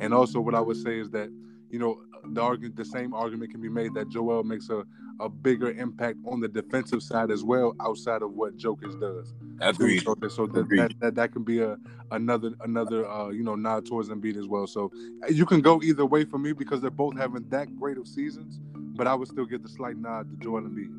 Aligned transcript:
And 0.00 0.14
also, 0.14 0.40
what 0.40 0.54
I 0.54 0.60
would 0.60 0.78
say 0.78 0.98
is 0.98 1.10
that 1.10 1.30
you 1.70 1.78
know 1.78 2.02
the 2.32 2.40
argument, 2.40 2.76
the 2.76 2.84
same 2.84 3.14
argument 3.14 3.52
can 3.52 3.60
be 3.60 3.68
made 3.68 3.94
that 3.94 4.08
Joel 4.08 4.42
makes 4.42 4.68
a, 4.70 4.84
a 5.20 5.28
bigger 5.28 5.70
impact 5.70 6.18
on 6.26 6.40
the 6.40 6.48
defensive 6.48 7.02
side 7.02 7.30
as 7.30 7.44
well, 7.44 7.76
outside 7.80 8.22
of 8.22 8.32
what 8.32 8.56
Jokic 8.56 8.98
does. 9.00 9.34
Agreed. 9.60 10.02
So, 10.02 10.16
so 10.28 10.46
that, 10.46 10.60
Agreed. 10.60 10.80
that, 10.80 11.00
that 11.00 11.14
that 11.14 11.32
can 11.32 11.44
be 11.44 11.60
a 11.60 11.76
another 12.10 12.52
another 12.62 13.08
uh, 13.08 13.28
you 13.28 13.44
know 13.44 13.54
nod 13.54 13.86
towards 13.86 14.08
Embiid 14.08 14.36
as 14.36 14.48
well. 14.48 14.66
So 14.66 14.90
you 15.28 15.44
can 15.46 15.60
go 15.60 15.82
either 15.82 16.06
way 16.06 16.24
for 16.24 16.38
me 16.38 16.52
because 16.52 16.80
they're 16.80 16.90
both 16.90 17.16
having 17.16 17.48
that 17.50 17.76
great 17.76 17.98
of 17.98 18.08
seasons, 18.08 18.58
but 18.96 19.06
I 19.06 19.14
would 19.14 19.28
still 19.28 19.46
get 19.46 19.62
the 19.62 19.68
slight 19.68 19.96
nod 19.96 20.30
to 20.30 20.36
Joel 20.36 20.62
Embiid. 20.62 20.96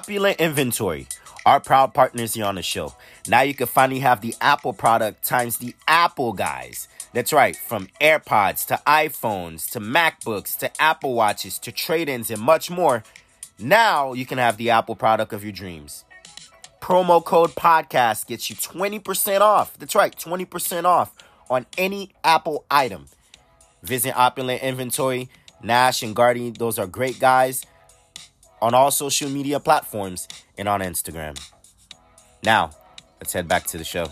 Opulent 0.00 0.40
Inventory, 0.40 1.06
our 1.44 1.60
proud 1.60 1.92
partners 1.92 2.32
here 2.32 2.46
on 2.46 2.54
the 2.54 2.62
show. 2.62 2.94
Now 3.28 3.42
you 3.42 3.52
can 3.52 3.66
finally 3.66 4.00
have 4.00 4.22
the 4.22 4.34
Apple 4.40 4.72
product 4.72 5.22
times 5.22 5.58
the 5.58 5.74
Apple 5.86 6.32
guys. 6.32 6.88
That's 7.12 7.34
right, 7.34 7.54
from 7.54 7.86
AirPods 8.00 8.66
to 8.68 8.80
iPhones 8.86 9.68
to 9.72 9.78
MacBooks 9.78 10.56
to 10.60 10.70
Apple 10.80 11.12
Watches 11.12 11.58
to 11.58 11.70
trade 11.70 12.08
ins 12.08 12.30
and 12.30 12.40
much 12.40 12.70
more. 12.70 13.04
Now 13.58 14.14
you 14.14 14.24
can 14.24 14.38
have 14.38 14.56
the 14.56 14.70
Apple 14.70 14.96
product 14.96 15.34
of 15.34 15.44
your 15.44 15.52
dreams. 15.52 16.06
Promo 16.80 17.22
code 17.22 17.50
podcast 17.50 18.26
gets 18.26 18.48
you 18.48 18.56
20% 18.56 19.42
off. 19.42 19.76
That's 19.78 19.94
right, 19.94 20.16
20% 20.16 20.84
off 20.84 21.14
on 21.50 21.66
any 21.76 22.14
Apple 22.24 22.64
item. 22.70 23.08
Visit 23.82 24.16
Opulent 24.16 24.62
Inventory, 24.62 25.28
Nash 25.62 26.02
and 26.02 26.16
Guardy. 26.16 26.52
Those 26.52 26.78
are 26.78 26.86
great 26.86 27.20
guys 27.20 27.66
on 28.60 28.74
all 28.74 28.90
social 28.90 29.28
media 29.28 29.60
platforms 29.60 30.28
and 30.58 30.68
on 30.68 30.80
Instagram. 30.80 31.38
Now, 32.42 32.70
let's 33.20 33.32
head 33.32 33.48
back 33.48 33.64
to 33.68 33.78
the 33.78 33.84
show. 33.84 34.06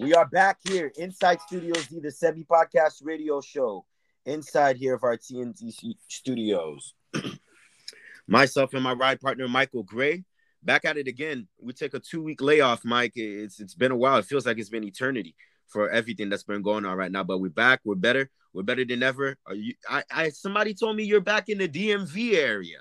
We 0.00 0.14
are 0.14 0.24
back 0.24 0.60
here 0.66 0.90
inside 0.96 1.42
Studios 1.42 1.86
D, 1.88 2.00
the 2.00 2.08
Sebi 2.08 2.46
Podcast 2.46 3.04
Radio 3.04 3.42
Show, 3.42 3.84
inside 4.24 4.78
here 4.78 4.94
of 4.94 5.04
our 5.04 5.18
TNT 5.18 5.74
studios. 6.08 6.94
Myself 8.26 8.72
and 8.72 8.82
my 8.82 8.94
ride 8.94 9.20
partner 9.20 9.46
Michael 9.46 9.82
Gray, 9.82 10.24
back 10.62 10.86
at 10.86 10.96
it 10.96 11.06
again. 11.06 11.48
We 11.60 11.74
take 11.74 11.92
a 11.92 12.00
two 12.00 12.22
week 12.22 12.40
layoff, 12.40 12.82
Mike. 12.82 13.12
It's 13.14 13.60
it's 13.60 13.74
been 13.74 13.92
a 13.92 13.96
while. 13.96 14.16
It 14.16 14.24
feels 14.24 14.46
like 14.46 14.58
it's 14.58 14.70
been 14.70 14.84
eternity 14.84 15.34
for 15.66 15.90
everything 15.90 16.30
that's 16.30 16.44
been 16.44 16.62
going 16.62 16.86
on 16.86 16.96
right 16.96 17.12
now. 17.12 17.22
But 17.24 17.42
we're 17.42 17.50
back. 17.50 17.80
We're 17.84 17.94
better. 17.94 18.30
We're 18.54 18.62
better 18.62 18.86
than 18.86 19.02
ever. 19.02 19.36
Are 19.46 19.54
you? 19.54 19.74
I, 19.86 20.02
I 20.10 20.28
somebody 20.30 20.72
told 20.72 20.96
me 20.96 21.04
you're 21.04 21.20
back 21.20 21.50
in 21.50 21.58
the 21.58 21.68
DMV 21.68 22.36
area, 22.36 22.78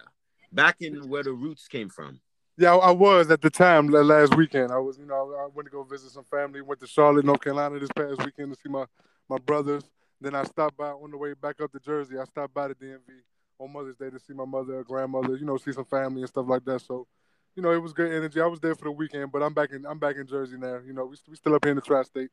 back 0.53 0.77
in 0.79 1.09
where 1.09 1.23
the 1.23 1.33
roots 1.33 1.67
came 1.67 1.89
from. 1.89 2.21
Yeah, 2.59 2.75
I 2.75 2.91
was 2.91 3.31
at 3.31 3.41
the 3.41 3.49
time 3.49 3.87
last 3.87 4.35
weekend. 4.35 4.73
I 4.73 4.79
was, 4.79 4.97
you 4.97 5.05
know, 5.05 5.33
I 5.39 5.47
went 5.55 5.67
to 5.67 5.71
go 5.71 5.83
visit 5.83 6.11
some 6.11 6.25
family. 6.25 6.59
Went 6.59 6.81
to 6.81 6.87
Charlotte, 6.87 7.23
North 7.23 7.39
Carolina 7.39 7.79
this 7.79 7.87
past 7.95 8.21
weekend 8.25 8.53
to 8.53 8.59
see 8.61 8.67
my 8.67 8.83
my 9.29 9.37
brothers. 9.37 9.83
Then 10.19 10.35
I 10.35 10.43
stopped 10.43 10.75
by 10.75 10.89
on 10.89 11.09
the 11.09 11.17
way 11.17 11.33
back 11.35 11.61
up 11.61 11.71
to 11.71 11.79
Jersey. 11.79 12.17
I 12.19 12.25
stopped 12.25 12.53
by 12.53 12.67
the 12.67 12.75
DMV 12.75 12.99
on 13.59 13.71
Mother's 13.71 13.95
Day 13.95 14.09
to 14.09 14.19
see 14.19 14.33
my 14.33 14.43
mother, 14.43 14.83
grandmother, 14.83 15.37
you 15.37 15.45
know, 15.45 15.55
see 15.55 15.71
some 15.71 15.85
family 15.85 16.19
and 16.19 16.27
stuff 16.27 16.47
like 16.49 16.65
that. 16.65 16.81
So, 16.81 17.07
you 17.55 17.63
know, 17.63 17.71
it 17.71 17.81
was 17.81 17.93
good 17.93 18.11
energy. 18.11 18.41
I 18.41 18.47
was 18.47 18.59
there 18.59 18.75
for 18.75 18.83
the 18.83 18.91
weekend, 18.91 19.31
but 19.31 19.41
I'm 19.41 19.53
back 19.53 19.71
in 19.71 19.85
I'm 19.85 19.97
back 19.97 20.17
in 20.17 20.27
Jersey 20.27 20.57
now. 20.57 20.79
You 20.85 20.91
know, 20.91 21.05
we 21.05 21.15
we 21.29 21.37
still 21.37 21.55
up 21.55 21.63
here 21.63 21.71
in 21.71 21.77
the 21.77 21.81
tri-state. 21.81 22.29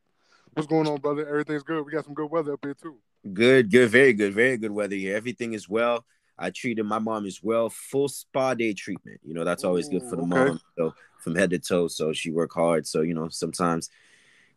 What's 0.55 0.67
going 0.67 0.87
on, 0.87 0.97
brother? 0.99 1.25
Everything's 1.25 1.63
good. 1.63 1.85
We 1.85 1.93
got 1.93 2.03
some 2.03 2.13
good 2.13 2.29
weather 2.29 2.51
up 2.51 2.59
here 2.63 2.73
too. 2.73 2.97
Good, 3.31 3.71
good, 3.71 3.89
very 3.89 4.11
good, 4.11 4.33
very 4.33 4.57
good 4.57 4.71
weather 4.71 4.95
here. 4.95 5.15
Everything 5.15 5.53
is 5.53 5.69
well. 5.69 6.03
I 6.39 6.51
treated 6.51 6.85
my 6.85 6.99
mom 6.99 7.25
as 7.25 7.41
well. 7.41 7.69
Full 7.69 8.07
spa 8.07 8.53
day 8.53 8.73
treatment. 8.73 9.19
You 9.23 9.33
know, 9.33 9.43
that's 9.43 9.63
always 9.63 9.89
good 9.89 10.03
for 10.03 10.15
the 10.15 10.23
okay. 10.23 10.29
mom. 10.29 10.59
So 10.77 10.93
from 11.19 11.35
head 11.35 11.49
to 11.51 11.59
toe. 11.59 11.87
So 11.87 12.13
she 12.13 12.31
worked 12.31 12.53
hard. 12.53 12.85
So, 12.85 13.01
you 13.01 13.13
know, 13.13 13.27
sometimes 13.29 13.89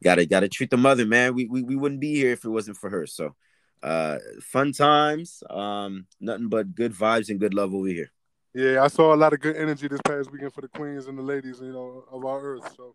gotta 0.03 0.27
gotta 0.27 0.49
treat 0.49 0.71
the 0.71 0.77
mother, 0.77 1.07
man. 1.07 1.35
We 1.35 1.47
we, 1.47 1.63
we 1.63 1.77
wouldn't 1.77 2.01
be 2.01 2.15
here 2.15 2.33
if 2.33 2.45
it 2.45 2.51
wasn't 2.51 2.77
for 2.77 2.91
her. 2.91 3.07
So 3.07 3.35
uh 3.83 4.19
fun 4.41 4.73
times. 4.73 5.43
Um, 5.49 6.07
nothing 6.21 6.49
but 6.49 6.75
good 6.75 6.93
vibes 6.93 7.31
and 7.31 7.41
good 7.41 7.55
love 7.55 7.75
over 7.75 7.89
here. 7.89 8.11
Yeah, 8.55 8.83
I 8.83 8.89
saw 8.89 9.15
a 9.15 9.17
lot 9.17 9.33
of 9.33 9.41
good 9.41 9.57
energy 9.57 9.89
this 9.89 10.01
past 10.05 10.31
weekend 10.33 10.53
for 10.53 10.61
the 10.61 10.69
queens 10.69 11.07
and 11.07 11.17
the 11.17 11.23
ladies, 11.23 11.61
you 11.61 11.73
know, 11.73 12.05
of 12.11 12.25
our 12.25 12.41
earth. 12.41 12.75
So 12.77 12.95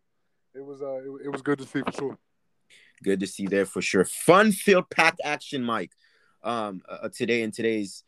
it 0.54 0.64
was 0.64 0.82
uh 0.82 0.98
it, 0.98 1.26
it 1.26 1.30
was 1.30 1.42
good 1.42 1.60
to 1.60 1.66
see 1.66 1.82
for 1.82 1.92
sure. 1.92 2.18
Good 3.04 3.20
to 3.20 3.28
see 3.28 3.48
there 3.48 3.66
for 3.66 3.82
sure. 3.82 4.06
Fun 4.06 4.52
filled 4.52 4.90
packed 4.90 5.22
action, 5.24 5.64
Mike. 5.64 5.92
Um, 6.44 6.82
uh, 6.88 7.10
today 7.10 7.42
in 7.42 7.52
today's 7.52 8.04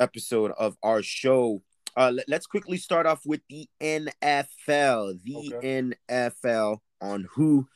episode 0.00 0.52
of 0.58 0.76
our 0.82 1.02
show. 1.02 1.62
Uh, 1.96 2.12
let, 2.28 2.40
us 2.40 2.46
quickly 2.46 2.76
start 2.76 3.06
off 3.06 3.22
with 3.24 3.40
the 3.48 3.68
NFL. 3.80 5.22
The 5.22 5.94
NFL 6.08 6.78
on 7.00 7.26
who, 7.34 7.66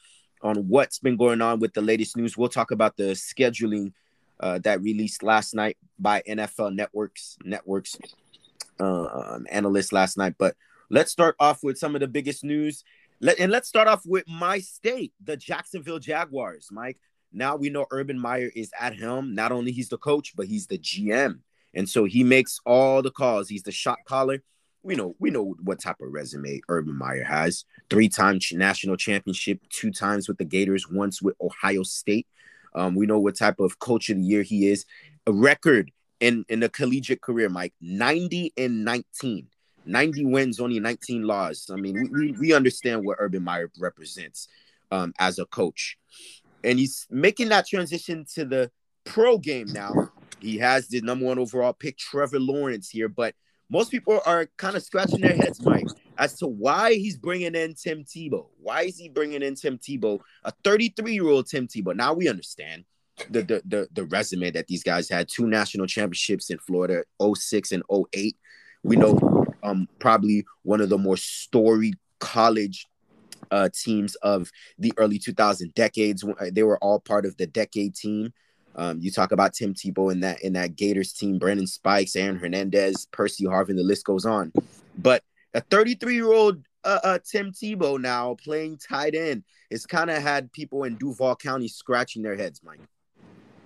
on 0.42 0.68
what's 0.68 0.98
been 0.98 1.16
going 1.16 1.40
on 1.40 1.58
with 1.58 1.72
the 1.72 1.80
latest 1.80 2.16
news. 2.16 2.36
We'll 2.36 2.48
talk 2.48 2.70
about 2.70 2.96
the 2.96 3.12
scheduling 3.12 3.92
uh, 4.40 4.58
that 4.60 4.82
released 4.82 5.22
last 5.22 5.54
night 5.54 5.78
by 5.98 6.22
NFL 6.28 6.74
networks, 6.74 7.38
networks 7.44 7.96
um, 8.78 9.46
analysts 9.50 9.92
last 9.92 10.18
night. 10.18 10.34
But 10.38 10.54
let's 10.90 11.12
start 11.12 11.36
off 11.38 11.62
with 11.62 11.78
some 11.78 11.94
of 11.94 12.00
the 12.00 12.08
biggest 12.08 12.44
news. 12.44 12.84
Let, 13.20 13.38
and 13.38 13.52
let's 13.52 13.68
start 13.68 13.88
off 13.88 14.02
with 14.06 14.24
my 14.26 14.58
state, 14.60 15.12
the 15.22 15.36
Jacksonville 15.36 15.98
Jaguars. 15.98 16.68
Mike, 16.70 16.98
now 17.32 17.56
we 17.56 17.70
know 17.70 17.86
Urban 17.90 18.18
Meyer 18.18 18.50
is 18.54 18.72
at 18.78 18.96
helm. 18.96 19.34
Not 19.34 19.52
only 19.52 19.72
he's 19.72 19.88
the 19.88 19.98
coach, 19.98 20.34
but 20.36 20.46
he's 20.46 20.66
the 20.66 20.78
GM. 20.78 21.40
And 21.74 21.88
so 21.88 22.04
he 22.04 22.24
makes 22.24 22.60
all 22.66 23.02
the 23.02 23.10
calls. 23.10 23.48
He's 23.48 23.62
the 23.62 23.72
shot 23.72 23.98
caller. 24.06 24.42
We 24.82 24.96
know 24.96 25.14
we 25.18 25.30
know 25.30 25.54
what 25.62 25.80
type 25.80 26.00
of 26.00 26.10
resume 26.10 26.60
Urban 26.68 26.96
Meyer 26.96 27.24
has. 27.24 27.64
Three-time 27.90 28.40
national 28.52 28.96
championship, 28.96 29.60
two 29.68 29.90
times 29.90 30.26
with 30.26 30.38
the 30.38 30.44
Gators, 30.44 30.88
once 30.88 31.20
with 31.20 31.36
Ohio 31.40 31.82
State. 31.82 32.26
Um, 32.74 32.94
we 32.94 33.06
know 33.06 33.18
what 33.18 33.36
type 33.36 33.60
of 33.60 33.78
coach 33.78 34.08
of 34.08 34.16
the 34.16 34.22
year 34.22 34.42
he 34.42 34.68
is. 34.68 34.86
A 35.26 35.32
record 35.32 35.90
in 36.20 36.44
in 36.48 36.62
a 36.62 36.68
collegiate 36.68 37.20
career, 37.20 37.48
Mike, 37.48 37.74
90 37.80 38.52
and 38.56 38.84
19. 38.84 39.48
90 39.86 40.24
wins, 40.26 40.60
only 40.60 40.78
19 40.78 41.22
losses. 41.24 41.70
I 41.70 41.76
mean, 41.76 42.10
we, 42.12 42.32
we 42.32 42.52
understand 42.52 43.04
what 43.04 43.16
Urban 43.18 43.42
Meyer 43.42 43.70
represents 43.78 44.46
um, 44.90 45.12
as 45.18 45.38
a 45.38 45.46
coach. 45.46 45.96
And 46.62 46.78
he's 46.78 47.06
making 47.10 47.48
that 47.48 47.66
transition 47.66 48.26
to 48.34 48.44
the 48.44 48.70
pro 49.04 49.38
game 49.38 49.68
now. 49.72 50.10
He 50.42 50.58
has 50.58 50.88
the 50.88 51.00
number 51.00 51.26
one 51.26 51.38
overall 51.38 51.72
pick, 51.72 51.98
Trevor 51.98 52.40
Lawrence, 52.40 52.88
here. 52.88 53.08
But 53.08 53.34
most 53.68 53.90
people 53.90 54.20
are 54.26 54.46
kind 54.56 54.76
of 54.76 54.82
scratching 54.82 55.20
their 55.20 55.36
heads, 55.36 55.62
Mike, 55.62 55.86
as 56.18 56.34
to 56.38 56.46
why 56.48 56.94
he's 56.94 57.16
bringing 57.16 57.54
in 57.54 57.74
Tim 57.74 58.04
Tebow. 58.04 58.46
Why 58.60 58.82
is 58.82 58.98
he 58.98 59.08
bringing 59.08 59.42
in 59.42 59.54
Tim 59.54 59.78
Tebow, 59.78 60.20
a 60.44 60.52
33 60.64 61.14
year 61.14 61.28
old 61.28 61.48
Tim 61.48 61.68
Tebow? 61.68 61.94
Now 61.94 62.12
we 62.12 62.28
understand 62.28 62.84
the, 63.28 63.42
the 63.42 63.62
the 63.66 63.88
the 63.92 64.04
resume 64.06 64.50
that 64.50 64.66
these 64.66 64.82
guys 64.82 65.08
had 65.08 65.28
two 65.28 65.46
national 65.46 65.86
championships 65.86 66.50
in 66.50 66.58
Florida, 66.58 67.04
06 67.22 67.72
and 67.72 67.82
08. 68.14 68.36
We 68.82 68.96
know 68.96 69.46
um 69.62 69.88
probably 69.98 70.46
one 70.62 70.80
of 70.80 70.88
the 70.88 70.98
more 70.98 71.16
storied 71.16 71.96
college 72.18 72.86
uh 73.50 73.68
teams 73.74 74.14
of 74.16 74.50
the 74.78 74.92
early 74.96 75.18
2000 75.18 75.74
decades. 75.74 76.24
They 76.50 76.62
were 76.62 76.78
all 76.78 76.98
part 76.98 77.26
of 77.26 77.36
the 77.36 77.46
decade 77.46 77.94
team. 77.94 78.32
Um, 78.76 79.00
you 79.00 79.10
talk 79.10 79.32
about 79.32 79.52
Tim 79.52 79.74
Tebow 79.74 80.12
in 80.12 80.20
that 80.20 80.42
in 80.42 80.52
that 80.54 80.76
Gators 80.76 81.12
team, 81.12 81.38
Brandon 81.38 81.66
Spikes, 81.66 82.16
Aaron 82.16 82.38
Hernandez, 82.38 83.06
Percy 83.06 83.44
Harvin, 83.44 83.76
the 83.76 83.82
list 83.82 84.04
goes 84.04 84.24
on. 84.24 84.52
But 84.96 85.22
a 85.54 85.60
33 85.60 86.14
year 86.14 86.32
old 86.32 86.64
uh, 86.84 87.00
uh, 87.02 87.18
Tim 87.24 87.52
Tebow 87.52 88.00
now 88.00 88.34
playing 88.42 88.78
tight 88.78 89.14
end 89.14 89.44
has 89.70 89.86
kind 89.86 90.10
of 90.10 90.22
had 90.22 90.52
people 90.52 90.84
in 90.84 90.96
Duval 90.96 91.36
County 91.36 91.68
scratching 91.68 92.22
their 92.22 92.36
heads, 92.36 92.60
Mike. 92.64 92.80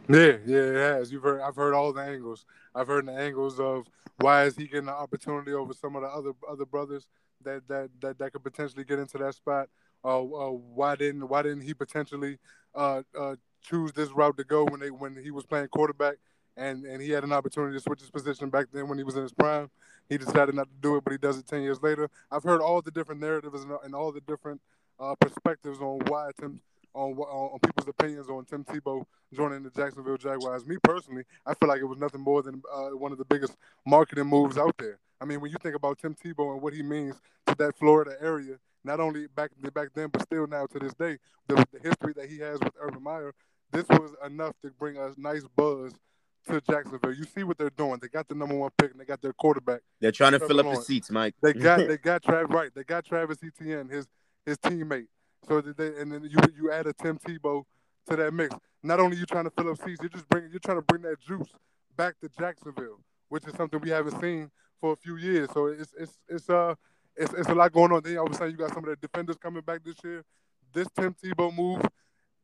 Yeah, 0.09 0.37
yeah, 0.47 0.59
it 0.59 0.75
has. 0.77 1.13
You've 1.13 1.23
heard. 1.23 1.41
I've 1.41 1.57
heard 1.57 1.75
all 1.75 1.93
the 1.93 2.03
angles. 2.03 2.45
I've 2.75 2.87
heard 2.87 3.07
the 3.07 3.13
angles 3.13 3.59
of 3.59 3.87
why 4.19 4.45
is 4.45 4.57
he 4.57 4.67
getting 4.67 4.87
the 4.87 4.93
opportunity 4.93 5.53
over 5.53 5.73
some 5.73 5.97
of 5.97 6.03
the 6.03 6.09
other 6.09 6.33
other 6.49 6.67
brothers 6.67 7.07
that 7.43 7.67
that 7.69 7.91
that, 8.01 8.19
that 8.19 8.33
could 8.33 8.43
potentially 8.43 8.85
get 8.85 8.99
into 8.99 9.19
that 9.19 9.35
spot. 9.35 9.69
Uh, 10.05 10.21
uh, 10.21 10.51
why 10.51 10.95
didn't 10.97 11.29
why 11.29 11.43
didn't 11.43 11.63
he 11.63 11.73
potentially 11.73 12.39
uh, 12.75 13.03
uh, 13.19 13.37
choose 13.63 13.93
this 13.93 14.11
route 14.11 14.37
to 14.37 14.45
go 14.45 14.65
when 14.65 14.81
they 14.81 14.91
when 14.91 15.17
he 15.17 15.31
was 15.31 15.47
playing 15.47 15.69
quarterback 15.69 16.17
and 16.57 16.85
and 16.85 17.03
he 17.03 17.11
had 17.11 17.25
an 17.25 17.33
opportunity 17.33 17.77
to 17.77 17.81
switch 17.81 18.01
his 18.01 18.11
position 18.11 18.51
back 18.51 18.67
then 18.73 18.89
when 18.89 18.99
he 18.99 19.05
was 19.05 19.17
in 19.17 19.23
his 19.23 19.33
prime. 19.33 19.71
He 20.09 20.19
decided 20.19 20.55
not 20.55 20.69
to 20.69 20.77
do 20.83 20.97
it, 20.97 21.05
but 21.05 21.13
he 21.13 21.19
does 21.19 21.39
it 21.39 21.47
ten 21.47 21.63
years 21.63 21.83
later. 21.83 22.11
I've 22.31 22.45
heard 22.45 22.61
all 22.61 22.83
the 22.83 22.91
different 22.91 23.21
narratives 23.21 23.65
and, 23.65 23.95
all 23.95 24.13
the 24.13 24.21
different 24.21 24.61
uh, 25.01 25.15
perspectives 25.19 25.81
on 25.81 26.01
why 26.07 26.31
Tim 26.39 26.61
on, 26.95 27.13
on, 27.13 27.51
on 27.53 27.59
people's 27.61 27.89
opinions 27.89 28.29
on 28.29 28.45
Tim 28.45 28.65
Tebow 28.65 29.05
joining 29.33 29.63
the 29.63 29.71
Jacksonville 29.71 30.17
Jaguars. 30.17 30.65
Me 30.67 30.77
personally, 30.83 31.25
I 31.45 31.55
feel 31.55 31.69
like 31.69 31.81
it 31.81 31.87
was 31.87 31.99
nothing 31.99 32.21
more 32.21 32.43
than 32.43 32.63
uh, 32.73 32.91
one 32.91 33.11
of 33.11 33.19
the 33.19 33.25
biggest 33.25 33.57
marketing 33.85 34.27
moves 34.27 34.59
out 34.59 34.77
there. 34.79 34.99
I 35.21 35.25
mean, 35.25 35.41
when 35.41 35.51
you 35.51 35.57
think 35.63 35.75
about 35.75 35.99
Tim 35.99 36.15
Tebow 36.15 36.53
and 36.53 36.63
what 36.63 36.75
he 36.75 36.83
means 36.83 37.21
to 37.47 37.55
that 37.57 37.77
Florida 37.79 38.17
area, 38.21 38.59
not 38.85 39.01
only 39.01 39.27
back 39.29 39.51
back 39.73 39.89
then, 39.95 40.09
but 40.09 40.23
still 40.23 40.47
now 40.47 40.67
to 40.67 40.79
this 40.79 40.95
day, 40.95 41.19
the, 41.49 41.57
the 41.73 41.81
history 41.83 42.13
that 42.17 42.29
he 42.29 42.39
has 42.39 42.61
with 42.61 42.73
Urban 42.81 43.03
Meyer, 43.03 43.33
this 43.73 43.87
was 43.89 44.15
enough 44.25 44.55
to 44.63 44.71
bring 44.79 44.97
a 44.97 45.13
nice 45.17 45.45
buzz 45.57 45.93
to 46.47 46.61
Jacksonville. 46.61 47.15
You 47.15 47.25
see 47.25 47.43
what 47.43 47.59
they're 47.59 47.71
doing. 47.71 47.99
They 48.01 48.09
got 48.09 48.29
the 48.29 48.35
number 48.35 48.55
one 48.55 48.71
pick 48.79 48.93
and 48.93 49.01
they 49.01 49.05
got 49.05 49.23
their 49.23 49.33
quarterback. 49.33 49.81
They're 50.01 50.13
trying 50.13 50.33
to 50.33 50.41
fill 50.41 50.61
up 50.61 50.67
the 50.67 50.83
seats, 50.83 51.11
Mike. 51.11 51.35
They 51.43 51.53
got 51.53 51.79
they 51.89 51.97
got 51.97 52.23
Travis 52.23 52.51
right. 52.51 52.71
They 52.75 52.85
got 52.85 53.05
Travis 53.05 53.39
Etienne, 53.43 53.89
his 53.89 54.07
his 54.45 54.59
teammate. 54.59 55.07
So 55.49 55.61
they, 55.61 55.99
and 55.99 56.13
then 56.13 56.23
you 56.25 56.39
you 56.57 56.71
add 56.71 56.87
a 56.87 56.93
Tim 56.93 57.19
Tebow 57.19 57.65
to 58.09 58.17
that 58.17 58.33
mix. 58.33 58.55
Not 58.83 59.01
only 59.01 59.17
you 59.17 59.25
trying 59.27 59.45
to 59.45 59.51
fill 59.51 59.71
up 59.71 59.79
seats, 59.83 60.01
you're 60.03 60.11
just 60.11 60.29
bringing 60.29 60.51
you're 60.51 60.61
trying 60.61 60.79
to 60.79 60.83
bring 60.83 61.03
that 61.03 61.21
juice 61.21 61.49
back 61.97 62.19
to 62.21 62.29
Jacksonville, 62.39 63.01
which 63.29 63.47
is 63.47 63.55
something 63.55 63.81
we 63.81 63.91
haven't 63.91 64.21
seen 64.21 64.51
for 64.81 64.93
a 64.93 64.97
few 64.97 65.17
years. 65.17 65.49
So 65.53 65.67
it's 65.67 65.93
it's 65.99 66.19
it's 66.29 66.51
uh 66.51 66.75
it's, 67.17 67.33
it's 67.35 67.49
a 67.49 67.55
lot 67.55 67.73
going 67.73 67.93
on. 67.93 68.03
Then 68.03 68.19
all 68.19 68.27
of 68.27 68.33
a 68.33 68.35
sudden 68.35 68.53
you 68.53 68.57
got 68.57 68.75
some 68.75 68.85
of 68.85 68.91
the 68.91 68.97
defenders 68.97 69.37
coming 69.37 69.63
back 69.63 69.85
this 69.85 69.97
year. 70.03 70.25
This 70.73 70.89
Tim 70.99 71.15
Tebow 71.15 71.57
move 71.57 71.83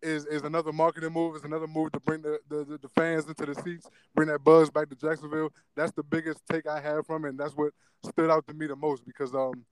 is 0.02 0.24
is 0.26 0.42
another 0.42 0.72
marketing 0.72 1.12
move. 1.12 1.36
Is 1.36 1.44
another 1.44 1.66
move 1.66 1.92
to 1.92 2.00
bring 2.00 2.22
the, 2.22 2.38
the, 2.48 2.78
the 2.80 2.88
fans 2.88 3.26
into 3.26 3.46
the 3.46 3.54
seats, 3.54 3.88
bring 4.14 4.28
that 4.28 4.42
buzz 4.44 4.70
back 4.70 4.88
to 4.90 4.96
Jacksonville. 4.96 5.52
That's 5.76 5.92
the 5.92 6.02
biggest 6.02 6.40
take 6.50 6.66
I 6.66 6.80
have 6.80 7.06
from 7.06 7.24
it. 7.24 7.30
And 7.30 7.38
that's 7.38 7.54
what 7.54 7.72
stood 8.04 8.30
out 8.30 8.46
to 8.46 8.54
me 8.54 8.66
the 8.66 8.76
most 8.76 9.04
because 9.04 9.34
um 9.34 9.64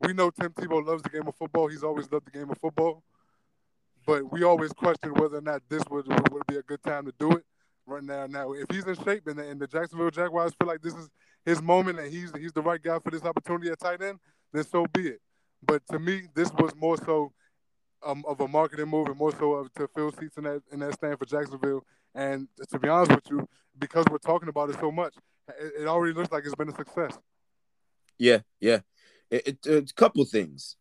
we 0.00 0.12
know 0.12 0.30
Tim 0.30 0.50
Tebow 0.50 0.84
loves 0.84 1.02
the 1.02 1.08
game 1.08 1.26
of 1.26 1.34
football. 1.36 1.68
He's 1.68 1.84
always 1.84 2.10
loved 2.10 2.26
the 2.26 2.38
game 2.38 2.50
of 2.50 2.58
football. 2.58 3.02
But 4.06 4.30
we 4.30 4.42
always 4.42 4.72
question 4.72 5.14
whether 5.14 5.38
or 5.38 5.40
not 5.40 5.62
this 5.70 5.82
would, 5.90 6.06
would 6.30 6.46
be 6.46 6.56
a 6.56 6.62
good 6.62 6.82
time 6.82 7.06
to 7.06 7.14
do 7.18 7.30
it 7.32 7.44
right 7.86 8.02
now. 8.02 8.26
Now, 8.26 8.52
if 8.52 8.66
he's 8.70 8.86
in 8.86 8.94
shape 9.04 9.26
and 9.26 9.38
the, 9.38 9.48
and 9.48 9.60
the 9.60 9.66
Jacksonville 9.66 10.10
Jaguars 10.10 10.52
feel 10.58 10.68
like 10.68 10.82
this 10.82 10.94
is 10.94 11.08
his 11.44 11.60
moment 11.62 11.98
and 11.98 12.12
he's 12.12 12.32
he's 12.36 12.52
the 12.52 12.62
right 12.62 12.82
guy 12.82 12.98
for 12.98 13.10
this 13.10 13.24
opportunity 13.24 13.70
at 13.70 13.78
tight 13.78 14.02
end, 14.02 14.18
then 14.52 14.64
so 14.64 14.86
be 14.92 15.08
it. 15.08 15.20
But 15.66 15.82
to 15.90 15.98
me, 15.98 16.22
this 16.34 16.52
was 16.52 16.74
more 16.76 16.96
so 16.96 17.32
um, 18.04 18.24
of 18.26 18.40
a 18.40 18.48
marketing 18.48 18.88
move 18.88 19.08
and 19.08 19.16
more 19.16 19.32
so 19.38 19.52
of 19.52 19.72
to 19.74 19.88
fill 19.94 20.12
seats 20.12 20.36
in 20.36 20.44
that 20.44 20.62
in 20.72 20.80
that 20.80 20.94
stand 20.94 21.18
for 21.18 21.26
Jacksonville. 21.26 21.84
And 22.14 22.48
to 22.70 22.78
be 22.78 22.88
honest 22.88 23.12
with 23.12 23.30
you, 23.30 23.48
because 23.78 24.04
we're 24.10 24.18
talking 24.18 24.48
about 24.48 24.70
it 24.70 24.76
so 24.78 24.92
much, 24.92 25.14
it, 25.48 25.82
it 25.82 25.86
already 25.86 26.14
looks 26.14 26.30
like 26.30 26.44
it's 26.44 26.54
been 26.54 26.68
a 26.68 26.74
success. 26.74 27.18
Yeah, 28.18 28.40
yeah 28.60 28.80
it, 29.30 29.48
it, 29.48 29.58
it's 29.66 29.90
a 29.90 29.94
couple 29.94 30.24
things. 30.24 30.76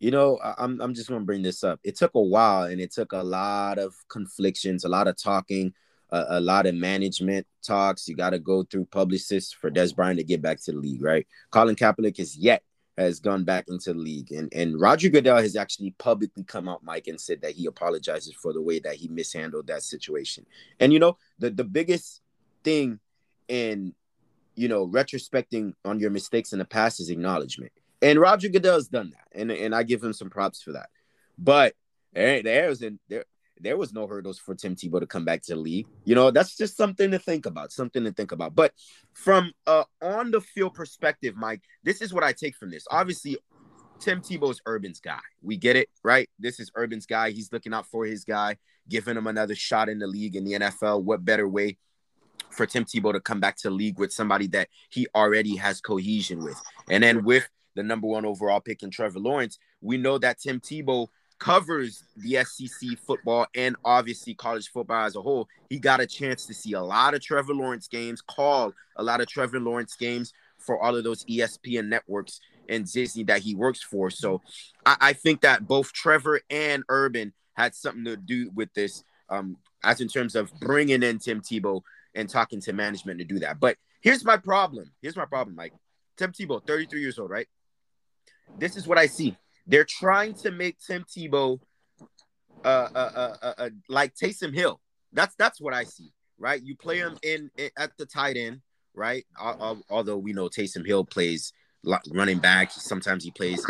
You 0.00 0.10
know, 0.10 0.38
I, 0.38 0.64
am 0.64 0.80
I'm 0.80 0.94
just 0.94 1.08
gonna 1.08 1.24
bring 1.24 1.42
this 1.42 1.62
up. 1.62 1.78
It 1.84 1.96
took 1.96 2.14
a 2.14 2.20
while, 2.20 2.64
and 2.64 2.80
it 2.80 2.92
took 2.92 3.12
a 3.12 3.22
lot 3.22 3.78
of 3.78 3.94
conflictions, 4.08 4.84
a 4.84 4.88
lot 4.88 5.06
of 5.06 5.16
talking, 5.16 5.72
a, 6.12 6.24
a 6.30 6.40
lot 6.40 6.66
of 6.66 6.74
management 6.74 7.46
talks. 7.66 8.06
You 8.06 8.14
got 8.14 8.30
to 8.30 8.38
go 8.38 8.62
through 8.62 8.86
publicists 8.86 9.52
for 9.52 9.70
Dez 9.70 9.94
Bryant 9.94 10.18
to 10.18 10.24
get 10.24 10.42
back 10.42 10.60
to 10.62 10.72
the 10.72 10.78
league, 10.78 11.02
right? 11.02 11.26
Colin 11.50 11.74
Kaepernick 11.74 12.20
is 12.20 12.36
yet 12.36 12.62
has 12.96 13.20
gone 13.20 13.42
back 13.42 13.64
into 13.68 13.92
the 13.92 13.98
league, 13.98 14.30
and 14.32 14.52
and 14.52 14.80
Roger 14.80 15.08
Goodell 15.08 15.38
has 15.38 15.56
actually 15.56 15.94
publicly 15.98 16.44
come 16.44 16.68
out, 16.68 16.84
Mike, 16.84 17.08
and 17.08 17.20
said 17.20 17.40
that 17.42 17.52
he 17.52 17.66
apologizes 17.66 18.34
for 18.34 18.52
the 18.52 18.62
way 18.62 18.78
that 18.80 18.96
he 18.96 19.08
mishandled 19.08 19.66
that 19.66 19.82
situation. 19.82 20.46
And 20.78 20.92
you 20.92 20.98
know, 20.98 21.16
the 21.38 21.50
the 21.50 21.64
biggest 21.64 22.20
thing 22.62 23.00
in 23.48 23.94
you 24.54 24.68
know 24.68 24.86
retrospecting 24.86 25.72
on 25.84 25.98
your 25.98 26.10
mistakes 26.10 26.52
in 26.52 26.58
the 26.58 26.64
past 26.64 27.00
is 27.00 27.10
acknowledgement 27.10 27.72
and 28.02 28.18
Roger 28.18 28.48
Goodell's 28.48 28.88
done 28.88 29.12
that, 29.12 29.40
and 29.40 29.50
and 29.50 29.74
I 29.74 29.84
give 29.84 30.02
him 30.02 30.12
some 30.12 30.28
props 30.28 30.60
for 30.60 30.72
that. 30.72 30.90
But 31.38 31.74
there, 32.12 32.42
there 32.42 32.68
was 32.68 32.82
in, 32.82 32.98
there 33.08 33.24
there 33.62 33.76
was 33.76 33.92
no 33.92 34.06
hurdles 34.06 34.38
for 34.38 34.54
Tim 34.54 34.74
Tebow 34.74 35.00
to 35.00 35.06
come 35.06 35.24
back 35.24 35.42
to 35.42 35.54
the 35.54 35.60
league. 35.60 35.86
You 36.04 36.14
know, 36.14 36.30
that's 36.30 36.56
just 36.56 36.76
something 36.76 37.10
to 37.10 37.18
think 37.18 37.46
about, 37.46 37.72
something 37.72 38.04
to 38.04 38.12
think 38.12 38.32
about. 38.32 38.54
But 38.54 38.72
from 39.12 39.52
uh 39.66 39.84
on 40.02 40.30
the 40.30 40.40
field 40.40 40.74
perspective, 40.74 41.36
Mike, 41.36 41.62
this 41.82 42.02
is 42.02 42.12
what 42.12 42.24
I 42.24 42.32
take 42.32 42.56
from 42.56 42.70
this. 42.70 42.86
Obviously, 42.90 43.38
Tim 44.00 44.20
Tebow's 44.20 44.60
Urban's 44.66 45.00
guy. 45.00 45.20
We 45.42 45.56
get 45.56 45.76
it, 45.76 45.88
right? 46.02 46.28
This 46.38 46.58
is 46.58 46.70
Urban's 46.76 47.06
guy. 47.06 47.30
He's 47.30 47.52
looking 47.52 47.72
out 47.72 47.86
for 47.86 48.04
his 48.04 48.24
guy, 48.24 48.56
giving 48.88 49.16
him 49.16 49.28
another 49.28 49.54
shot 49.54 49.88
in 49.88 50.00
the 50.00 50.08
league 50.08 50.34
in 50.34 50.44
the 50.44 50.52
NFL. 50.54 51.04
What 51.04 51.24
better 51.24 51.48
way 51.48 51.78
for 52.50 52.66
Tim 52.66 52.84
Tebow 52.84 53.12
to 53.12 53.20
come 53.20 53.38
back 53.38 53.56
to 53.58 53.70
league 53.70 54.00
with 54.00 54.12
somebody 54.12 54.48
that 54.48 54.68
he 54.90 55.06
already 55.14 55.54
has 55.56 55.80
cohesion 55.80 56.42
with? 56.42 56.60
And 56.90 57.04
then 57.04 57.22
with 57.22 57.48
the 57.76 57.84
number 57.84 58.08
one 58.08 58.24
overall 58.24 58.60
pick 58.60 58.82
in 58.82 58.90
Trevor 58.90 59.20
Lawrence, 59.20 59.58
we 59.80 59.98
know 59.98 60.18
that 60.18 60.40
Tim 60.40 60.58
Tebow 60.58 61.06
covers 61.42 62.04
the 62.16 62.44
SEC 62.44 62.96
football 63.04 63.44
and 63.56 63.74
obviously 63.84 64.32
college 64.32 64.70
football 64.70 65.04
as 65.04 65.16
a 65.16 65.20
whole. 65.20 65.48
He 65.68 65.80
got 65.80 66.00
a 66.00 66.06
chance 66.06 66.46
to 66.46 66.54
see 66.54 66.74
a 66.74 66.80
lot 66.80 67.14
of 67.14 67.20
Trevor 67.20 67.52
Lawrence 67.52 67.88
games, 67.88 68.20
call 68.20 68.72
a 68.94 69.02
lot 69.02 69.20
of 69.20 69.26
Trevor 69.26 69.58
Lawrence 69.58 69.96
games 69.96 70.32
for 70.58 70.80
all 70.80 70.94
of 70.94 71.02
those 71.02 71.24
ESPN 71.24 71.88
networks 71.88 72.40
and 72.68 72.90
Disney 72.90 73.24
that 73.24 73.40
he 73.40 73.56
works 73.56 73.82
for. 73.82 74.08
So 74.08 74.40
I, 74.86 74.96
I 75.00 75.12
think 75.14 75.40
that 75.40 75.66
both 75.66 75.92
Trevor 75.92 76.40
and 76.48 76.84
Urban 76.88 77.32
had 77.54 77.74
something 77.74 78.04
to 78.04 78.16
do 78.16 78.48
with 78.54 78.72
this, 78.74 79.02
um, 79.28 79.56
as 79.82 80.00
in 80.00 80.06
terms 80.06 80.36
of 80.36 80.52
bringing 80.60 81.02
in 81.02 81.18
Tim 81.18 81.40
Tebow 81.40 81.82
and 82.14 82.28
talking 82.28 82.60
to 82.60 82.72
management 82.72 83.18
to 83.18 83.24
do 83.24 83.40
that. 83.40 83.58
But 83.58 83.78
here's 84.00 84.24
my 84.24 84.36
problem. 84.36 84.92
Here's 85.02 85.16
my 85.16 85.24
problem, 85.24 85.56
Mike. 85.56 85.72
Tim 86.16 86.30
Tebow, 86.30 86.64
33 86.64 87.00
years 87.00 87.18
old, 87.18 87.30
right? 87.30 87.48
this 88.58 88.76
is 88.76 88.86
what 88.86 88.98
I 88.98 89.06
see. 89.06 89.36
They're 89.66 89.86
trying 89.88 90.34
to 90.34 90.50
make 90.50 90.78
Tim 90.78 91.04
Tebow 91.04 91.60
uh, 92.64 92.88
uh, 92.94 93.10
uh, 93.14 93.36
uh, 93.42 93.54
uh 93.58 93.70
like 93.88 94.14
Taysom 94.14 94.54
Hill. 94.54 94.80
That's 95.12 95.34
that's 95.36 95.60
what 95.60 95.74
I 95.74 95.84
see, 95.84 96.12
right? 96.38 96.62
You 96.62 96.76
play 96.76 96.98
him 96.98 97.18
in, 97.22 97.50
in 97.56 97.70
at 97.76 97.92
the 97.98 98.06
tight 98.06 98.36
end, 98.36 98.60
right? 98.94 99.24
Although 99.90 100.18
we 100.18 100.32
know 100.32 100.48
Taysom 100.48 100.86
Hill 100.86 101.04
plays 101.04 101.52
running 102.12 102.38
back, 102.38 102.70
sometimes 102.70 103.24
he 103.24 103.30
plays 103.30 103.64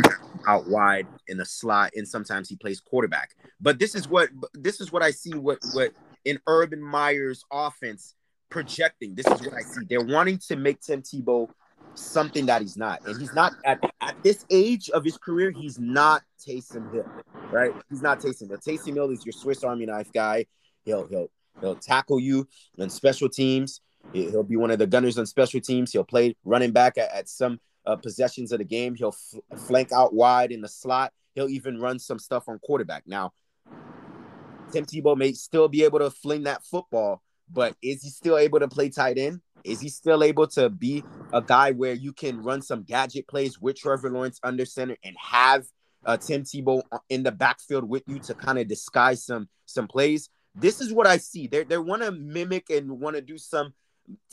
out 0.47 0.69
wide 0.69 1.07
in 1.29 1.39
the 1.39 1.45
slot, 1.45 1.93
and 1.97 2.07
sometimes 2.07 2.49
he 2.49 2.57
plays 2.57 2.81
quarterback. 2.81 3.31
But 3.61 3.79
this 3.79 3.95
is 3.95 4.09
what 4.09 4.31
this 4.55 4.81
is 4.81 4.93
what 4.93 5.03
I 5.03 5.11
see. 5.11 5.35
What 5.35 5.59
what 5.73 5.93
in 6.25 6.39
Urban 6.47 6.83
Meyer's 6.83 7.45
offense 7.53 8.15
projecting. 8.53 9.15
This 9.15 9.27
is 9.27 9.41
what 9.41 9.55
I 9.55 9.63
see. 9.63 9.87
They're 9.89 10.05
wanting 10.05 10.39
to 10.49 10.57
make 10.57 10.81
Tim 10.81 11.03
Tebow 11.03 11.49
something 11.95 12.47
that 12.47 12.63
he's 12.63 12.77
not. 12.77 13.07
And 13.07 13.21
he's 13.21 13.35
not 13.35 13.53
at, 13.65 13.83
at 14.01 14.23
this 14.23 14.45
age 14.51 14.91
of 14.91 15.05
his 15.05 15.17
career, 15.17 15.51
he's 15.51 15.79
not 15.79 16.23
Taysom 16.47 16.93
Hill, 16.93 17.07
right? 17.51 17.73
He's 17.91 18.03
not 18.03 18.21
Taysom 18.21 18.49
Hill. 18.49 18.59
Taysom 18.59 18.95
Hill 18.95 19.11
is 19.11 19.25
your 19.25 19.33
Swiss 19.33 19.65
Army 19.65 19.87
knife 19.87 20.13
guy. 20.13 20.47
He'll 20.85 21.07
he'll 21.07 21.29
he'll 21.61 21.77
tackle 21.77 22.21
you 22.21 22.49
on 22.81 22.91
special 22.91 23.29
teams. 23.29 23.81
He'll 24.13 24.43
be 24.43 24.57
one 24.57 24.71
of 24.71 24.79
the 24.79 24.87
gunners 24.87 25.19
on 25.19 25.27
special 25.27 25.61
teams. 25.61 25.93
He'll 25.93 26.05
play 26.05 26.37
running 26.45 26.73
back 26.73 26.99
at, 26.99 27.13
at 27.13 27.29
some 27.29 27.61
uh, 27.87 27.97
possessions 27.97 28.53
of 28.53 28.59
the 28.59 28.65
game. 28.65 28.95
He'll 28.95 29.15
flank 29.67 29.93
out 29.93 30.13
wide 30.13 30.53
in 30.53 30.61
the 30.61 30.69
slot. 30.69 31.13
He'll 31.35 31.49
even 31.49 31.81
run 31.81 31.99
some 31.99 32.19
stuff 32.19 32.49
on 32.49 32.59
quarterback. 32.59 33.05
Now, 33.07 33.33
Tim 34.73 34.85
Tebow 34.85 35.17
may 35.17 35.33
still 35.33 35.69
be 35.69 35.85
able 35.85 36.01
to 36.01 36.11
fling 36.11 36.45
that 36.45 36.65
football, 36.65 37.23
but 37.51 37.75
is 37.83 38.03
he 38.03 38.11
still 38.11 38.37
able 38.37 38.61
to 38.61 38.69
play 38.69 38.89
tight 38.89 39.19
end? 39.19 39.41
Is 39.65 39.81
he 39.81 39.89
still 39.89 40.23
able 40.23 40.47
to 40.49 40.69
be 40.69 41.05
a 41.33 41.43
guy 41.43 41.73
where 41.73 41.95
you 41.95 42.13
can 42.13 42.43
run 42.43 42.63
some 42.63 42.83
gadget 42.83 43.29
plays 43.29 43.61
with 43.61 43.77
Trevor 43.77 44.11
Lawrence 44.11 44.41
under 44.43 44.65
center 44.65 44.97
and 45.05 45.17
have 45.19 45.67
uh, 46.05 46.17
Tim 46.17 46.43
Tebow 46.43 46.83
in 47.09 47.23
the 47.23 47.33
backfield 47.33 47.89
with 47.89 48.03
you 48.07 48.19
to 48.21 48.35
kind 48.35 48.59
of 48.59 48.69
disguise 48.69 49.25
some 49.25 49.49
some 49.67 49.89
plays? 49.89 50.29
This 50.55 50.81
is 50.81 50.93
what 50.93 51.07
I 51.07 51.17
see. 51.17 51.47
They 51.47 51.65
they 51.65 51.79
want 51.79 52.03
to 52.03 52.13
mimic 52.13 52.71
and 52.71 53.01
want 53.01 53.17
to 53.17 53.23
do 53.23 53.39
some 53.39 53.73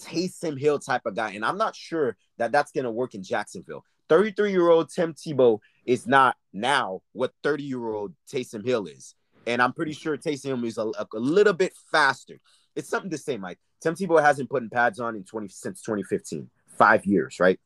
Taysom 0.01 0.59
Hill 0.59 0.79
type 0.79 1.05
of 1.05 1.15
guy, 1.15 1.31
and 1.31 1.45
I'm 1.45 1.57
not 1.57 1.75
sure 1.75 2.17
that 2.38 2.51
that's 2.51 2.71
going 2.71 2.86
to 2.86 2.91
work 2.91 3.15
in 3.15 3.24
Jacksonville. 3.24 3.86
33 4.09 4.51
year 4.51 4.69
old 4.69 4.89
Tim 4.89 5.13
Tebow 5.13 5.59
is 5.86 6.07
not 6.07 6.36
now 6.51 7.01
what 7.13 7.33
30 7.43 7.63
year 7.63 7.88
old 7.89 8.13
Taysom 8.31 8.65
Hill 8.65 8.88
is, 8.88 9.15
and 9.45 9.62
I'm 9.62 9.74
pretty 9.74 9.93
sure 9.93 10.17
Taysom 10.17 10.45
Hill 10.45 10.65
is 10.65 10.77
a, 10.77 10.91
a 10.98 11.07
little 11.13 11.53
bit 11.53 11.74
faster. 11.91 12.39
It's 12.75 12.89
something 12.89 13.12
to 13.12 13.17
say, 13.17 13.38
Mike. 13.38 13.59
Tim 13.81 13.95
Tebow 13.95 14.21
hasn't 14.21 14.50
put 14.50 14.63
in 14.63 14.69
pads 14.69 15.00
on 15.00 15.15
in 15.15 15.24
20 15.24 15.48
since 15.48 15.81
2015, 15.81 16.50
five 16.67 17.05
years, 17.05 17.39
right? 17.39 17.59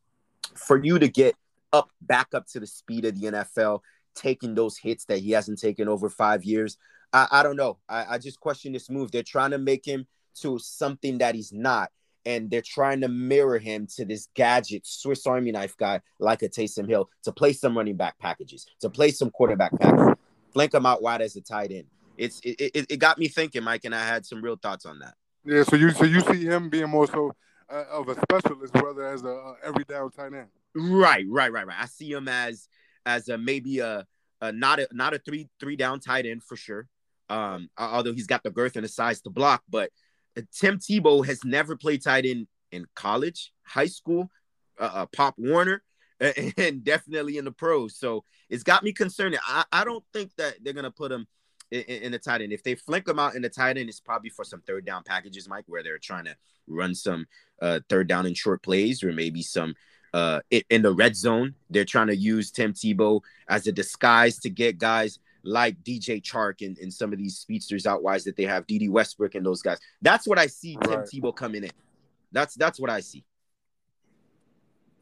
For 0.56 0.84
you 0.84 1.00
to 1.00 1.08
get 1.08 1.36
up 1.72 1.90
back 2.02 2.34
up 2.34 2.46
to 2.48 2.60
the 2.60 2.68
speed 2.68 3.06
of 3.06 3.20
the 3.20 3.28
NFL, 3.28 3.80
taking 4.16 4.54
those 4.56 4.78
hits 4.78 5.06
that 5.06 5.20
he 5.20 5.32
hasn't 5.32 5.60
taken 5.60 5.88
over 5.88 6.10
five 6.10 6.44
years, 6.44 6.78
I, 7.12 7.28
I 7.32 7.44
don't 7.44 7.56
know. 7.56 7.78
I, 7.90 8.06
I 8.16 8.18
just 8.18 8.40
question 8.40 8.74
this 8.74 8.90
move. 8.90 9.12
They're 9.12 9.24
trying 9.24 9.52
to 9.52 9.58
make 9.58 9.86
him 9.86 10.06
to 10.42 10.60
something 10.60 11.20
that 11.20 11.36
he's 11.36 11.52
not. 11.54 11.92
and 12.26 12.50
they're 12.50 12.62
trying 12.62 13.02
to 13.02 13.08
mirror 13.08 13.60
him 13.60 13.88
to 13.96 14.06
this 14.06 14.30
gadget 14.34 14.86
Swiss 14.86 15.28
Army 15.28 15.52
knife 15.52 15.76
guy 15.78 16.00
like 16.20 16.42
a 16.42 16.50
Taysom 16.50 16.88
Hill 16.88 17.10
to 17.24 17.32
play 17.32 17.54
some 17.54 17.78
running 17.78 17.98
back 17.98 18.18
packages, 18.20 18.66
to 18.80 18.90
play 18.90 19.12
some 19.12 19.30
quarterback 19.30 19.78
packages, 19.80 20.16
flank 20.52 20.74
him 20.74 20.86
out 20.86 21.02
wide 21.02 21.22
as 21.22 21.36
a 21.36 21.42
tight 21.42 21.72
end. 21.72 21.86
It's 22.18 22.40
it, 22.42 22.72
it, 22.76 22.86
it 22.92 22.98
got 22.98 23.18
me 23.18 23.28
thinking, 23.28 23.64
Mike, 23.64 23.86
and 23.86 23.96
I 23.96 24.06
had 24.06 24.26
some 24.26 24.42
real 24.42 24.56
thoughts 24.56 24.86
on 24.86 25.00
that. 25.00 25.16
Yeah, 25.46 25.64
so 25.64 25.76
you 25.76 25.92
so 25.92 26.06
you 26.06 26.22
see 26.22 26.46
him 26.46 26.70
being 26.70 26.90
more 26.90 27.08
so 27.08 27.34
uh, 27.70 27.86
of 27.92 28.08
a 28.08 28.16
specialist 28.16 28.74
rather 28.76 29.06
as 29.08 29.24
a, 29.24 29.28
a 29.28 29.56
every 29.64 29.84
down 29.84 30.10
tight 30.12 30.34
end. 30.34 30.48
Right, 30.76 31.26
right, 31.30 31.52
right, 31.52 31.68
right. 31.68 31.78
I 31.80 31.86
see 31.86 32.12
him 32.12 32.28
as 32.28 32.68
as 33.06 33.28
a 33.30 33.38
maybe 33.38 33.80
a, 33.80 34.06
a 34.42 34.52
not 34.52 34.80
a 34.80 34.88
not 34.92 35.14
a 35.14 35.20
three 35.20 35.50
three 35.60 35.76
down 35.76 36.00
tight 36.00 36.26
end 36.26 36.44
for 36.44 36.56
sure. 36.56 36.88
Um, 37.30 37.70
although 37.78 38.14
he's 38.14 38.28
got 38.28 38.44
the 38.44 38.52
girth 38.52 38.76
and 38.76 38.86
the 38.86 38.90
size 38.90 39.22
to 39.22 39.30
block, 39.30 39.64
but 39.70 39.90
Tim 40.54 40.78
Tebow 40.78 41.26
has 41.26 41.44
never 41.44 41.76
played 41.76 42.04
tight 42.04 42.26
end 42.26 42.48
in 42.72 42.86
college, 42.96 43.52
high 43.64 43.88
school, 43.88 44.30
uh, 44.80 44.90
uh, 44.94 45.06
Pop 45.08 45.36
Warner, 45.38 45.84
and 46.20 46.84
definitely 46.84 47.38
in 47.38 47.46
the 47.46 47.52
pros. 47.52 47.98
So 47.98 48.24
it's 48.50 48.64
got 48.64 48.84
me 48.84 48.94
concerned. 48.94 49.38
I, 49.46 49.66
I 49.72 49.84
don't 49.84 50.04
think 50.14 50.32
that 50.38 50.56
they're 50.62 50.74
gonna 50.74 50.92
put 50.92 51.12
him 51.12 51.28
in, 51.74 52.04
in, 52.04 52.12
the 52.12 52.20
tight 52.20 52.42
end. 52.42 52.54
If 52.54 52.64
they 52.64 52.76
flank 52.76 53.08
him 53.08 53.20
out 53.20 53.36
in 53.36 53.42
the 53.42 53.50
tight 53.50 53.78
end, 53.78 53.90
it's 53.90 54.00
probably 54.00 54.30
for 54.30 54.46
some 54.46 54.62
third 54.62 54.86
down 54.86 55.04
packages, 55.04 55.50
Mike, 55.50 55.66
where 55.68 55.84
they're 55.84 55.98
trying 55.98 56.26
to 56.26 56.36
run 56.68 56.94
some 56.94 57.26
uh, 57.62 57.80
third 57.90 58.08
down 58.08 58.26
and 58.26 58.38
short 58.38 58.62
plays, 58.62 59.04
or 59.04 59.12
maybe 59.12 59.42
some 59.42 59.76
uh, 60.14 60.42
in 60.70 60.82
the 60.82 60.94
red 60.94 61.16
zone. 61.16 61.56
They're 61.70 61.86
trying 61.86 62.08
to 62.08 62.16
use 62.16 62.52
Tim 62.52 62.74
Tebow 62.74 63.22
as 63.48 63.68
a 63.68 63.72
disguise 63.72 64.38
to 64.40 64.50
get 64.50 64.78
guys 64.78 65.20
like 65.44 65.84
DJ 65.84 66.22
Chark 66.22 66.66
and, 66.66 66.78
and 66.78 66.94
some 66.94 67.12
of 67.12 67.20
these 67.20 67.38
speedsters 67.38 67.86
out 67.86 68.02
wise 68.02 68.24
that 68.24 68.38
they 68.38 68.46
have, 68.46 68.66
Dede 68.66 68.90
Westbrook 68.90 69.36
and 69.36 69.46
those 69.46 69.62
guys. 69.62 69.80
That's 70.02 70.28
what 70.28 70.40
I 70.40 70.48
see 70.48 70.78
right. 70.78 71.06
Tim 71.06 71.22
Tebow 71.22 71.36
coming 71.36 71.64
in. 71.64 71.72
That's 72.32 72.56
that's 72.56 72.80
what 72.80 72.90
I 72.90 73.02
see. 73.02 73.26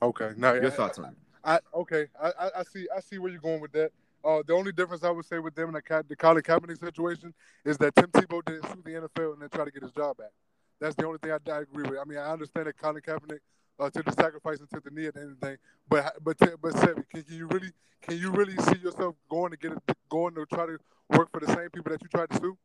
Okay. 0.02 0.32
Now 0.36 0.54
your 0.54 0.68
I, 0.68 0.70
thoughts 0.70 0.98
on 1.00 1.06
it? 1.06 1.16
I 1.44 1.60
okay. 1.76 2.08
I, 2.22 2.50
I 2.58 2.64
see 2.64 2.88
I 2.96 3.00
see 3.02 3.18
where 3.18 3.32
you're 3.32 3.42
going 3.42 3.62
with 3.62 3.72
that. 3.74 3.92
Uh, 4.24 4.42
the 4.46 4.54
only 4.54 4.72
difference 4.72 5.04
I 5.04 5.10
would 5.10 5.26
say 5.26 5.40
with 5.40 5.56
them 5.56 5.70
in 5.70 5.74
the, 5.74 6.06
the 6.08 6.16
Colin 6.16 6.44
Kaepernick 6.44 6.80
situation 6.80 7.34
is 7.66 7.78
that 7.80 7.96
Tim 7.96 8.08
Tebow 8.08 8.44
didn't 8.46 8.68
sue 8.68 8.82
the 8.84 8.92
NFL 8.92 9.34
and 9.34 9.42
then 9.42 9.50
try 9.50 9.66
to 9.66 9.72
get 9.72 9.82
his 9.82 9.92
job 9.92 10.18
back. 10.18 10.32
That's 10.80 10.96
the 10.96 11.06
only 11.06 11.20
thing 11.20 11.32
I, 11.32 11.52
I 11.52 11.62
agree 11.62 11.90
with. 11.90 12.00
I 12.00 12.06
mean, 12.06 12.18
I 12.18 12.32
understand 12.32 12.68
that 12.68 12.78
Colin 12.78 13.02
Kaepernick 13.02 13.40
uh, 13.80 13.90
took 13.90 14.06
the 14.06 14.12
sacrifice 14.12 14.60
and 14.60 14.70
took 14.70 14.84
the 14.84 14.92
knee 14.92 15.08
at 15.08 15.16
the 15.16 15.22
end 15.22 15.32
of 15.32 15.40
the 15.40 15.48
thing, 15.48 15.58
but 15.90 16.14
but 16.24 16.38
but 16.40 16.74
Sebby, 16.74 17.04
can, 17.10 17.24
can 17.24 17.36
you 17.36 17.48
really 17.48 17.72
can 18.02 18.18
you 18.18 18.32
really 18.32 18.56
see 18.58 18.78
yourself 18.78 19.16
going 19.30 19.52
to 19.52 19.58
get 19.58 19.72
it, 19.72 19.98
going 20.10 20.36
to 20.36 20.46
try 20.46 20.66
to 20.66 20.78
work 21.10 21.32
for 21.32 21.40
the 21.40 21.48
same 21.48 21.70
people 21.70 21.92
that 21.92 22.02
you 22.02 22.08
tried 22.08 22.30
to 22.30 22.38
sue? 22.38 22.58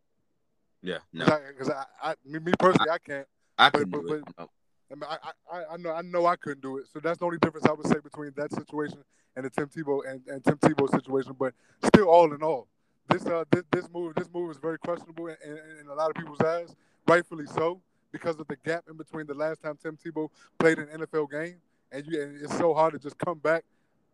Yeah, 0.82 0.98
no. 1.12 1.24
Because 1.48 1.70
I, 1.70 1.84
I, 2.02 2.10
I, 2.10 2.14
me 2.24 2.52
personally, 2.58 2.90
I, 2.90 2.94
I 2.94 2.98
can't. 2.98 3.26
I 3.58 3.70
can 3.70 3.88
but, 3.90 4.02
but, 4.06 4.14
it. 4.14 4.48
I, 4.90 5.16
I, 5.50 5.58
I, 5.58 5.64
I 5.72 5.76
know 5.76 5.92
I 5.92 6.02
know 6.02 6.26
I 6.26 6.36
couldn't 6.36 6.62
do 6.62 6.78
it. 6.78 6.86
So 6.92 7.00
that's 7.00 7.18
the 7.18 7.24
only 7.24 7.38
difference 7.38 7.66
I 7.66 7.72
would 7.72 7.86
say 7.86 7.98
between 8.02 8.32
that 8.36 8.52
situation 8.52 8.98
and 9.34 9.44
the 9.44 9.50
Tim 9.50 9.68
Tebow 9.68 10.00
and, 10.08 10.22
and 10.28 10.44
Tim 10.44 10.56
Tebow 10.58 10.90
situation. 10.90 11.34
But 11.38 11.54
still, 11.84 12.08
all 12.08 12.32
in 12.32 12.42
all, 12.42 12.68
this 13.08 13.26
uh 13.26 13.44
this, 13.50 13.64
this 13.70 13.88
move 13.92 14.14
this 14.14 14.28
move 14.32 14.50
is 14.50 14.58
very 14.58 14.78
questionable 14.78 15.28
in, 15.28 15.36
in, 15.44 15.58
in, 15.80 15.88
a 15.88 15.94
lot 15.94 16.10
of 16.10 16.16
people's 16.16 16.40
eyes, 16.40 16.74
rightfully 17.06 17.46
so, 17.46 17.80
because 18.12 18.38
of 18.38 18.46
the 18.48 18.56
gap 18.64 18.84
in 18.88 18.96
between 18.96 19.26
the 19.26 19.34
last 19.34 19.62
time 19.62 19.76
Tim 19.82 19.96
Tebow 19.96 20.28
played 20.58 20.78
an 20.78 20.86
NFL 20.86 21.30
game, 21.30 21.56
and 21.90 22.06
you 22.06 22.22
and 22.22 22.40
it's 22.42 22.56
so 22.56 22.72
hard 22.72 22.92
to 22.92 22.98
just 22.98 23.18
come 23.18 23.38
back 23.38 23.64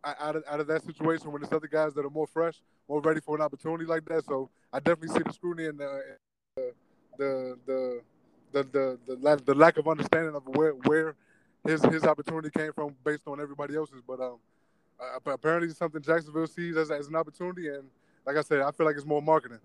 out 0.03 0.35
of 0.35 0.43
out 0.49 0.59
of 0.59 0.67
that 0.67 0.83
situation 0.83 1.31
when 1.31 1.41
there's 1.41 1.53
other 1.53 1.67
guys 1.67 1.93
that 1.93 2.05
are 2.05 2.09
more 2.09 2.27
fresh, 2.27 2.61
more 2.89 3.01
ready 3.01 3.21
for 3.21 3.35
an 3.35 3.41
opportunity 3.41 3.85
like 3.85 4.05
that. 4.05 4.25
So 4.25 4.49
I 4.71 4.79
definitely 4.79 5.09
see 5.09 5.23
the 5.23 5.33
scrutiny 5.33 5.69
and 5.69 5.79
the 5.79 6.17
the 6.55 6.73
the, 7.17 7.57
the 7.65 8.01
the 8.53 8.63
the 8.63 8.99
the, 9.05 9.15
lack, 9.21 9.45
the 9.45 9.53
lack 9.53 9.77
of 9.77 9.87
understanding 9.87 10.35
of 10.35 10.43
where 10.47 10.71
where 10.71 11.15
his 11.65 11.83
his 11.85 12.03
opportunity 12.03 12.49
came 12.49 12.71
from 12.73 12.95
based 13.03 13.27
on 13.27 13.41
everybody 13.41 13.75
else's. 13.75 14.01
But 14.07 14.21
um, 14.21 14.37
uh, 14.99 15.31
apparently 15.31 15.69
it's 15.69 15.77
something 15.77 16.01
Jacksonville 16.01 16.47
sees 16.47 16.77
as, 16.77 16.91
as 16.91 17.07
an 17.07 17.15
opportunity, 17.15 17.67
and 17.69 17.83
like 18.25 18.37
I 18.37 18.41
said, 18.41 18.61
I 18.61 18.71
feel 18.71 18.85
like 18.85 18.95
it's 18.95 19.05
more 19.05 19.21
marketing. 19.21 19.59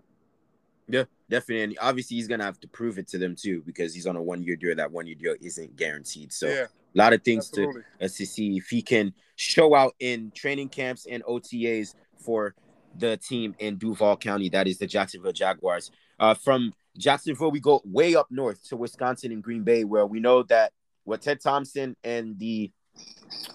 Yeah, 0.87 1.03
definitely. 1.29 1.63
And 1.63 1.77
obviously, 1.79 2.17
he's 2.17 2.27
gonna 2.27 2.43
have 2.43 2.59
to 2.61 2.67
prove 2.67 2.97
it 2.97 3.07
to 3.09 3.17
them 3.17 3.35
too, 3.35 3.61
because 3.65 3.93
he's 3.93 4.07
on 4.07 4.15
a 4.15 4.21
one-year 4.21 4.55
deal. 4.55 4.75
That 4.75 4.91
one-year 4.91 5.15
deal 5.15 5.35
isn't 5.39 5.75
guaranteed. 5.75 6.33
So 6.33 6.47
yeah, 6.47 6.63
a 6.63 6.97
lot 6.97 7.13
of 7.13 7.23
things 7.23 7.47
absolutely. 7.47 7.83
to 7.99 8.05
uh, 8.05 8.09
to 8.09 8.25
see 8.25 8.57
if 8.57 8.69
he 8.69 8.81
can 8.81 9.13
show 9.35 9.75
out 9.75 9.95
in 9.99 10.31
training 10.35 10.69
camps 10.69 11.05
and 11.09 11.23
OTAs 11.23 11.93
for 12.17 12.55
the 12.97 13.17
team 13.17 13.55
in 13.59 13.77
Duval 13.77 14.17
County. 14.17 14.49
That 14.49 14.67
is 14.67 14.79
the 14.79 14.87
Jacksonville 14.87 15.31
Jaguars. 15.31 15.91
Uh, 16.19 16.33
from 16.33 16.73
Jacksonville, 16.99 17.51
we 17.51 17.59
go 17.59 17.81
way 17.85 18.15
up 18.15 18.27
north 18.29 18.63
to 18.69 18.75
Wisconsin 18.75 19.31
and 19.31 19.41
Green 19.41 19.63
Bay, 19.63 19.83
where 19.83 20.05
we 20.05 20.19
know 20.19 20.43
that 20.43 20.73
what 21.05 21.21
Ted 21.21 21.41
Thompson 21.41 21.95
and 22.03 22.37
the 22.37 22.71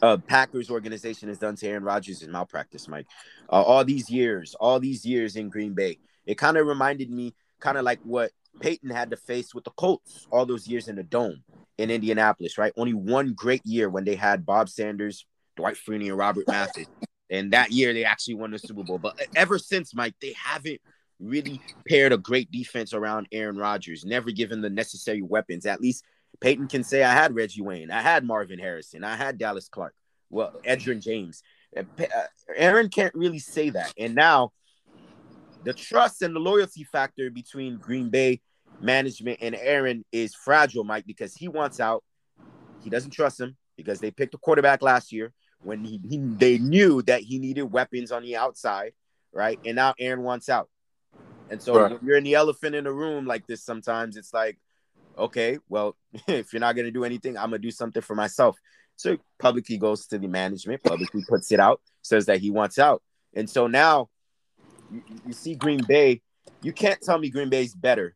uh, 0.03 0.17
Packers 0.17 0.71
organization 0.71 1.29
has 1.29 1.39
done 1.39 1.55
to 1.57 1.69
Aaron 1.69 1.85
Rodgers 1.85 2.23
is 2.23 2.29
malpractice, 2.29 2.89
Mike. 2.89 3.07
Uh, 3.51 3.63
all 3.63 3.85
these 3.85 4.11
years, 4.11 4.55
all 4.59 4.81
these 4.81 5.05
years 5.05 5.37
in 5.37 5.51
Green 5.51 5.75
Bay, 5.75 5.99
it 6.27 6.37
kind 6.37 6.57
of 6.57 6.67
reminded 6.67 7.11
me, 7.11 7.35
kind 7.61 7.77
of 7.77 7.85
like 7.85 8.01
what 8.03 8.33
Peyton 8.61 8.91
had 8.91 9.11
to 9.11 9.17
face 9.17 9.55
with 9.55 9.65
the 9.65 9.71
Colts 9.73 10.27
all 10.31 10.47
those 10.47 10.67
years 10.67 10.89
in 10.89 10.97
the 10.97 11.03
dome 11.03 11.43
in 11.79 11.91
Indianapolis, 11.91 12.57
right? 12.57 12.73
Only 12.77 12.95
one 12.95 13.35
great 13.35 13.65
year 13.65 13.91
when 13.91 14.05
they 14.05 14.15
had 14.15 14.47
Bob 14.47 14.69
Sanders, 14.69 15.27
Dwight 15.57 15.77
Freeney, 15.77 16.09
and 16.09 16.17
Robert 16.19 16.47
Mathis. 16.49 16.87
And 17.31 17.53
that 17.53 17.73
year 17.73 17.93
they 17.93 18.05
actually 18.05 18.35
won 18.35 18.53
the 18.53 18.59
Super 18.59 18.85
Bowl. 18.85 18.99
But 18.99 19.21
ever 19.35 19.59
since, 19.59 19.95
Mike, 19.95 20.15
they 20.21 20.35
haven't 20.37 20.81
really 21.21 21.61
paired 21.89 22.13
a 22.13 22.19
great 22.19 22.51
defense 22.51 22.93
around 22.93 23.29
Aaron 23.33 23.57
Rodgers, 23.57 24.05
never 24.05 24.31
given 24.31 24.61
the 24.61 24.71
necessary 24.71 25.23
weapons. 25.23 25.67
At 25.67 25.81
least 25.81 26.05
Peyton 26.41 26.69
can 26.69 26.85
say, 26.85 27.03
I 27.03 27.13
had 27.13 27.35
Reggie 27.35 27.63
Wayne, 27.63 27.91
I 27.91 28.01
had 28.01 28.25
Marvin 28.25 28.59
Harrison, 28.59 29.05
I 29.05 29.17
had 29.17 29.39
Dallas 29.39 29.69
Clark, 29.69 29.95
well, 30.31 30.53
Edgerrin 30.67 31.03
James. 31.03 31.43
Uh, 31.77 31.83
Aaron 32.55 32.89
can't 32.89 33.15
really 33.15 33.39
say 33.39 33.71
that. 33.71 33.93
And 33.99 34.15
now 34.15 34.53
the 35.65 35.73
trust 35.73 36.23
and 36.23 36.35
the 36.35 36.41
loyalty 36.41 36.85
factor 36.85 37.31
between 37.31 37.79
Green 37.79 38.11
Bay 38.11 38.41
management 38.81 39.39
and 39.41 39.55
Aaron 39.55 40.05
is 40.13 40.35
fragile, 40.35 40.85
Mike, 40.85 41.07
because 41.07 41.35
he 41.35 41.49
wants 41.49 41.81
out. 41.81 42.05
He 42.83 42.91
doesn't 42.91 43.13
trust 43.13 43.41
him 43.41 43.57
because 43.77 44.01
they 44.01 44.11
picked 44.11 44.35
a 44.35 44.39
quarterback 44.39 44.83
last 44.83 45.13
year 45.13 45.33
when 45.63 45.85
he, 45.85 46.01
he 46.09 46.19
they 46.19 46.59
knew 46.59 47.03
that 47.03 47.23
he 47.23 47.39
needed 47.39 47.65
weapons 47.65 48.13
on 48.13 48.23
the 48.23 48.37
outside, 48.37 48.93
right? 49.33 49.59
And 49.65 49.77
now 49.77 49.95
Aaron 49.99 50.23
wants 50.23 50.49
out. 50.49 50.69
And 51.51 51.61
so 51.63 51.79
right. 51.79 51.91
when 51.93 52.01
you're 52.05 52.17
in 52.17 52.25
the 52.25 52.35
elephant 52.35 52.75
in 52.75 52.85
the 52.85 52.93
room 52.93 53.27
like 53.27 53.47
this, 53.47 53.63
sometimes 53.63 54.17
it's 54.17 54.33
like, 54.33 54.59
okay, 55.19 55.59
well, 55.69 55.97
if 56.29 56.53
you're 56.53 56.61
not 56.61 56.77
gonna 56.77 56.91
do 56.91 57.05
anything, 57.05 57.37
I'm 57.37 57.51
gonna 57.51 57.59
do 57.59 57.71
something 57.71 58.03
for 58.03 58.15
myself. 58.15 58.57
So 58.97 59.19
publicly 59.39 59.77
goes 59.77 60.07
to 60.09 60.19
the 60.19 60.29
management, 60.29 60.83
publicly 60.83 61.25
puts 61.29 61.51
it 61.53 61.61
out, 61.61 61.81
says 62.03 62.27
that 62.27 62.41
he 62.41 62.51
wants 62.51 62.79
out. 62.79 63.03
And 63.35 63.51
so 63.51 63.67
now 63.67 64.09
you, 64.89 65.03
you 65.27 65.33
see 65.33 65.55
Green 65.55 65.83
Bay. 65.87 66.23
You 66.63 66.73
can't 66.73 67.01
tell 67.01 67.19
me 67.19 67.31
Green 67.31 67.51
Bay's 67.51 67.75
better 67.75 68.15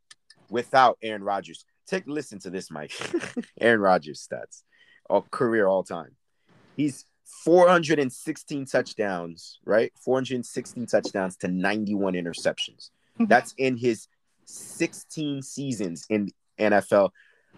without 0.48 0.98
Aaron 1.02 1.24
Rodgers. 1.24 1.64
Take 1.86 2.06
listen 2.06 2.38
to 2.40 2.50
this, 2.50 2.70
Mike. 2.70 2.92
Aaron 3.60 3.80
Rodgers 3.80 4.26
stats, 4.26 4.62
all 5.08 5.26
career 5.30 5.66
all 5.66 5.82
time. 5.82 6.14
He's 6.76 7.04
416 7.44 8.66
touchdowns, 8.66 9.58
right? 9.64 9.92
416 10.04 10.86
touchdowns 10.86 11.36
to 11.38 11.48
91 11.48 12.14
interceptions. 12.14 12.90
That's 13.28 13.54
in 13.58 13.76
his 13.76 14.08
16 14.46 15.42
seasons 15.42 16.06
in 16.08 16.30
NFL 16.58 17.10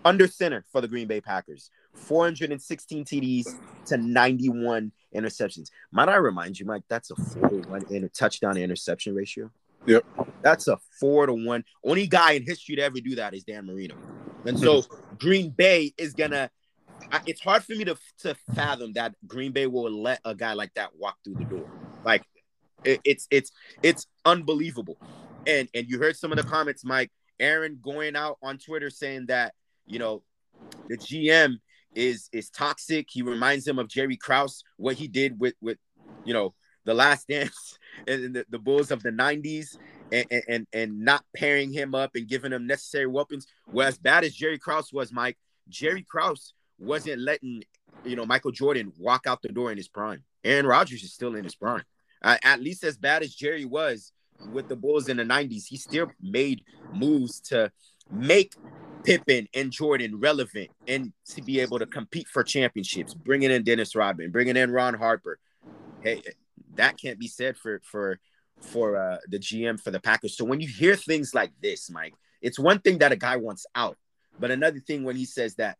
under 0.04 0.26
center 0.26 0.64
for 0.72 0.80
the 0.80 0.88
Green 0.88 1.06
Bay 1.06 1.20
Packers. 1.20 1.70
416 1.94 3.04
TDs 3.04 3.46
to 3.86 3.96
91 3.96 4.92
interceptions. 5.14 5.70
Might 5.90 6.08
I 6.08 6.16
remind 6.16 6.58
you, 6.58 6.66
Mike, 6.66 6.84
that's 6.88 7.10
a 7.10 7.16
four 7.16 7.48
to 7.48 7.68
one 7.68 7.84
in 7.90 8.04
a 8.04 8.08
touchdown 8.08 8.56
interception 8.56 9.14
ratio. 9.14 9.50
Yep. 9.86 10.04
That's 10.42 10.68
a 10.68 10.78
four 11.00 11.26
to 11.26 11.34
one. 11.34 11.64
Only 11.84 12.06
guy 12.06 12.32
in 12.32 12.44
history 12.44 12.76
to 12.76 12.82
ever 12.82 13.00
do 13.00 13.16
that 13.16 13.34
is 13.34 13.44
Dan 13.44 13.66
Marino. 13.66 13.96
And 14.46 14.58
so 14.58 14.82
hmm. 14.82 15.16
Green 15.18 15.50
Bay 15.50 15.92
is 15.98 16.14
gonna 16.14 16.50
it's 17.26 17.40
hard 17.40 17.64
for 17.64 17.72
me 17.72 17.84
to 17.84 17.96
to 18.20 18.34
fathom 18.54 18.92
that 18.94 19.14
Green 19.26 19.52
Bay 19.52 19.66
will 19.66 19.90
let 19.90 20.20
a 20.24 20.34
guy 20.34 20.52
like 20.52 20.72
that 20.74 20.90
walk 20.96 21.16
through 21.24 21.34
the 21.34 21.44
door. 21.44 21.70
Like 22.04 22.22
it, 22.84 23.00
it's 23.04 23.26
it's 23.30 23.52
it's 23.82 24.06
unbelievable. 24.24 24.96
And 25.46 25.68
and 25.74 25.86
you 25.88 25.98
heard 25.98 26.16
some 26.16 26.32
of 26.32 26.38
the 26.38 26.44
comments, 26.44 26.84
Mike. 26.84 27.10
Aaron 27.38 27.78
going 27.80 28.16
out 28.16 28.36
on 28.42 28.58
Twitter 28.58 28.90
saying 28.90 29.26
that 29.26 29.54
you 29.86 29.98
know 29.98 30.22
the 30.88 30.96
GM 30.96 31.56
is 31.94 32.28
is 32.32 32.50
toxic. 32.50 33.08
He 33.10 33.22
reminds 33.22 33.66
him 33.66 33.78
of 33.78 33.88
Jerry 33.88 34.16
Krause, 34.16 34.62
what 34.76 34.96
he 34.96 35.08
did 35.08 35.40
with 35.40 35.54
with 35.60 35.78
you 36.24 36.34
know 36.34 36.54
the 36.84 36.94
Last 36.94 37.28
Dance 37.28 37.78
and 38.06 38.34
the, 38.34 38.46
the 38.48 38.58
Bulls 38.58 38.90
of 38.90 39.02
the 39.02 39.10
'90s, 39.10 39.76
and, 40.12 40.26
and 40.48 40.66
and 40.72 41.00
not 41.00 41.24
pairing 41.36 41.72
him 41.72 41.94
up 41.94 42.12
and 42.14 42.28
giving 42.28 42.52
him 42.52 42.66
necessary 42.66 43.06
weapons. 43.06 43.46
Well, 43.72 43.88
as 43.88 43.98
bad 43.98 44.24
as 44.24 44.34
Jerry 44.34 44.58
Krause 44.58 44.92
was, 44.92 45.12
Mike, 45.12 45.38
Jerry 45.68 46.02
Krause 46.02 46.54
wasn't 46.78 47.20
letting 47.20 47.62
you 48.04 48.16
know 48.16 48.26
Michael 48.26 48.52
Jordan 48.52 48.92
walk 48.98 49.26
out 49.26 49.42
the 49.42 49.48
door 49.48 49.70
in 49.70 49.76
his 49.76 49.88
prime. 49.88 50.24
Aaron 50.44 50.66
Rodgers 50.66 51.02
is 51.02 51.12
still 51.12 51.34
in 51.34 51.44
his 51.44 51.54
prime. 51.54 51.84
Uh, 52.22 52.36
at 52.42 52.60
least 52.60 52.84
as 52.84 52.98
bad 52.98 53.22
as 53.22 53.34
Jerry 53.34 53.64
was, 53.64 54.12
with 54.48 54.68
the 54.68 54.76
Bulls 54.76 55.08
in 55.08 55.16
the 55.16 55.24
90s, 55.24 55.66
he 55.66 55.76
still 55.76 56.10
made 56.20 56.62
moves 56.92 57.40
to 57.40 57.70
make 58.10 58.54
Pippen 59.04 59.48
and 59.54 59.70
Jordan 59.70 60.20
relevant 60.20 60.70
and 60.86 61.12
to 61.30 61.42
be 61.42 61.60
able 61.60 61.78
to 61.78 61.86
compete 61.86 62.28
for 62.28 62.42
championships, 62.42 63.14
bringing 63.14 63.50
in 63.50 63.62
Dennis 63.62 63.94
Rodman, 63.94 64.30
bringing 64.30 64.56
in 64.56 64.70
Ron 64.70 64.94
Harper. 64.94 65.38
Hey, 66.00 66.22
that 66.74 66.98
can't 66.98 67.18
be 67.18 67.28
said 67.28 67.56
for 67.56 67.80
for 67.84 68.18
for 68.60 68.96
uh, 68.96 69.18
the 69.28 69.38
GM 69.38 69.80
for 69.80 69.90
the 69.90 70.00
Packers. 70.00 70.36
So 70.36 70.44
when 70.44 70.60
you 70.60 70.68
hear 70.68 70.96
things 70.96 71.34
like 71.34 71.52
this, 71.62 71.90
Mike, 71.90 72.14
it's 72.42 72.58
one 72.58 72.78
thing 72.80 72.98
that 72.98 73.12
a 73.12 73.16
guy 73.16 73.36
wants 73.36 73.64
out, 73.74 73.96
but 74.38 74.50
another 74.50 74.80
thing 74.80 75.04
when 75.04 75.16
he 75.16 75.24
says 75.24 75.54
that 75.56 75.78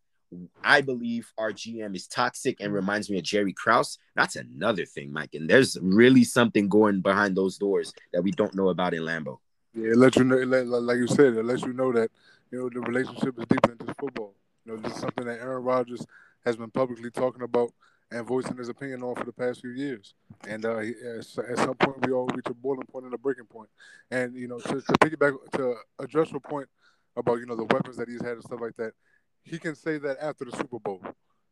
I 0.63 0.81
believe 0.81 1.31
our 1.37 1.51
GM 1.51 1.95
is 1.95 2.07
toxic 2.07 2.61
and 2.61 2.73
reminds 2.73 3.09
me 3.09 3.17
of 3.17 3.23
Jerry 3.23 3.53
Krause. 3.53 3.97
That's 4.15 4.35
another 4.35 4.85
thing, 4.85 5.11
Mike. 5.11 5.33
And 5.33 5.49
there's 5.49 5.77
really 5.81 6.23
something 6.23 6.69
going 6.69 7.01
behind 7.01 7.35
those 7.35 7.57
doors 7.57 7.93
that 8.13 8.21
we 8.21 8.31
don't 8.31 8.55
know 8.55 8.69
about 8.69 8.93
in 8.93 9.03
Lambeau. 9.03 9.39
Yeah, 9.73 9.91
it 9.91 9.97
lets 9.97 10.17
you 10.17 10.23
know, 10.23 10.37
like 10.37 10.97
you 10.97 11.07
said, 11.07 11.33
it 11.35 11.45
lets 11.45 11.63
you 11.63 11.73
know 11.73 11.91
that 11.93 12.11
you 12.51 12.59
know 12.59 12.69
the 12.69 12.81
relationship 12.81 13.37
is 13.39 13.45
deeper 13.45 13.75
than 13.75 13.87
just 13.87 13.99
football. 13.99 14.33
You 14.65 14.73
know, 14.73 14.77
this 14.79 14.93
is 14.93 14.99
something 14.99 15.25
that 15.25 15.39
Aaron 15.39 15.63
Rodgers 15.63 16.05
has 16.45 16.55
been 16.57 16.71
publicly 16.71 17.09
talking 17.09 17.41
about 17.41 17.71
and 18.11 18.27
voicing 18.27 18.57
his 18.57 18.69
opinion 18.69 19.03
on 19.03 19.15
for 19.15 19.23
the 19.23 19.31
past 19.31 19.61
few 19.61 19.71
years. 19.71 20.13
And 20.47 20.65
uh, 20.65 20.79
at 20.79 21.57
some 21.57 21.75
point, 21.75 22.05
we 22.05 22.11
all 22.11 22.27
reach 22.27 22.45
a 22.47 22.53
boiling 22.53 22.85
point 22.87 23.05
and 23.05 23.13
a 23.13 23.17
breaking 23.17 23.45
point. 23.45 23.69
And 24.11 24.35
you 24.35 24.47
know, 24.47 24.59
to, 24.59 24.81
to 24.81 24.93
piggyback 24.93 25.37
to 25.53 25.75
address 25.99 26.31
your 26.31 26.41
point 26.41 26.67
about 27.15 27.39
you 27.39 27.45
know 27.45 27.55
the 27.55 27.65
weapons 27.65 27.97
that 27.97 28.09
he's 28.09 28.21
had 28.21 28.33
and 28.33 28.43
stuff 28.43 28.61
like 28.61 28.75
that, 28.77 28.93
he 29.43 29.59
can 29.59 29.75
say 29.75 29.97
that 29.97 30.17
after 30.21 30.45
the 30.45 30.55
Super 30.55 30.79
Bowl 30.79 31.01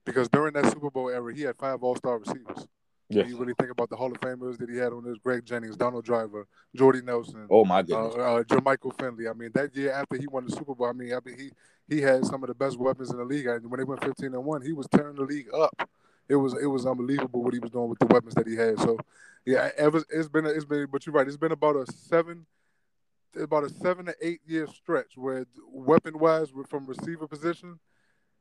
because 0.05 0.29
during 0.29 0.53
that 0.53 0.65
Super 0.71 0.89
Bowl 0.89 1.09
era, 1.09 1.33
he 1.33 1.43
had 1.43 1.55
five 1.57 1.83
All 1.83 1.95
Star 1.95 2.17
receivers. 2.17 2.67
Yeah. 3.11 3.25
You 3.25 3.37
really 3.37 3.55
think 3.57 3.71
about 3.71 3.89
the 3.89 3.95
Hall 3.95 4.11
of 4.11 4.21
Famers 4.21 4.57
that 4.59 4.69
he 4.69 4.77
had 4.77 4.93
on 4.93 5.03
this: 5.03 5.17
Greg 5.17 5.43
Jennings, 5.43 5.75
Donald 5.75 6.05
Driver, 6.05 6.47
Jordy 6.75 7.01
Nelson. 7.01 7.47
Oh 7.49 7.65
my 7.65 7.81
goodness. 7.81 8.13
Uh, 8.15 8.35
uh, 8.35 8.43
Jermichael 8.43 8.97
Finley. 8.99 9.27
I 9.27 9.33
mean, 9.33 9.49
that 9.55 9.75
year 9.75 9.91
after 9.91 10.15
he 10.15 10.27
won 10.27 10.45
the 10.45 10.51
Super 10.51 10.75
Bowl, 10.75 10.87
I 10.87 10.93
mean, 10.93 11.13
I 11.13 11.19
mean, 11.25 11.37
he 11.37 11.51
he 11.93 12.01
had 12.01 12.23
some 12.25 12.43
of 12.43 12.49
the 12.49 12.53
best 12.53 12.77
weapons 12.77 13.09
in 13.09 13.17
the 13.17 13.25
league. 13.25 13.47
And 13.47 13.69
when 13.69 13.79
they 13.79 13.83
went 13.83 14.03
15 14.03 14.33
and 14.33 14.45
one, 14.45 14.61
he 14.61 14.73
was 14.73 14.87
tearing 14.87 15.15
the 15.15 15.23
league 15.23 15.47
up. 15.53 15.89
It 16.27 16.35
was 16.35 16.53
it 16.53 16.67
was 16.67 16.85
unbelievable 16.85 17.43
what 17.43 17.53
he 17.53 17.59
was 17.59 17.71
doing 17.71 17.89
with 17.89 17.97
the 17.97 18.05
weapons 18.05 18.35
that 18.35 18.47
he 18.47 18.55
had. 18.55 18.79
So, 18.79 18.97
yeah, 19.45 19.69
ever 19.75 20.03
it's 20.09 20.29
been 20.29 20.45
it's 20.45 20.65
been. 20.65 20.87
But 20.91 21.05
you're 21.05 21.13
right. 21.13 21.27
It's 21.27 21.37
been 21.37 21.51
about 21.51 21.75
a 21.75 21.91
seven 21.91 22.45
about 23.35 23.63
a 23.63 23.69
seven 23.69 24.05
to 24.05 24.15
eight 24.21 24.41
year 24.45 24.67
stretch 24.67 25.17
where 25.17 25.45
weapon 25.71 26.17
wise 26.19 26.49
from 26.69 26.85
receiver 26.85 27.27
position, 27.27 27.79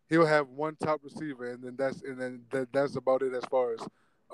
he'll 0.09 0.27
have 0.27 0.49
one 0.49 0.77
top 0.77 1.01
receiver 1.03 1.51
and 1.51 1.63
then 1.63 1.77
that's 1.77 2.03
and 2.03 2.21
then 2.21 2.43
that, 2.51 2.73
that's 2.73 2.97
about 2.97 3.23
it 3.23 3.35
as 3.35 3.45
far 3.47 3.75
as 3.75 3.81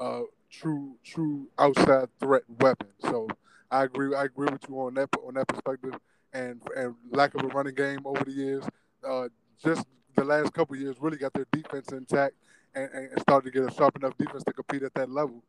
uh, 0.01 0.23
true 0.51 0.97
true 1.05 1.49
outside 1.59 2.09
threat 2.21 2.43
weapon. 2.61 2.89
So 3.01 3.29
I 3.71 3.85
agree. 3.85 4.15
I 4.15 4.25
agree 4.25 4.49
with 4.51 4.65
you 4.69 4.81
on 4.81 4.95
that 4.95 5.09
on 5.27 5.35
that 5.35 5.49
perspective. 5.49 5.95
And 6.33 6.61
and 6.77 6.95
lack 7.11 7.35
of 7.35 7.45
a 7.45 7.49
running 7.49 7.75
game 7.75 8.01
over 8.05 8.25
the 8.25 8.33
years, 8.33 8.65
uh, 9.07 9.29
just 9.63 9.87
the 10.17 10.25
last 10.25 10.53
couple 10.53 10.77
years 10.77 10.97
really 11.01 11.17
got 11.17 11.33
their 11.33 11.47
defense 11.53 11.93
intact 11.93 12.35
and, 12.75 12.91
and 12.93 13.21
started 13.21 13.53
to 13.53 13.61
get 13.61 13.71
a 13.71 13.75
sharp 13.75 13.97
enough 13.97 14.17
defense 14.19 14.43
to 14.45 14.53
compete 14.53 14.83
at 14.83 14.95
that 14.95 15.11
level. 15.11 15.43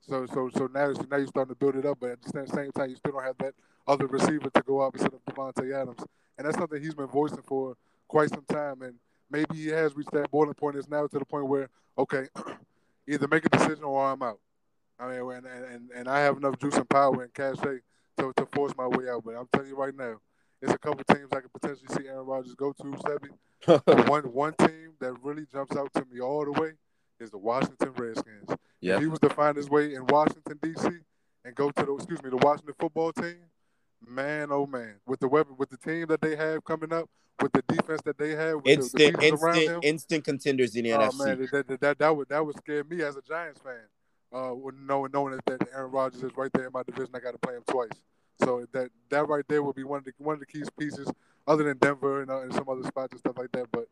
So 0.00 0.26
so 0.26 0.48
so 0.56 0.68
now 0.72 0.92
now 1.10 1.16
you're 1.16 1.26
starting 1.26 1.54
to 1.54 1.58
build 1.58 1.76
it 1.76 1.86
up, 1.86 1.98
but 2.00 2.10
at 2.10 2.22
the 2.22 2.46
same 2.48 2.70
time 2.72 2.90
you 2.90 2.96
still 2.96 3.12
don't 3.12 3.24
have 3.24 3.38
that 3.38 3.54
other 3.88 4.06
receiver 4.06 4.50
to 4.50 4.62
go 4.62 4.84
out 4.84 4.94
instead 4.94 5.14
of 5.14 5.24
Davante 5.24 5.74
Adams, 5.74 6.04
and 6.36 6.46
that's 6.46 6.56
something 6.56 6.80
he's 6.80 6.94
been 6.94 7.06
voicing 7.06 7.42
for 7.44 7.76
quite 8.06 8.30
some 8.30 8.44
time. 8.48 8.82
And 8.82 8.94
maybe 9.30 9.56
he 9.56 9.66
has 9.68 9.96
reached 9.96 10.12
that 10.12 10.30
boiling 10.30 10.54
point. 10.54 10.76
It's 10.76 10.88
now 10.88 11.06
to 11.06 11.18
the 11.18 11.24
point 11.24 11.48
where 11.48 11.68
okay, 11.98 12.28
either 13.08 13.26
make 13.28 13.44
a 13.44 13.48
decision 13.48 13.84
or 13.84 14.04
I'm 14.04 14.22
out. 14.22 14.38
I 15.00 15.08
mean, 15.08 15.30
and, 15.30 15.46
and, 15.46 15.90
and 15.94 16.08
I 16.08 16.20
have 16.20 16.36
enough 16.36 16.58
juice 16.58 16.76
and 16.76 16.88
power 16.88 17.22
and 17.22 17.32
cachet 17.32 17.78
to, 18.18 18.32
to 18.36 18.46
force 18.46 18.72
my 18.76 18.86
way 18.86 19.08
out. 19.08 19.22
But 19.24 19.36
I'm 19.36 19.48
telling 19.52 19.68
you 19.68 19.76
right 19.76 19.94
now, 19.94 20.16
it's 20.60 20.72
a 20.72 20.78
couple 20.78 21.04
teams 21.14 21.28
I 21.32 21.40
could 21.40 21.52
potentially 21.52 21.88
see 21.96 22.08
Aaron 22.08 22.26
Rodgers 22.26 22.54
go 22.54 22.72
to, 22.72 22.82
Sebi. 22.84 23.28
one 24.08 24.22
one 24.32 24.54
team 24.54 24.92
that 25.00 25.14
really 25.22 25.46
jumps 25.52 25.76
out 25.76 25.92
to 25.94 26.04
me 26.12 26.20
all 26.20 26.44
the 26.44 26.52
way 26.60 26.72
is 27.20 27.30
the 27.30 27.38
Washington 27.38 27.92
Redskins. 27.96 28.50
Yeah. 28.80 28.96
If 28.96 29.00
he 29.00 29.06
was 29.06 29.18
to 29.20 29.30
find 29.30 29.56
his 29.56 29.68
way 29.68 29.94
in 29.94 30.06
Washington 30.06 30.58
D.C. 30.62 30.88
and 31.44 31.54
go 31.54 31.70
to 31.70 31.84
the 31.84 31.94
excuse 31.94 32.22
me 32.22 32.30
the 32.30 32.36
Washington 32.36 32.74
football 32.78 33.12
team, 33.12 33.38
man, 34.06 34.48
oh 34.50 34.66
man, 34.66 34.96
with 35.06 35.20
the 35.20 35.28
weapon, 35.28 35.54
with 35.58 35.70
the 35.70 35.76
team 35.76 36.06
that 36.08 36.20
they 36.20 36.36
have 36.36 36.64
coming 36.64 36.92
up, 36.92 37.08
with 37.40 37.52
the 37.52 37.62
defense 37.62 38.00
that 38.04 38.18
they 38.18 38.30
have, 38.30 38.60
instant, 38.64 39.16
the, 39.16 39.20
the 39.20 39.26
instant, 39.26 39.84
instant 39.84 40.24
contenders 40.24 40.76
in 40.76 40.84
the 40.84 40.92
oh, 40.92 40.98
NFC. 40.98 41.26
Man, 41.26 41.48
that, 41.52 41.68
that, 41.68 41.80
that, 41.80 41.98
that, 41.98 42.16
would 42.16 42.28
that 42.28 42.44
would 42.44 42.56
scare 42.56 42.84
me 42.84 43.02
as 43.02 43.16
a 43.16 43.22
Giants 43.22 43.60
fan. 43.60 43.74
Uh, 44.30 44.54
knowing 44.86 45.10
knowing 45.12 45.38
that 45.46 45.68
Aaron 45.72 45.90
Rodgers 45.90 46.22
is 46.22 46.36
right 46.36 46.52
there 46.52 46.66
in 46.66 46.72
my 46.72 46.82
division, 46.82 47.10
I 47.14 47.20
got 47.20 47.32
to 47.32 47.38
play 47.38 47.54
him 47.54 47.62
twice. 47.66 48.02
So 48.42 48.66
that 48.72 48.90
that 49.08 49.26
right 49.26 49.44
there 49.48 49.62
would 49.62 49.74
be 49.74 49.84
one 49.84 49.98
of 49.98 50.04
the 50.04 50.12
one 50.18 50.34
of 50.34 50.40
the 50.40 50.46
key 50.46 50.62
pieces, 50.78 51.10
other 51.46 51.64
than 51.64 51.78
Denver 51.78 52.22
and, 52.22 52.30
uh, 52.30 52.40
and 52.40 52.52
some 52.52 52.68
other 52.68 52.82
spots 52.84 53.12
and 53.12 53.20
stuff 53.20 53.38
like 53.38 53.52
that. 53.52 53.66
But 53.72 53.88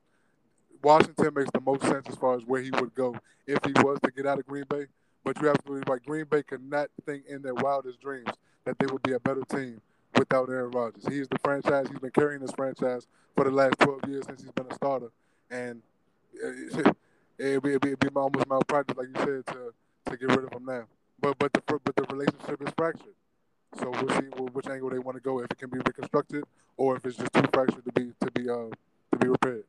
Washington 0.82 1.32
makes 1.34 1.50
the 1.52 1.60
most 1.60 1.82
sense 1.82 2.06
as 2.08 2.16
far 2.16 2.36
as 2.36 2.44
where 2.44 2.60
he 2.60 2.70
would 2.70 2.94
go 2.94 3.16
if 3.46 3.58
he 3.64 3.72
was 3.82 3.98
to 4.04 4.10
get 4.10 4.26
out 4.26 4.38
of 4.38 4.46
Green 4.46 4.64
Bay. 4.68 4.86
But 5.24 5.40
you 5.40 5.48
have 5.48 5.64
to 5.64 5.72
be 5.72 5.90
right. 5.90 6.04
Green 6.04 6.26
Bay 6.26 6.42
could 6.42 6.62
not 6.62 6.90
think 7.06 7.24
in 7.26 7.42
their 7.42 7.54
wildest 7.54 8.00
dreams 8.00 8.30
that 8.64 8.78
they 8.78 8.86
would 8.86 9.02
be 9.02 9.14
a 9.14 9.20
better 9.20 9.42
team 9.48 9.80
without 10.18 10.48
Aaron 10.48 10.70
Rodgers. 10.70 11.06
He 11.06 11.18
is 11.18 11.28
the 11.28 11.38
franchise. 11.38 11.86
He's 11.88 11.98
been 11.98 12.10
carrying 12.10 12.40
this 12.40 12.52
franchise 12.52 13.06
for 13.34 13.44
the 13.44 13.50
last 13.50 13.78
12 13.80 14.00
years 14.08 14.26
since 14.26 14.42
he's 14.42 14.52
been 14.52 14.66
a 14.70 14.74
starter. 14.74 15.10
And 15.50 15.82
it, 16.34 16.96
it'd, 17.38 17.62
be, 17.62 17.70
it'd, 17.70 17.82
be, 17.82 17.88
it'd 17.88 18.00
be 18.00 18.08
almost 18.14 18.48
malpractice, 18.48 18.96
like 18.96 19.08
you 19.08 19.24
said, 19.24 19.46
to, 19.54 19.72
to 20.10 20.16
get 20.16 20.36
rid 20.36 20.44
of 20.44 20.52
him 20.52 20.64
now. 20.64 20.86
But 21.20 21.38
but 21.38 21.52
the 21.52 21.62
but 21.66 21.96
the 21.96 22.02
relationship 22.14 22.60
is 22.62 22.72
fractured. 22.76 23.14
So 23.78 23.90
we'll 23.90 24.08
see 24.10 24.26
which 24.52 24.68
angle 24.68 24.90
they 24.90 24.98
want 24.98 25.16
to 25.16 25.22
go. 25.22 25.40
If 25.40 25.50
it 25.50 25.58
can 25.58 25.70
be 25.70 25.78
reconstructed, 25.78 26.44
or 26.76 26.96
if 26.96 27.06
it's 27.06 27.16
just 27.16 27.32
too 27.32 27.42
fractured 27.52 27.84
to 27.84 27.92
be 27.92 28.12
to 28.20 28.30
be 28.32 28.48
uh, 28.48 28.68
to 29.12 29.18
be 29.18 29.28
repaired. 29.28 29.64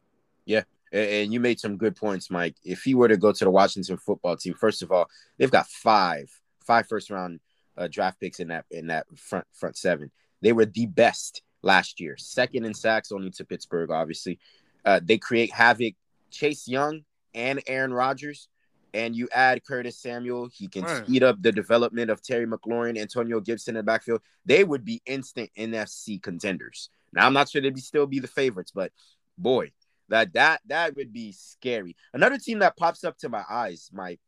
Yeah, 0.46 0.64
and 0.92 1.34
you 1.34 1.40
made 1.40 1.60
some 1.60 1.78
good 1.78 1.96
points, 1.96 2.30
Mike. 2.30 2.56
If 2.64 2.84
he 2.84 2.96
were 2.96 3.08
to 3.08 3.18
go 3.18 3.32
to 3.32 3.44
the 3.44 3.50
Washington 3.50 3.98
football 3.98 4.38
team, 4.38 4.54
first 4.54 4.82
of 4.82 4.92
all, 4.92 5.10
they've 5.38 5.52
got 5.52 5.68
five 5.68 6.30
five 6.66 6.88
first 6.88 7.10
round 7.10 7.40
uh, 7.78 7.88
draft 7.90 8.20
picks 8.20 8.40
in 8.40 8.50
that 8.50 8.66
in 8.70 8.88
that 8.88 9.06
front 9.18 9.46
front 9.54 9.78
seven. 9.78 10.12
They 10.42 10.54
were 10.54 10.66
the 10.66 10.86
best 10.86 11.42
last 11.62 12.00
year, 12.00 12.16
second 12.18 12.66
in 12.66 12.74
sacks 12.74 13.12
only 13.12 13.32
to 13.32 13.46
Pittsburgh. 13.46 13.92
Obviously, 13.92 14.40
uh, 14.86 15.00
they 15.04 15.18
create 15.18 15.52
havoc. 15.52 15.96
Chase 16.30 16.68
Young 16.68 17.04
and 17.34 17.62
Aaron 17.68 17.94
Rodgers, 17.94 18.50
and 18.94 19.16
you 19.16 19.28
add 19.34 19.64
Curtis 19.66 20.00
Samuel. 20.00 20.50
He 20.52 20.68
can 20.68 20.84
right. 20.84 21.06
speed 21.06 21.24
up 21.24 21.42
the 21.42 21.52
development 21.52 22.10
of 22.10 22.22
Terry 22.22 22.46
McLaurin, 22.46 22.98
Antonio 22.98 23.40
Gibson 23.40 23.76
in 23.76 23.80
the 23.80 23.84
backfield. 23.84 24.22
They 24.46 24.64
would 24.64 24.84
be 24.84 25.02
instant 25.06 25.50
NFC 25.58 26.22
contenders. 26.22 26.90
Now, 27.14 27.26
I'm 27.26 27.34
not 27.34 27.50
sure 27.50 27.62
they'd 27.62 27.74
be 27.74 27.82
still 27.82 28.08
be 28.08 28.20
the 28.20 28.28
favorites, 28.28 28.72
but 28.74 28.92
boy, 29.38 29.72
that 30.10 30.34
that 30.34 30.62
that 30.68 30.96
would 30.96 31.14
be 31.14 31.32
scary. 31.32 31.96
Another 32.14 32.38
team 32.38 32.60
that 32.60 32.78
pops 32.78 33.04
up 33.04 33.18
to 33.20 33.30
my 33.30 33.44
eyes, 33.50 33.90
Mike, 33.94 34.20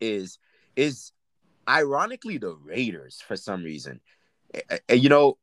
is 0.00 0.38
is 0.76 1.12
ironically 1.68 2.38
the 2.38 2.54
Raiders 2.54 3.22
for 3.26 3.36
some 3.36 3.62
reason. 3.62 4.00
You 4.88 5.08
know, 5.08 5.38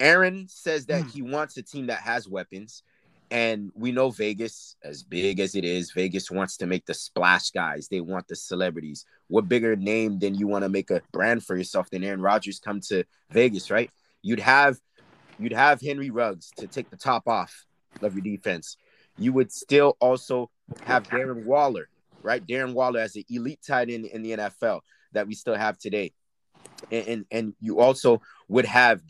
Aaron 0.00 0.46
says 0.48 0.86
that 0.86 1.04
mm. 1.04 1.12
he 1.12 1.22
wants 1.22 1.56
a 1.56 1.62
team 1.62 1.86
that 1.86 2.00
has 2.00 2.28
weapons. 2.28 2.82
And 3.30 3.70
we 3.74 3.92
know 3.92 4.10
Vegas, 4.10 4.76
as 4.82 5.02
big 5.02 5.38
as 5.38 5.54
it 5.54 5.64
is, 5.64 5.92
Vegas 5.92 6.30
wants 6.30 6.56
to 6.58 6.66
make 6.66 6.86
the 6.86 6.94
splash 6.94 7.50
guys. 7.50 7.88
They 7.88 8.00
want 8.00 8.26
the 8.26 8.36
celebrities. 8.36 9.04
What 9.26 9.48
bigger 9.48 9.76
name 9.76 10.18
than 10.18 10.34
you 10.34 10.46
want 10.46 10.64
to 10.64 10.70
make 10.70 10.90
a 10.90 11.02
brand 11.12 11.44
for 11.44 11.54
yourself 11.54 11.90
than 11.90 12.04
Aaron 12.04 12.22
Rodgers 12.22 12.58
come 12.58 12.80
to 12.88 13.04
Vegas, 13.30 13.70
right? 13.70 13.90
You'd 14.22 14.40
have 14.40 14.78
you'd 15.38 15.52
have 15.52 15.80
Henry 15.80 16.10
Ruggs 16.10 16.50
to 16.56 16.66
take 16.66 16.88
the 16.90 16.96
top 16.96 17.28
off 17.28 17.66
of 18.00 18.14
your 18.14 18.22
defense. 18.22 18.78
You 19.18 19.34
would 19.34 19.52
still 19.52 19.96
also 20.00 20.50
have 20.84 21.02
Darren 21.04 21.44
Waller, 21.44 21.88
right? 22.22 22.44
Darren 22.44 22.72
Waller 22.72 23.00
as 23.00 23.14
an 23.14 23.24
elite 23.28 23.60
tight 23.66 23.90
end 23.90 24.06
in 24.06 24.22
the 24.22 24.32
NFL 24.32 24.80
that 25.12 25.26
we 25.26 25.34
still 25.34 25.54
have 25.54 25.78
today. 25.78 26.12
And, 26.90 27.08
and, 27.08 27.24
and 27.30 27.54
you 27.60 27.80
also 27.80 28.20
would 28.48 28.64
have 28.64 29.02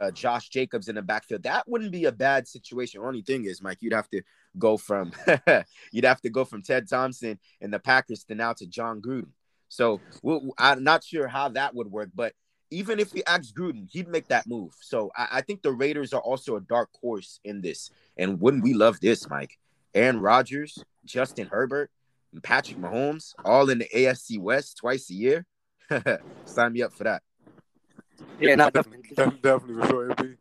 uh, 0.00 0.10
Josh 0.10 0.48
Jacobs 0.48 0.88
in 0.88 0.96
the 0.96 1.02
backfield. 1.02 1.44
That 1.44 1.68
wouldn't 1.68 1.92
be 1.92 2.04
a 2.04 2.12
bad 2.12 2.48
situation. 2.48 3.00
Only 3.02 3.22
thing 3.22 3.44
is, 3.44 3.62
Mike, 3.62 3.78
you'd 3.80 3.92
have 3.92 4.08
to 4.10 4.22
go 4.58 4.76
from 4.76 5.12
you'd 5.92 6.04
have 6.04 6.20
to 6.20 6.30
go 6.30 6.44
from 6.44 6.62
Ted 6.62 6.88
Thompson 6.88 7.38
and 7.60 7.72
the 7.72 7.78
Packers 7.78 8.24
to 8.24 8.34
now 8.34 8.52
to 8.54 8.66
Jon 8.66 9.00
Gruden. 9.00 9.30
So 9.68 10.00
we'll, 10.22 10.52
I'm 10.58 10.84
not 10.84 11.02
sure 11.02 11.26
how 11.26 11.48
that 11.50 11.74
would 11.74 11.90
work, 11.90 12.10
but 12.14 12.34
even 12.70 12.98
if 12.98 13.12
we 13.12 13.22
asked 13.24 13.56
Gruden, 13.56 13.88
he'd 13.90 14.08
make 14.08 14.28
that 14.28 14.46
move. 14.46 14.72
So 14.80 15.10
I, 15.16 15.28
I, 15.32 15.40
think 15.40 15.62
the 15.62 15.72
Raiders 15.72 16.12
are 16.12 16.20
also 16.20 16.56
a 16.56 16.60
dark 16.60 16.90
horse 17.00 17.40
in 17.44 17.60
this. 17.60 17.90
And 18.16 18.40
wouldn't 18.40 18.64
we 18.64 18.74
love 18.74 19.00
this, 19.00 19.28
Mike? 19.28 19.58
Aaron 19.94 20.20
Rodgers, 20.20 20.82
Justin 21.04 21.46
Herbert, 21.46 21.90
and 22.32 22.42
Patrick 22.42 22.78
Mahomes, 22.78 23.34
all 23.44 23.70
in 23.70 23.78
the 23.78 23.88
AFC 23.94 24.40
West 24.40 24.78
twice 24.78 25.08
a 25.10 25.14
year. 25.14 25.46
Sign 26.44 26.72
me 26.72 26.82
up 26.82 26.92
for 26.92 27.04
that. 27.04 27.22
Yeah, 28.40 28.54
not 28.54 28.72
definitely, 28.72 29.08
definitely, 29.14 29.40
definitely 29.40 29.82
for 29.82 29.88
sure. 29.88 30.10
It'd 30.10 30.16
be, 30.16 30.36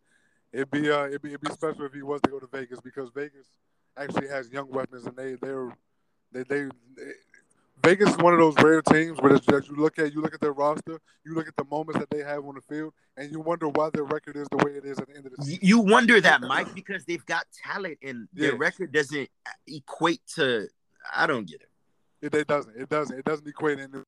it'd 0.51 0.71
be, 0.71 0.91
uh, 0.91 1.05
it'd 1.05 1.21
be, 1.21 1.29
it'd 1.29 1.41
be 1.41 1.51
special 1.51 1.85
if 1.85 1.93
he 1.93 2.01
was 2.01 2.21
to 2.21 2.29
go 2.29 2.39
to 2.39 2.47
Vegas 2.47 2.79
because 2.81 3.09
Vegas 3.13 3.47
actually 3.97 4.27
has 4.27 4.49
young 4.49 4.69
weapons 4.71 5.05
and 5.05 5.15
they, 5.15 5.35
they're, 5.35 5.69
they, 6.31 6.43
they, 6.43 6.63
they 6.95 7.11
Vegas 7.83 8.11
is 8.11 8.17
one 8.17 8.31
of 8.33 8.39
those 8.39 8.55
rare 8.63 8.81
teams 8.81 9.19
where 9.19 9.35
it's 9.35 9.45
just 9.45 9.67
you 9.67 9.75
look 9.75 9.99
at 9.99 10.13
you 10.13 10.21
look 10.21 10.33
at 10.33 10.39
their 10.39 10.53
roster, 10.53 11.01
you 11.25 11.35
look 11.35 11.49
at 11.49 11.55
the 11.57 11.65
moments 11.65 11.99
that 11.99 12.09
they 12.09 12.19
have 12.19 12.45
on 12.45 12.55
the 12.55 12.61
field, 12.61 12.93
and 13.17 13.29
you 13.29 13.41
wonder 13.41 13.67
why 13.67 13.89
their 13.93 14.05
record 14.05 14.37
is 14.37 14.47
the 14.51 14.57
way 14.65 14.71
it 14.71 14.85
is 14.85 14.97
at 14.99 15.07
the 15.07 15.15
end 15.17 15.25
of 15.25 15.33
the 15.35 15.43
season. 15.43 15.59
You 15.61 15.79
wonder 15.79 16.21
that, 16.21 16.39
Mike, 16.41 16.73
because 16.73 17.03
they've 17.03 17.25
got 17.25 17.45
talent 17.61 17.97
and 18.01 18.29
their 18.31 18.51
Yeah. 18.53 18.57
record 18.57 18.93
doesn't 18.93 19.29
equate 19.67 20.21
to. 20.35 20.69
I 21.13 21.27
don't 21.27 21.45
get 21.45 21.61
it. 21.61 21.69
It, 22.21 22.33
it 22.33 22.47
doesn't. 22.47 22.73
It 22.77 22.87
doesn't. 22.87 23.19
It 23.19 23.25
doesn't 23.25 23.47
equate. 23.47 23.79
And 23.79 24.05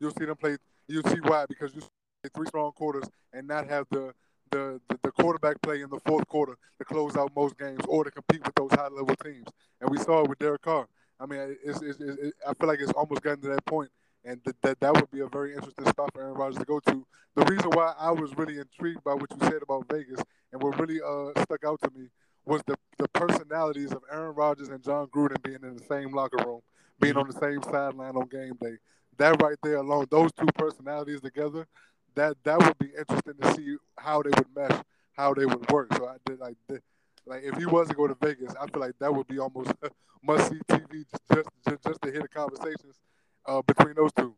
you'll 0.00 0.12
see 0.12 0.24
them 0.24 0.36
play. 0.36 0.56
You'll 0.86 1.04
see 1.04 1.20
why 1.20 1.46
because 1.46 1.74
you 1.74 1.80
see 1.80 2.30
three 2.34 2.46
strong 2.46 2.72
quarters 2.72 3.04
and 3.32 3.46
not 3.46 3.68
have 3.68 3.86
the, 3.90 4.12
the 4.50 4.80
the 4.88 4.98
the 5.02 5.12
quarterback 5.12 5.60
play 5.62 5.82
in 5.82 5.90
the 5.90 6.00
fourth 6.06 6.26
quarter 6.26 6.56
to 6.78 6.84
close 6.84 7.16
out 7.16 7.30
most 7.36 7.58
games 7.58 7.80
or 7.88 8.04
to 8.04 8.10
compete 8.10 8.44
with 8.44 8.54
those 8.54 8.70
high 8.72 8.88
level 8.88 9.14
teams. 9.16 9.48
And 9.80 9.90
we 9.90 9.98
saw 9.98 10.22
it 10.22 10.28
with 10.28 10.38
Derek 10.38 10.62
Carr. 10.62 10.86
I 11.20 11.26
mean, 11.26 11.56
it's, 11.64 11.82
it's, 11.82 12.00
it's, 12.00 12.22
it, 12.22 12.34
I 12.46 12.54
feel 12.54 12.68
like 12.68 12.80
it's 12.80 12.92
almost 12.92 13.22
gotten 13.22 13.40
to 13.42 13.48
that 13.48 13.64
point, 13.66 13.90
and 14.24 14.42
th- 14.44 14.56
that 14.62 14.78
that 14.80 14.94
would 14.94 15.10
be 15.10 15.20
a 15.20 15.26
very 15.26 15.54
interesting 15.54 15.86
spot 15.86 16.10
for 16.14 16.22
Aaron 16.22 16.34
Rodgers 16.34 16.58
to 16.58 16.64
go 16.64 16.78
to. 16.80 17.06
The 17.34 17.44
reason 17.44 17.70
why 17.70 17.94
I 17.98 18.12
was 18.12 18.36
really 18.36 18.58
intrigued 18.58 19.02
by 19.04 19.14
what 19.14 19.30
you 19.30 19.38
said 19.40 19.62
about 19.62 19.86
Vegas 19.90 20.20
and 20.52 20.62
what 20.62 20.78
really 20.78 21.00
uh, 21.00 21.40
stuck 21.42 21.64
out 21.64 21.80
to 21.82 21.90
me 21.96 22.08
was 22.44 22.62
the 22.66 22.76
the 22.98 23.08
personalities 23.08 23.92
of 23.92 24.02
Aaron 24.10 24.34
Rodgers 24.34 24.68
and 24.68 24.82
Jon 24.82 25.06
Gruden 25.08 25.42
being 25.42 25.58
in 25.62 25.76
the 25.76 25.84
same 25.84 26.12
locker 26.12 26.38
room, 26.44 26.60
being 27.00 27.16
on 27.16 27.28
the 27.28 27.38
same 27.38 27.62
sideline 27.62 28.16
on 28.16 28.26
game 28.28 28.54
day. 28.60 28.76
That 29.18 29.40
right 29.42 29.56
there 29.62 29.76
alone, 29.76 30.06
those 30.10 30.30
two 30.32 30.46
personalities 30.54 31.20
together, 31.20 31.66
that 32.14 32.36
that 32.44 32.58
would 32.58 32.78
be 32.78 32.90
interesting 32.98 33.34
to 33.40 33.54
see 33.54 33.76
how 33.98 34.22
they 34.22 34.30
would 34.30 34.46
mesh, 34.54 34.82
how 35.16 35.34
they 35.34 35.46
would 35.46 35.70
work. 35.70 35.92
So 35.94 36.06
I 36.06 36.16
did 36.24 36.38
like 36.38 36.56
did, 36.68 36.82
like 37.26 37.42
if 37.42 37.56
he 37.56 37.66
was 37.66 37.88
to 37.88 37.94
go 37.94 38.06
to 38.06 38.16
Vegas, 38.20 38.54
I 38.60 38.66
feel 38.66 38.80
like 38.80 38.98
that 39.00 39.14
would 39.14 39.26
be 39.26 39.38
almost 39.38 39.72
must 40.22 40.50
see 40.50 40.58
TV 40.68 41.04
just 41.10 41.48
just 41.66 41.84
just 41.84 42.02
to 42.02 42.10
hear 42.10 42.22
the 42.22 42.28
conversations 42.28 43.00
uh, 43.46 43.62
between 43.62 43.94
those 43.94 44.12
two. 44.12 44.34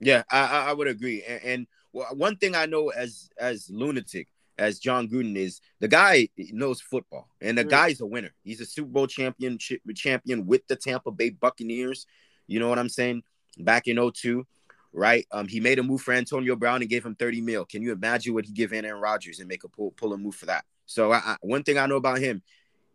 Yeah, 0.00 0.24
I 0.30 0.68
I, 0.68 0.72
would 0.72 0.88
agree. 0.88 1.22
And, 1.22 1.42
and 1.42 1.66
one 1.92 2.36
thing 2.36 2.54
I 2.54 2.66
know 2.66 2.90
as 2.90 3.30
as 3.38 3.70
lunatic 3.70 4.28
as 4.58 4.78
Jon 4.78 5.08
Gruden 5.08 5.36
is, 5.36 5.60
the 5.80 5.88
guy 5.88 6.28
knows 6.36 6.80
football, 6.80 7.28
and 7.40 7.56
the 7.58 7.62
Yeah. 7.62 7.68
guy's 7.68 8.00
a 8.00 8.06
winner. 8.06 8.32
He's 8.42 8.60
a 8.60 8.66
Super 8.66 8.88
Bowl 8.88 9.06
championship 9.06 9.82
champion 9.94 10.46
with 10.46 10.66
the 10.66 10.76
Tampa 10.76 11.10
Bay 11.10 11.30
Buccaneers. 11.30 12.06
You 12.46 12.60
know 12.60 12.68
what 12.68 12.78
I'm 12.78 12.88
saying? 12.88 13.22
Back 13.58 13.86
in 13.88 13.98
02, 13.98 14.46
right? 14.92 15.26
Um, 15.30 15.48
he 15.48 15.60
made 15.60 15.78
a 15.78 15.82
move 15.82 16.00
for 16.00 16.12
Antonio 16.14 16.56
Brown 16.56 16.80
and 16.80 16.90
gave 16.90 17.04
him 17.04 17.14
30 17.14 17.40
mil. 17.40 17.64
Can 17.64 17.82
you 17.82 17.92
imagine 17.92 18.34
what 18.34 18.46
he 18.46 18.52
give 18.52 18.72
Aaron 18.72 19.00
Rodgers 19.00 19.40
and 19.40 19.48
make 19.48 19.64
a 19.64 19.68
pull 19.68 19.92
pull 19.92 20.12
a 20.12 20.18
move 20.18 20.34
for 20.34 20.46
that? 20.46 20.64
So 20.86 21.12
I, 21.12 21.18
I, 21.18 21.36
one 21.40 21.62
thing 21.62 21.78
I 21.78 21.86
know 21.86 21.96
about 21.96 22.18
him, 22.18 22.42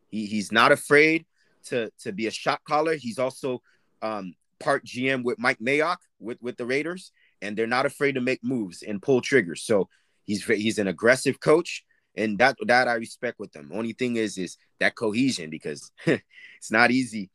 he, 0.10 0.26
he's 0.26 0.52
not 0.52 0.72
afraid 0.72 1.26
to 1.66 1.92
to 2.00 2.12
be 2.12 2.28
a 2.28 2.32
shot 2.32 2.64
caller. 2.64 2.96
He's 2.96 3.20
also 3.20 3.62
um, 4.02 4.34
part 4.60 4.86
GM 4.86 5.24
with 5.24 5.38
Mike 5.40 5.60
Mayock 5.60 5.98
with 6.20 6.42
with 6.42 6.58
the 6.58 6.66
Raiders, 6.66 7.12
and 7.42 7.56
they're 7.58 7.68
not 7.68 7.86
afraid 7.86 8.14
to 8.14 8.22
make 8.22 8.44
moves 8.44 8.82
and 8.82 9.02
pull 9.02 9.22
triggers. 9.22 9.62
So 9.64 9.90
he's 10.32 10.46
he's 10.46 10.80
an 10.80 10.88
aggressive 10.88 11.40
coach, 11.40 11.84
and 12.16 12.38
that 12.40 12.56
that 12.66 12.88
I 12.88 12.94
respect 12.94 13.40
with 13.40 13.52
them. 13.52 13.72
Only 13.74 13.94
thing 13.94 14.16
is 14.16 14.38
is 14.38 14.58
that 14.80 14.96
cohesion 14.96 15.50
because 15.50 15.92
it's 16.06 16.72
not 16.72 16.92
easy 16.92 17.30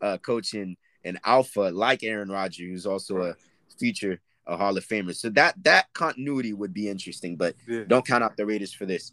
uh, 0.00 0.18
coaching 0.18 0.76
an 1.04 1.18
alpha 1.24 1.70
like 1.72 2.02
Aaron 2.02 2.30
Rodgers, 2.30 2.68
who's 2.68 2.86
also 2.86 3.22
a 3.22 3.34
future 3.78 4.20
a 4.46 4.56
Hall 4.56 4.76
of 4.76 4.84
Famer. 4.84 5.14
So 5.14 5.30
that 5.30 5.54
that 5.64 5.86
continuity 5.94 6.52
would 6.52 6.74
be 6.74 6.88
interesting, 6.88 7.36
but 7.36 7.54
Yeah. 7.66 7.84
don't 7.86 8.06
count 8.06 8.24
out 8.24 8.36
the 8.36 8.44
Raiders 8.44 8.74
for 8.74 8.86
this. 8.86 9.12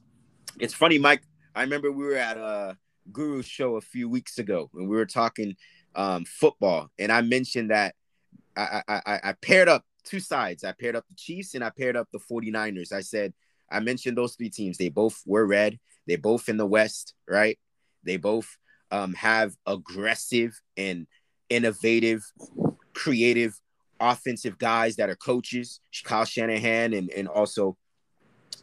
It's 0.60 0.74
funny, 0.74 0.98
Mike. 0.98 1.22
I 1.56 1.62
remember 1.62 1.92
we 1.92 2.06
were 2.06 2.16
at 2.16 2.38
a 2.38 2.78
Guru 3.12 3.42
show 3.44 3.76
a 3.76 3.82
few 3.82 4.10
weeks 4.10 4.38
ago 4.40 4.70
and 4.74 4.90
we 4.90 4.96
were 4.96 5.06
talking 5.06 5.56
um, 5.96 6.26
football, 6.26 6.90
and 7.00 7.12
I 7.12 7.22
mentioned 7.22 7.70
that 7.72 7.96
I, 8.56 8.82
I, 8.88 9.02
I, 9.06 9.20
I 9.30 9.34
paired 9.34 9.70
up 9.70 9.84
two 10.10 10.20
sides. 10.20 10.64
I 10.64 10.74
paired 10.74 10.96
up 10.96 11.08
the 11.08 11.16
Chiefs 11.16 11.56
and 11.56 11.64
I 11.64 11.70
paired 11.70 11.96
up 11.96 12.08
the 12.12 12.20
49ers. 12.20 12.92
I 12.92 13.02
said, 13.02 13.34
I 13.72 13.80
mentioned 13.80 14.18
those 14.18 14.36
three 14.36 14.50
teams. 14.50 14.78
They 14.78 14.90
both 14.90 15.22
were 15.26 15.46
red. 15.46 15.80
They 16.08 16.16
both 16.16 16.50
in 16.50 16.58
the 16.58 16.66
West, 16.66 17.14
right? 17.28 17.60
They 18.04 18.18
both 18.18 18.58
um, 18.92 19.14
have 19.14 19.56
aggressive 19.66 20.60
and 20.76 21.06
innovative, 21.50 22.24
creative 22.94 23.60
offensive 24.00 24.58
guys 24.58 24.96
that 24.96 25.10
are 25.10 25.16
coaches, 25.16 25.82
Kyle 26.04 26.26
Shanahan, 26.26 26.94
and, 26.94 27.10
and 27.12 27.28
also 27.28 27.78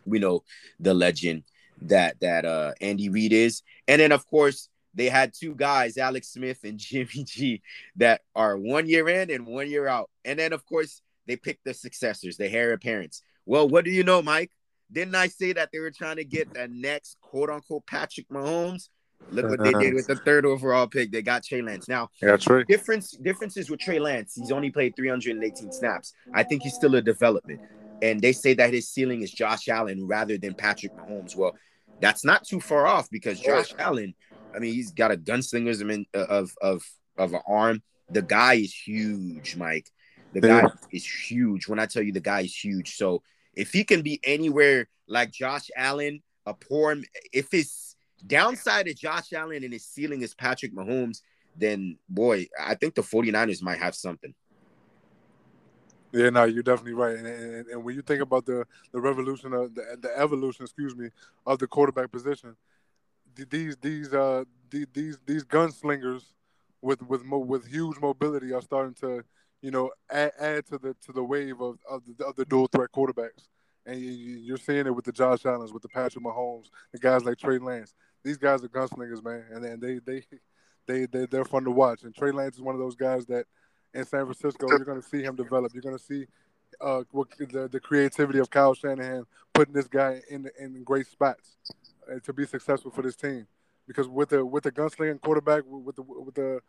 we 0.04 0.18
know 0.18 0.42
the 0.80 0.94
legend 0.94 1.42
that 1.82 2.18
that 2.20 2.44
uh 2.44 2.72
Andy 2.80 3.08
Reid 3.08 3.32
is. 3.32 3.62
And 3.86 4.00
then 4.00 4.12
of 4.12 4.26
course 4.26 4.68
they 4.94 5.08
had 5.08 5.32
two 5.38 5.54
guys, 5.54 5.98
Alex 5.98 6.28
Smith 6.32 6.60
and 6.64 6.78
Jimmy 6.78 7.24
G, 7.24 7.62
that 7.96 8.22
are 8.34 8.56
one 8.56 8.88
year 8.88 9.08
in 9.08 9.30
and 9.30 9.46
one 9.46 9.68
year 9.68 9.86
out. 9.86 10.10
And 10.24 10.38
then 10.38 10.52
of 10.52 10.64
course 10.64 11.02
they 11.26 11.36
picked 11.36 11.64
the 11.64 11.74
successors, 11.74 12.36
the 12.36 12.50
heir 12.50 12.72
apparents. 12.72 13.22
Well, 13.44 13.68
what 13.68 13.84
do 13.84 13.90
you 13.90 14.04
know, 14.04 14.22
Mike? 14.22 14.50
Didn't 14.90 15.14
I 15.14 15.28
say 15.28 15.52
that 15.52 15.70
they 15.72 15.78
were 15.78 15.90
trying 15.90 16.16
to 16.16 16.24
get 16.24 16.54
the 16.54 16.68
next 16.68 17.18
quote 17.20 17.50
unquote 17.50 17.86
Patrick 17.86 18.28
Mahomes? 18.28 18.88
Look 19.30 19.48
what 19.48 19.58
they 19.62 19.72
did 19.72 19.76
uh-huh. 19.76 19.94
with 19.94 20.06
the 20.06 20.16
third 20.16 20.46
overall 20.46 20.86
pick. 20.86 21.10
They 21.10 21.22
got 21.22 21.42
Trey 21.42 21.62
Lance. 21.62 21.88
Now, 21.88 22.10
Yeah, 22.22 22.30
that's 22.30 22.46
right. 22.46 22.66
difference 22.66 23.10
differences 23.12 23.70
with 23.70 23.80
Trey 23.80 23.98
Lance. 23.98 24.34
He's 24.34 24.52
only 24.52 24.70
played 24.70 24.94
318 24.94 25.72
snaps. 25.72 26.12
I 26.32 26.42
think 26.42 26.62
he's 26.62 26.74
still 26.74 26.94
a 26.94 27.02
development. 27.02 27.60
And 28.02 28.20
they 28.20 28.32
say 28.32 28.54
that 28.54 28.72
his 28.72 28.88
ceiling 28.88 29.22
is 29.22 29.30
Josh 29.32 29.68
Allen 29.68 30.06
rather 30.06 30.36
than 30.38 30.54
Patrick 30.54 30.94
Mahomes. 30.94 31.34
Well, 31.34 31.56
that's 32.00 32.24
not 32.24 32.44
too 32.44 32.60
far 32.60 32.86
off 32.86 33.08
because 33.10 33.40
Josh 33.40 33.72
Allen, 33.78 34.14
I 34.54 34.58
mean, 34.58 34.74
he's 34.74 34.92
got 34.92 35.10
a 35.10 35.16
gunslinger's 35.16 35.82
I 35.82 36.04
uh, 36.14 36.24
of 36.26 36.54
of 36.60 36.84
of 37.16 37.32
an 37.32 37.40
arm. 37.48 37.82
The 38.10 38.22
guy 38.22 38.54
is 38.54 38.72
huge, 38.72 39.56
Mike. 39.56 39.90
The 40.32 40.40
guy 40.40 40.62
Yeah. 40.62 40.68
is 40.90 41.06
huge. 41.30 41.68
When 41.68 41.78
I 41.78 41.86
tell 41.86 42.02
you 42.02 42.12
the 42.12 42.20
guy 42.20 42.40
is 42.42 42.54
huge, 42.54 42.96
so 42.96 43.22
if 43.54 43.72
he 43.72 43.84
can 43.84 44.02
be 44.02 44.20
anywhere 44.24 44.88
like 45.06 45.30
Josh 45.32 45.70
Allen, 45.76 46.22
a 46.44 46.54
poor, 46.54 46.96
if 47.32 47.50
his 47.50 47.96
downside 48.26 48.86
is 48.88 48.96
Josh 48.96 49.32
Allen 49.32 49.64
and 49.64 49.72
his 49.72 49.84
ceiling 49.86 50.22
is 50.22 50.34
Patrick 50.34 50.74
Mahomes, 50.74 51.22
then 51.56 51.98
boy, 52.08 52.46
I 52.60 52.74
think 52.74 52.94
the 52.94 53.02
49ers 53.02 53.62
might 53.62 53.78
have 53.78 53.94
something. 53.94 54.34
Yeah, 56.12 56.30
no, 56.30 56.44
you're 56.44 56.62
definitely 56.62 56.94
right. 56.94 57.16
And, 57.16 57.26
and, 57.26 57.66
and 57.68 57.84
when 57.84 57.94
you 57.94 58.02
think 58.02 58.22
about 58.22 58.46
the, 58.46 58.64
the 58.92 59.00
revolution 59.00 59.52
of 59.52 59.74
the, 59.74 59.96
the 60.00 60.18
evolution, 60.18 60.64
excuse 60.64 60.94
me, 60.96 61.08
of 61.44 61.58
the 61.58 61.66
quarterback 61.66 62.10
position, 62.10 62.56
these 63.50 63.76
these 63.76 64.14
uh 64.14 64.44
the- 64.70 64.86
these 64.94 65.18
these 65.26 65.44
gunslingers 65.44 66.22
with 66.80 67.02
with 67.02 67.22
mo- 67.22 67.38
with 67.38 67.66
huge 67.66 67.98
mobility 68.00 68.52
are 68.52 68.62
starting 68.62 68.94
to 68.94 69.22
you 69.66 69.72
know 69.72 69.90
add, 70.08 70.30
add 70.38 70.64
to 70.66 70.78
the 70.78 70.94
to 71.04 71.12
the 71.12 71.24
wave 71.24 71.60
of 71.60 71.78
of 71.90 72.02
the, 72.06 72.24
of 72.24 72.36
the 72.36 72.44
dual 72.44 72.68
threat 72.68 72.92
quarterbacks. 72.92 73.48
And 73.84 74.00
you, 74.00 74.10
you're 74.10 74.58
seeing 74.58 74.86
it 74.86 74.94
with 74.94 75.04
the 75.04 75.12
Josh 75.12 75.44
Allen's, 75.44 75.72
with 75.72 75.82
the 75.82 75.88
Patrick 75.88 76.24
Mahomes, 76.24 76.70
the 76.92 77.00
guys 77.00 77.24
like 77.24 77.36
Trey 77.36 77.58
Lance. 77.58 77.94
These 78.22 78.36
guys 78.36 78.62
are 78.62 78.68
gunslingers, 78.68 79.24
man, 79.24 79.44
and 79.52 79.64
and 79.64 79.82
they 79.82 79.98
they 79.98 80.24
they 80.86 81.06
they 81.06 81.26
they're 81.26 81.44
fun 81.44 81.64
to 81.64 81.72
watch. 81.72 82.04
And 82.04 82.14
Trey 82.14 82.30
Lance 82.30 82.54
is 82.54 82.60
one 82.60 82.76
of 82.76 82.80
those 82.80 82.94
guys 82.94 83.26
that 83.26 83.46
in 83.92 84.04
San 84.04 84.24
Francisco, 84.24 84.68
you're 84.68 84.84
going 84.84 85.02
to 85.02 85.08
see 85.08 85.22
him 85.22 85.34
develop. 85.34 85.74
You're 85.74 85.82
going 85.82 85.98
to 85.98 86.04
see 86.04 86.26
uh, 86.80 87.02
what, 87.10 87.28
the, 87.36 87.66
the 87.66 87.80
creativity 87.80 88.38
of 88.38 88.48
Kyle 88.48 88.74
Shanahan 88.74 89.24
putting 89.52 89.74
this 89.74 89.88
guy 89.88 90.22
in 90.30 90.48
in 90.60 90.84
great 90.84 91.08
spots 91.08 91.56
uh, 92.08 92.20
to 92.22 92.32
be 92.32 92.46
successful 92.46 92.92
for 92.92 93.02
this 93.02 93.16
team. 93.16 93.48
Because 93.88 94.06
with 94.06 94.28
the 94.28 94.46
with 94.46 94.62
the 94.62 94.70
gunslinging 94.70 95.20
quarterback, 95.20 95.64
with 95.66 95.96
the 95.96 96.02
with 96.02 96.36
the 96.36 96.60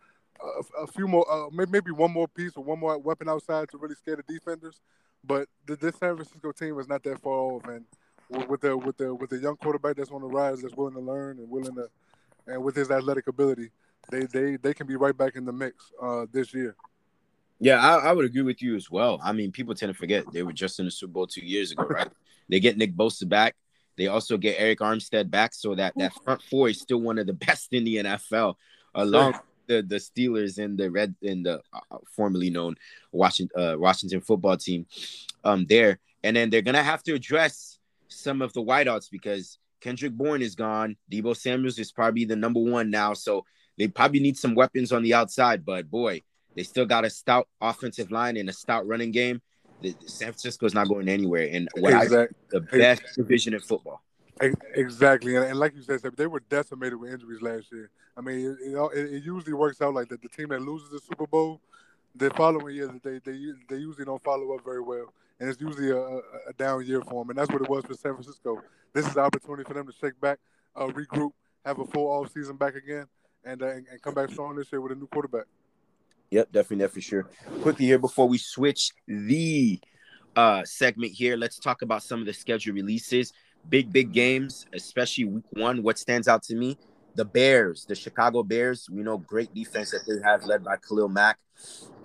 uh, 0.44 0.84
a 0.84 0.88
few 0.88 1.08
more, 1.08 1.26
uh, 1.32 1.50
maybe 1.52 1.92
one 1.92 2.12
more 2.12 2.28
piece 2.28 2.54
or 2.56 2.64
one 2.64 2.80
more 2.80 2.98
weapon 2.98 3.30
outside 3.30 3.70
to 3.70 3.78
really 3.78 3.96
scare 3.96 4.16
the 4.16 4.24
defenders. 4.24 4.82
But 5.24 5.48
the, 5.66 5.76
this 5.76 5.96
San 5.98 6.16
Francisco 6.16 6.52
team 6.52 6.80
is 6.80 6.88
not 6.88 7.04
that 7.04 7.22
far 7.22 7.34
off, 7.34 7.66
and 7.68 7.86
with 8.48 8.62
the 8.62 8.78
with 8.78 8.98
the 8.98 9.14
with 9.14 9.30
the 9.30 9.38
young 9.38 9.56
quarterback 9.58 9.96
that's 9.96 10.12
on 10.12 10.22
the 10.22 10.28
rise, 10.28 10.62
that's 10.62 10.76
willing 10.76 10.94
to 10.94 11.00
learn 11.00 11.40
and 11.40 11.50
willing 11.50 11.76
to, 11.76 11.88
and 12.46 12.64
with 12.64 12.76
his 12.76 12.92
athletic 12.92 13.28
ability, 13.28 13.72
they 14.10 14.26
they 14.26 14.58
they 14.58 14.74
can 14.74 14.88
be 14.88 14.96
right 14.96 15.18
back 15.18 15.36
in 15.36 15.46
the 15.46 15.52
mix 15.52 15.92
uh, 16.02 16.26
this 16.32 16.54
year. 16.54 16.76
Yeah, 17.60 17.80
I, 17.80 18.10
I 18.10 18.14
would 18.14 18.26
agree 18.26 18.44
with 18.44 18.62
you 18.62 18.76
as 18.76 18.92
well. 18.92 19.20
I 19.24 19.34
mean, 19.34 19.52
people 19.52 19.74
tend 19.74 19.92
to 19.92 19.98
forget 19.98 20.32
they 20.32 20.44
were 20.44 20.54
just 20.54 20.80
in 20.80 20.86
the 20.86 20.92
Super 20.92 21.14
Bowl 21.14 21.28
two 21.28 21.46
years 21.46 21.72
ago, 21.72 21.86
right? 21.90 22.10
they 22.50 22.60
get 22.60 22.78
Nick 22.78 22.96
Bosa 22.96 23.28
back. 23.28 23.56
They 23.98 24.08
also 24.08 24.38
get 24.38 24.60
Arik 24.60 24.78
Armstead 24.78 25.32
back, 25.32 25.56
so 25.56 25.74
that 25.76 25.94
that 25.98 26.14
front 26.24 26.42
four 26.44 26.70
is 26.70 26.80
still 26.80 27.02
one 27.02 27.18
of 27.18 27.26
the 27.26 27.34
best 27.48 27.74
in 27.74 27.84
the 27.84 27.96
NFL, 27.96 28.56
along 28.94 29.34
the 29.68 29.82
the 29.82 29.98
Steelers 29.98 30.58
and 30.58 30.78
the 30.78 30.90
red 30.90 31.16
and 31.22 31.46
the 31.46 31.62
uh, 31.74 31.98
formerly 32.16 32.50
known 32.50 32.76
Washington 33.12 33.62
uh, 33.62 33.78
Washington 33.78 34.22
football 34.22 34.58
team, 34.58 34.86
um, 35.44 35.66
there. 35.68 36.00
And 36.24 36.36
then 36.36 36.50
they're 36.50 36.62
gonna 36.62 36.84
have 36.84 37.04
to 37.04 37.14
address 37.14 37.80
some 38.08 38.42
of 38.42 38.54
the 38.54 38.62
wideouts 38.62 39.10
because 39.12 39.60
Kendrick 39.82 40.14
Bourne 40.14 40.42
is 40.42 40.56
gone. 40.56 40.98
Deebo 41.12 41.36
Samuels 41.36 41.80
is 41.80 41.92
probably 41.92 42.26
the 42.26 42.36
number 42.36 42.60
one 42.60 42.90
now, 42.90 43.14
so 43.14 43.46
they 43.78 43.88
probably 43.88 44.20
need 44.20 44.38
some 44.38 44.56
weapons 44.56 44.92
on 44.92 45.04
the 45.04 45.14
outside. 45.14 45.66
But 45.66 45.90
boy, 45.90 46.24
they 46.56 46.64
still 46.64 46.86
got 46.86 47.06
a 47.06 47.10
stout 47.10 47.48
offensive 47.62 48.12
line 48.12 48.38
and 48.38 48.50
a 48.50 48.54
stout 48.54 48.88
running 48.88 49.12
game. 49.12 49.42
The, 49.82 49.94
the 50.02 50.10
San 50.10 50.30
Francisco's 50.30 50.74
not 50.74 50.88
going 50.88 51.08
anywhere, 51.08 51.48
and 51.52 51.70
what 51.76 51.94
I 51.94 52.08
the 52.50 52.62
best 52.62 53.04
division 53.16 53.54
in 53.54 53.60
football. 53.60 54.02
Ex- 54.42 54.56
Exactly, 54.76 55.36
and, 55.36 55.46
and 55.46 55.60
like 55.60 55.76
you 55.76 55.82
said, 55.82 56.02
they 56.16 56.28
were 56.28 56.42
decimated 56.50 57.00
with 57.00 57.12
injuries 57.12 57.42
last 57.42 57.72
year. 57.72 57.90
I 58.16 58.22
mean, 58.22 58.58
it, 58.62 58.74
it, 58.74 59.14
it, 59.14 59.24
usually 59.24 59.54
works 59.54 59.82
out 59.82 59.94
like 59.94 60.10
that. 60.10 60.22
The 60.22 60.30
team 60.30 60.50
that 60.50 60.62
loses 60.62 60.90
the 60.90 61.00
Super 61.00 61.28
Bowl, 61.28 61.62
the 62.16 62.30
following 62.32 62.76
year 62.76 62.90
they 63.04 63.20
they 63.24 63.38
they 63.70 63.78
usually 63.78 64.06
don't 64.06 64.24
follow 64.24 64.56
up 64.56 64.64
very 64.64 64.82
well, 64.82 65.14
and 65.40 65.50
it's 65.50 65.62
usually 65.62 65.92
a, 65.92 66.00
a 66.00 66.54
down 66.58 66.86
year 66.86 67.02
for 67.02 67.24
them, 67.24 67.30
and 67.30 67.40
that's 67.40 67.52
what 67.52 67.62
it 67.62 67.70
was 67.70 67.86
for 67.86 67.94
San 67.94 68.14
Francisco. 68.14 68.62
This 68.94 69.08
is 69.08 69.14
the 69.14 69.22
opportunity 69.22 69.64
for 69.64 69.74
them 69.74 69.86
to 69.86 69.94
shake 69.94 70.20
back, 70.20 70.40
uh, 70.76 70.88
regroup, 70.88 71.32
have 71.66 71.80
a 71.80 71.86
full 71.86 72.08
off 72.08 72.32
season 72.32 72.58
back 72.58 72.76
again, 72.76 73.06
and, 73.46 73.62
uh, 73.62 73.68
and 73.68 73.88
and 73.92 74.02
come 74.02 74.14
back 74.14 74.32
strong 74.32 74.56
this 74.56 74.72
year 74.72 74.82
with 74.82 74.92
a 74.92 74.96
new 74.96 75.08
quarterback. 75.08 75.46
Yep, 76.32 76.52
definitely, 76.52 76.84
definitely 76.84 77.02
sure. 77.04 77.24
Quickly 77.62 77.86
here 77.86 78.00
before 78.00 78.28
we 78.28 78.38
switch 78.38 78.92
the 79.08 79.80
uh 80.36 80.64
segment 80.66 81.14
here, 81.14 81.38
let's 81.38 81.60
talk 81.60 81.82
about 81.82 82.04
some 82.04 82.20
of 82.20 82.26
the 82.26 82.34
schedule 82.34 82.74
releases. 82.74 83.32
Big, 83.70 83.92
big 83.92 84.14
games, 84.14 84.66
especially 84.74 85.26
week 85.26 85.46
one. 85.52 85.84
What 85.84 85.98
stands 85.98 86.28
out 86.28 86.44
to 86.44 86.56
me? 86.56 86.78
The 87.16 87.26
Bears, 87.26 87.86
the 87.86 87.96
Chicago 87.96 88.44
Bears. 88.44 88.90
We 88.92 89.02
know 89.02 89.18
great 89.18 89.54
defense 89.54 89.92
that 89.92 90.02
they 90.08 90.22
have, 90.24 90.46
led 90.46 90.64
by 90.64 90.78
Khalil 90.78 91.10
Mack 91.10 91.38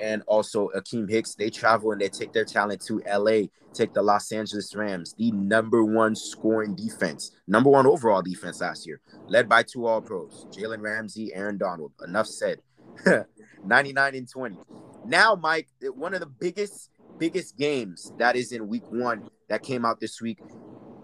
and 0.01 0.23
also 0.27 0.71
Akiem 0.75 1.09
Hicks. 1.09 1.35
They 1.35 1.51
travel 1.51 1.93
and 1.93 2.01
they 2.01 2.09
take 2.09 2.33
their 2.33 2.45
talent 2.45 2.83
to 2.87 3.03
LA, 3.07 3.49
take 3.75 3.93
the 3.93 4.03
Los 4.03 4.33
Angeles 4.33 4.75
Rams, 4.75 5.15
the 5.19 5.31
number 5.33 5.85
one 5.85 6.17
scoring 6.17 6.75
defense, 6.75 7.31
number 7.47 7.71
one 7.71 7.87
overall 7.87 8.23
defense 8.23 8.61
last 8.61 8.87
year, 8.87 9.01
led 9.29 9.49
by 9.49 9.63
two 9.63 9.87
All 9.87 10.01
Pros, 10.01 10.47
Jalen 10.51 10.81
Ramsey, 10.81 11.33
Aaron 11.35 11.59
Donald. 11.59 11.93
Enough 12.03 12.27
said. 12.27 12.59
99 13.65 14.15
and 14.15 14.29
20. 14.29 14.59
Now, 15.07 15.35
Mike, 15.35 15.69
one 15.95 16.15
of 16.15 16.21
the 16.21 16.27
biggest, 16.27 16.91
biggest 17.19 17.57
games 17.57 18.13
that 18.19 18.37
is 18.37 18.53
in 18.53 18.69
week 18.69 18.85
one 18.91 19.29
that 19.49 19.63
came 19.63 19.85
out 19.85 20.01
this 20.01 20.21
week. 20.21 20.39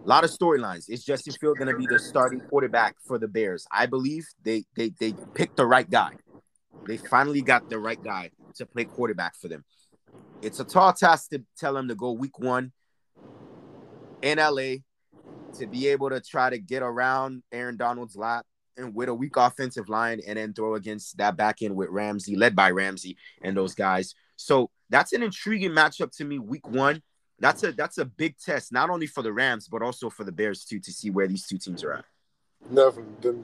A 0.09 0.11
lot 0.11 0.25
of 0.25 0.31
storylines. 0.31 0.89
Is 0.89 1.05
Justin 1.05 1.35
Field 1.35 1.59
going 1.59 1.71
to 1.71 1.77
be 1.77 1.87
the 1.87 1.99
starting 1.99 2.41
quarterback 2.41 2.97
for 3.07 3.19
the 3.19 3.29
Bears? 3.29 3.67
I 3.71 3.85
believe 3.85 4.27
they 4.43 4.65
they 4.75 4.91
they 4.99 5.13
picked 5.35 5.59
the 5.59 5.67
right 5.67 5.89
guy. 5.89 6.13
They 6.87 6.97
finally 6.97 7.43
got 7.43 7.69
the 7.69 7.79
right 7.79 8.03
guy 8.03 8.31
to 8.55 8.65
play 8.65 8.85
quarterback 8.85 9.37
for 9.37 9.49
them. 9.49 9.67
It's 10.41 10.61
a 10.61 10.65
tall 10.65 10.95
task 10.95 11.29
to 11.31 11.45
tell 11.59 11.77
him 11.77 11.89
to 11.89 11.95
go 11.95 12.13
week 12.13 12.39
one 12.39 12.73
in 14.23 14.39
LA 14.39 14.77
to 15.59 15.67
be 15.71 15.89
able 15.89 16.09
to 16.09 16.23
try 16.23 16.49
to 16.49 16.59
get 16.59 16.83
around 16.83 17.43
Aaron 17.53 17.77
Donald's 17.77 18.17
lap 18.17 18.47
and 18.79 18.95
with 18.95 19.11
a 19.11 19.15
weak 19.15 19.37
offensive 19.37 19.91
line 19.91 20.23
and 20.27 20.39
then 20.39 20.55
throw 20.55 20.75
against 20.75 21.19
that 21.19 21.37
back 21.37 21.61
end 21.61 21.77
with 21.77 21.91
Ramsey, 21.91 22.35
led 22.35 22.57
by 22.57 22.71
Ramsey 22.71 23.19
and 23.43 23.55
those 23.55 23.75
guys. 23.75 24.15
So 24.37 24.71
that's 24.89 25.13
an 25.13 25.23
intriguing 25.23 25.73
matchup 25.73 26.17
to 26.17 26.25
me, 26.25 26.39
week 26.39 26.67
one. 26.67 27.03
That's 27.41 27.63
a 27.63 27.73
that's 27.73 27.99
a 27.99 28.05
big 28.05 28.37
test, 28.39 28.73
not 28.73 28.91
only 28.91 29.07
for 29.07 29.23
the 29.23 29.33
Rams, 29.33 29.69
but 29.69 29.83
also 29.83 30.11
for 30.11 30.25
the 30.25 30.33
Bears 30.33 30.65
too, 30.65 30.81
to 30.81 30.93
see 30.93 31.11
where 31.11 31.29
these 31.29 31.47
two 31.47 31.59
teams 31.59 31.85
are 31.85 31.95
at. 31.95 32.05
Definitely, 32.75 33.39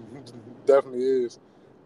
definitely 0.66 1.04
is. 1.04 1.38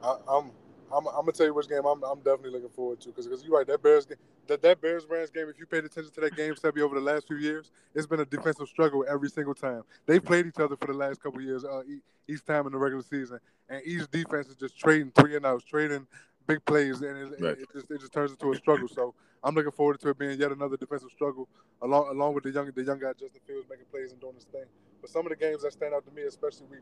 I, 0.03 0.17
I'm 0.29 0.51
I'm, 0.93 1.07
I'm, 1.09 1.15
gonna 1.15 1.33
tell 1.33 1.47
you 1.47 1.55
which 1.55 1.69
game 1.69 1.85
I'm, 1.85 2.03
I'm 2.03 2.19
definitely 2.19 2.51
looking 2.51 2.71
forward 2.71 3.01
to 3.01 3.09
because 3.09 3.27
because 3.27 3.45
you're 3.45 3.57
right 3.57 3.67
that 3.67 3.83
Bears 3.83 4.07
game 4.07 4.17
that 4.47 4.63
that 4.63 4.81
Bears 4.81 5.05
Rams 5.09 5.31
game 5.31 5.49
if 5.49 5.59
you 5.59 5.67
paid 5.67 5.85
attention 5.85 6.13
to 6.15 6.21
that 6.23 6.37
game 6.37 6.55
Sebby 6.55 6.81
over 6.81 6.95
the 6.95 7.01
last 7.01 7.27
few 7.27 7.37
years 7.37 7.71
it's 7.95 8.07
been 8.07 8.21
a 8.21 8.25
defensive 8.25 8.69
struggle 8.69 9.05
every 9.09 9.29
single 9.29 9.55
time 9.55 9.83
they've 10.07 10.25
played 10.25 10.47
each 10.47 10.59
other 10.59 10.77
for 10.77 10.87
the 10.87 10.95
last 10.95 11.23
couple 11.23 11.41
years 11.41 11.65
uh, 11.65 11.83
each 12.27 12.45
time 12.45 12.67
in 12.67 12.73
the 12.73 12.79
regular 12.79 13.03
season 13.03 13.39
and 13.69 13.83
each 13.85 14.11
defense 14.11 14.49
is 14.49 14.57
just 14.57 14.79
trading 14.79 15.13
three 15.15 15.37
and 15.37 15.45
outs 15.45 15.65
trading 15.65 16.07
big 16.49 16.65
plays 16.65 17.01
and 17.03 17.33
it, 17.33 17.41
right. 17.41 17.59
it, 17.59 17.69
just 17.73 17.91
it 17.91 18.01
just 18.01 18.13
turns 18.13 18.33
into 18.33 18.51
a 18.51 18.57
struggle 18.57 18.89
so 18.89 19.15
I'm 19.45 19.55
looking 19.55 19.71
forward 19.71 20.01
to 20.01 20.09
it 20.09 20.19
being 20.19 20.41
yet 20.41 20.51
another 20.51 20.77
defensive 20.77 21.11
struggle 21.15 21.49
along 21.83 22.09
along 22.09 22.35
with 22.35 22.45
the 22.45 22.51
young 22.51 22.71
the 22.75 22.83
young 22.83 22.99
guy 22.99 23.13
Justin 23.13 23.41
Fields 23.47 23.67
making 23.71 23.87
plays 23.93 24.11
and 24.13 24.21
doing 24.21 24.35
his 24.35 24.45
thing 24.45 24.65
but 25.01 25.11
some 25.11 25.27
of 25.27 25.31
the 25.31 25.37
games 25.37 25.63
that 25.63 25.73
stand 25.73 25.95
out 25.95 26.05
to 26.05 26.11
me 26.13 26.23
especially 26.23 26.67
we 26.71 26.79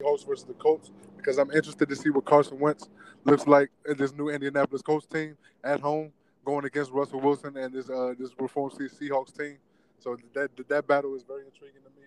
Colts 0.00 0.24
versus 0.24 0.44
the 0.44 0.54
Colts 0.54 0.90
because 1.16 1.38
I'm 1.38 1.50
interested 1.50 1.88
to 1.88 1.96
see 1.96 2.10
what 2.10 2.24
Carson 2.24 2.58
Wentz 2.58 2.88
looks 3.24 3.46
like 3.46 3.70
in 3.88 3.96
this 3.96 4.12
new 4.14 4.28
Indianapolis 4.28 4.82
Colts 4.82 5.06
team 5.06 5.36
at 5.64 5.80
home 5.80 6.12
going 6.44 6.64
against 6.64 6.90
Russell 6.90 7.20
Wilson 7.20 7.56
and 7.56 7.72
this 7.72 7.88
uh, 7.88 8.14
this 8.18 8.30
reformed 8.38 8.72
Seahawks 8.72 9.36
team. 9.36 9.58
So 9.98 10.16
that 10.34 10.50
that 10.68 10.86
battle 10.86 11.14
is 11.14 11.22
very 11.22 11.44
intriguing 11.44 11.82
to 11.82 12.00
me. 12.00 12.06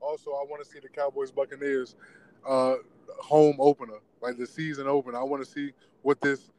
Also, 0.00 0.30
I 0.30 0.44
want 0.48 0.64
to 0.64 0.70
see 0.70 0.78
the 0.78 0.88
Cowboys 0.88 1.30
Buccaneers 1.30 1.96
uh, 2.48 2.74
home 3.18 3.56
opener, 3.58 3.98
like 4.20 4.36
the 4.38 4.46
season 4.46 4.86
opener. 4.86 5.18
I 5.18 5.22
want 5.22 5.44
to 5.44 5.50
see 5.50 5.72
what 6.02 6.20
this 6.20 6.50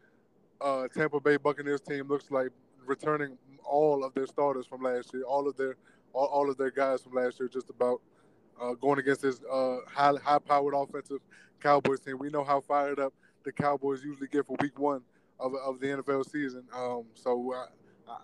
uh, 0.61 0.87
Tampa 0.87 1.19
Bay 1.19 1.37
Buccaneers 1.37 1.81
team 1.81 2.07
looks 2.07 2.31
like, 2.31 2.49
returning 2.85 3.37
all 3.63 4.03
of 4.03 4.13
their 4.13 4.27
starters 4.27 4.65
from 4.65 4.81
last 4.81 5.13
year, 5.13 5.23
all 5.23 5.47
of 5.47 5.55
their 5.57 5.75
all, 6.13 6.25
all 6.27 6.49
of 6.49 6.57
their 6.57 6.71
guys 6.71 7.01
from 7.01 7.13
last 7.13 7.39
year, 7.39 7.49
just 7.49 7.69
about 7.69 8.01
uh, 8.61 8.73
going 8.73 8.99
against 8.99 9.21
this 9.21 9.41
uh, 9.51 9.77
high 9.87 10.13
high 10.23 10.39
powered 10.39 10.73
offensive 10.75 11.19
Cowboys 11.59 11.99
team. 11.99 12.17
We 12.19 12.29
know 12.29 12.43
how 12.43 12.61
fired 12.61 12.99
up 12.99 13.13
the 13.43 13.51
Cowboys 13.51 14.03
usually 14.03 14.27
get 14.27 14.45
for 14.45 14.55
Week 14.59 14.77
One 14.79 15.01
of, 15.39 15.53
of 15.55 15.79
the 15.79 15.87
NFL 15.87 16.29
season. 16.29 16.63
Um, 16.75 17.05
so 17.13 17.53
uh, 17.53 17.65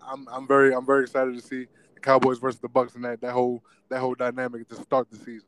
I'm 0.07 0.27
I'm 0.31 0.47
very 0.47 0.73
I'm 0.73 0.85
very 0.85 1.03
excited 1.03 1.35
to 1.35 1.41
see 1.41 1.67
the 1.93 1.99
Cowboys 1.99 2.39
versus 2.39 2.59
the 2.59 2.69
Bucks 2.69 2.95
and 2.95 3.03
that 3.05 3.21
that 3.21 3.31
whole 3.31 3.63
that 3.89 3.99
whole 3.99 4.15
dynamic 4.15 4.67
to 4.69 4.75
start 4.75 5.09
the 5.09 5.17
season. 5.17 5.47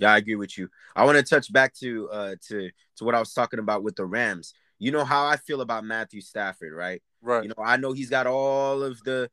Yeah, 0.00 0.12
I 0.12 0.16
agree 0.16 0.34
with 0.34 0.56
you. 0.58 0.68
I 0.96 1.04
want 1.04 1.18
to 1.18 1.22
touch 1.22 1.52
back 1.52 1.74
to 1.74 2.08
uh 2.10 2.34
to 2.48 2.70
to 2.96 3.04
what 3.04 3.14
I 3.14 3.20
was 3.20 3.32
talking 3.32 3.60
about 3.60 3.82
with 3.82 3.96
the 3.96 4.06
Rams. 4.06 4.54
You 4.78 4.90
know 4.90 5.04
how 5.04 5.26
I 5.26 5.36
feel 5.36 5.60
about 5.60 5.84
Matthew 5.84 6.20
Stafford, 6.22 6.72
right? 6.72 7.02
Right. 7.22 7.42
You 7.42 7.50
know, 7.50 7.62
I 7.62 7.76
know 7.76 7.92
he's 7.92 8.10
got 8.10 8.26
all 8.26 8.82
of 8.82 9.02
the 9.04 9.30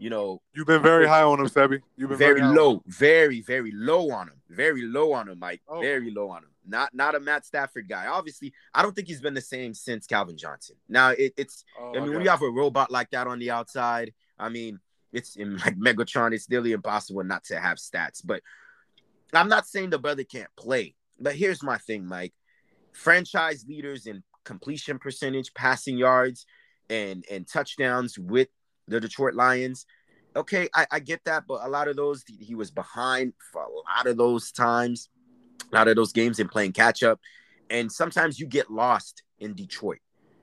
you 0.00 0.08
know, 0.08 0.40
you've 0.54 0.66
been 0.66 0.82
very 0.82 1.06
high 1.06 1.22
on 1.22 1.38
him, 1.38 1.46
Sebby. 1.46 1.82
You've 1.94 2.08
been 2.08 2.18
very, 2.18 2.40
very 2.40 2.54
low, 2.54 2.82
very, 2.86 3.42
very 3.42 3.70
low 3.70 4.10
on 4.10 4.28
him. 4.28 4.40
Very 4.48 4.82
low 4.82 5.12
on 5.12 5.28
him, 5.28 5.38
Mike. 5.38 5.60
Oh. 5.68 5.80
Very 5.80 6.10
low 6.10 6.30
on 6.30 6.38
him. 6.38 6.48
Not 6.66 6.94
not 6.94 7.14
a 7.14 7.20
Matt 7.20 7.44
Stafford 7.44 7.86
guy. 7.86 8.06
Obviously, 8.06 8.54
I 8.72 8.80
don't 8.80 8.96
think 8.96 9.08
he's 9.08 9.20
been 9.20 9.34
the 9.34 9.42
same 9.42 9.74
since 9.74 10.06
Calvin 10.06 10.38
Johnson. 10.38 10.76
Now 10.88 11.10
it, 11.10 11.34
it's 11.36 11.64
oh, 11.78 11.92
I 11.94 12.00
mean, 12.00 12.12
when 12.14 12.22
you 12.22 12.30
have 12.30 12.42
a 12.42 12.50
robot 12.50 12.90
like 12.90 13.10
that 13.10 13.26
on 13.26 13.38
the 13.38 13.50
outside, 13.50 14.14
I 14.38 14.48
mean, 14.48 14.80
it's 15.12 15.36
in 15.36 15.58
like 15.58 15.76
Megatron, 15.78 16.32
it's 16.32 16.48
nearly 16.48 16.72
impossible 16.72 17.22
not 17.24 17.44
to 17.44 17.60
have 17.60 17.76
stats. 17.76 18.22
But 18.24 18.42
I'm 19.32 19.48
not 19.48 19.66
saying 19.66 19.90
the 19.90 19.98
brother 19.98 20.24
can't 20.24 20.50
play. 20.56 20.94
But 21.18 21.34
here's 21.34 21.62
my 21.62 21.78
thing, 21.78 22.06
Mike. 22.06 22.32
Franchise 22.92 23.64
leaders 23.68 24.06
in 24.06 24.22
completion 24.44 24.98
percentage, 24.98 25.52
passing 25.54 25.96
yards, 25.96 26.46
and 26.88 27.24
and 27.30 27.46
touchdowns 27.46 28.18
with 28.18 28.48
the 28.88 29.00
Detroit 29.00 29.34
Lions. 29.34 29.86
Okay, 30.34 30.68
I, 30.74 30.86
I 30.90 31.00
get 31.00 31.24
that, 31.24 31.44
but 31.46 31.60
a 31.64 31.68
lot 31.68 31.88
of 31.88 31.96
those 31.96 32.24
he 32.26 32.54
was 32.54 32.70
behind 32.70 33.32
for 33.52 33.62
a 33.62 33.68
lot 33.68 34.06
of 34.06 34.16
those 34.16 34.52
times, 34.52 35.08
a 35.72 35.74
lot 35.74 35.88
of 35.88 35.96
those 35.96 36.12
games 36.12 36.38
and 36.38 36.50
playing 36.50 36.72
catch 36.72 37.02
up. 37.02 37.20
And 37.68 37.90
sometimes 37.90 38.40
you 38.40 38.46
get 38.46 38.70
lost 38.70 39.22
in 39.38 39.54
Detroit. 39.54 40.00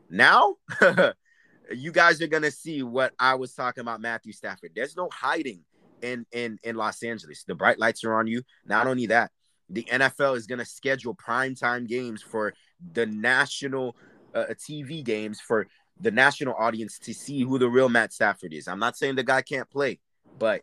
Now, 0.10 0.56
you 1.74 1.92
guys 1.92 2.22
are 2.22 2.28
gonna 2.28 2.52
see 2.52 2.84
what 2.84 3.14
I 3.20 3.36
was 3.36 3.54
talking 3.54 3.82
about, 3.82 4.02
Matthew 4.02 4.32
Stafford. 4.32 4.72
There's 4.76 4.96
no 4.96 5.10
hiding 5.12 5.64
in 6.02 6.26
in 6.32 6.60
in 6.64 6.76
Los 6.76 7.04
Angeles. 7.04 7.44
The 7.44 7.56
bright 7.56 7.80
lights 7.80 8.04
are 8.04 8.14
on 8.14 8.28
you. 8.28 8.42
Not 8.66 8.88
only 8.88 9.08
that, 9.08 9.32
the 9.70 9.84
NFL 9.84 10.38
is 10.38 10.48
gonna 10.48 10.66
schedule 10.66 11.16
primetime 11.16 11.88
games 11.88 12.22
for 12.22 12.54
the 12.94 13.06
national 13.06 13.96
uh, 14.34 14.46
TV 14.54 15.04
games 15.04 15.40
for 15.40 15.68
the 16.00 16.12
national 16.12 16.54
audience 16.56 17.00
to 17.00 17.14
see 17.14 17.42
who 17.42 17.58
the 17.58 17.70
real 17.70 17.90
Matt 17.90 18.14
Stafford 18.14 18.54
is. 18.54 18.68
I'm 18.68 18.80
not 18.80 18.98
saying 18.98 19.16
the 19.16 19.24
guy 19.24 19.42
can't 19.42 19.70
play, 19.70 20.00
but 20.38 20.62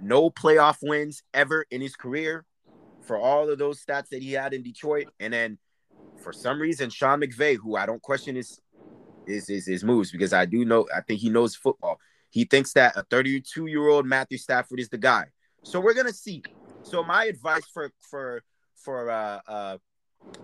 no 0.00 0.30
playoff 0.30 0.78
wins 0.82 1.22
ever 1.32 1.64
in 1.70 1.80
his 1.80 1.96
career 1.96 2.44
for 3.02 3.18
all 3.18 3.48
of 3.48 3.58
those 3.58 3.84
stats 3.84 4.08
that 4.10 4.22
he 4.22 4.32
had 4.32 4.54
in 4.54 4.62
Detroit. 4.62 5.08
And 5.20 5.32
then 5.32 5.58
for 6.22 6.32
some 6.32 6.60
reason, 6.60 6.90
Sean 6.90 7.20
McVay, 7.20 7.56
who 7.56 7.76
I 7.76 7.86
don't 7.86 8.02
question 8.02 8.36
his 8.36 8.60
his, 9.26 9.48
his, 9.48 9.66
his 9.66 9.84
moves 9.84 10.12
because 10.12 10.32
I 10.32 10.44
do 10.44 10.64
know, 10.64 10.86
I 10.94 11.00
think 11.00 11.20
he 11.20 11.30
knows 11.30 11.56
football. 11.56 11.98
He 12.34 12.44
thinks 12.44 12.72
that 12.72 12.96
a 12.96 13.04
32 13.04 13.66
year 13.66 13.86
old 13.86 14.06
Matthew 14.06 14.38
Stafford 14.38 14.80
is 14.80 14.88
the 14.88 14.98
guy. 14.98 15.26
So 15.62 15.78
we're 15.78 15.94
gonna 15.94 16.12
see. 16.12 16.42
So 16.82 17.04
my 17.04 17.26
advice 17.26 17.64
for 17.72 17.92
for 18.00 18.42
for 18.74 19.08
uh, 19.08 19.40
uh, 19.46 19.78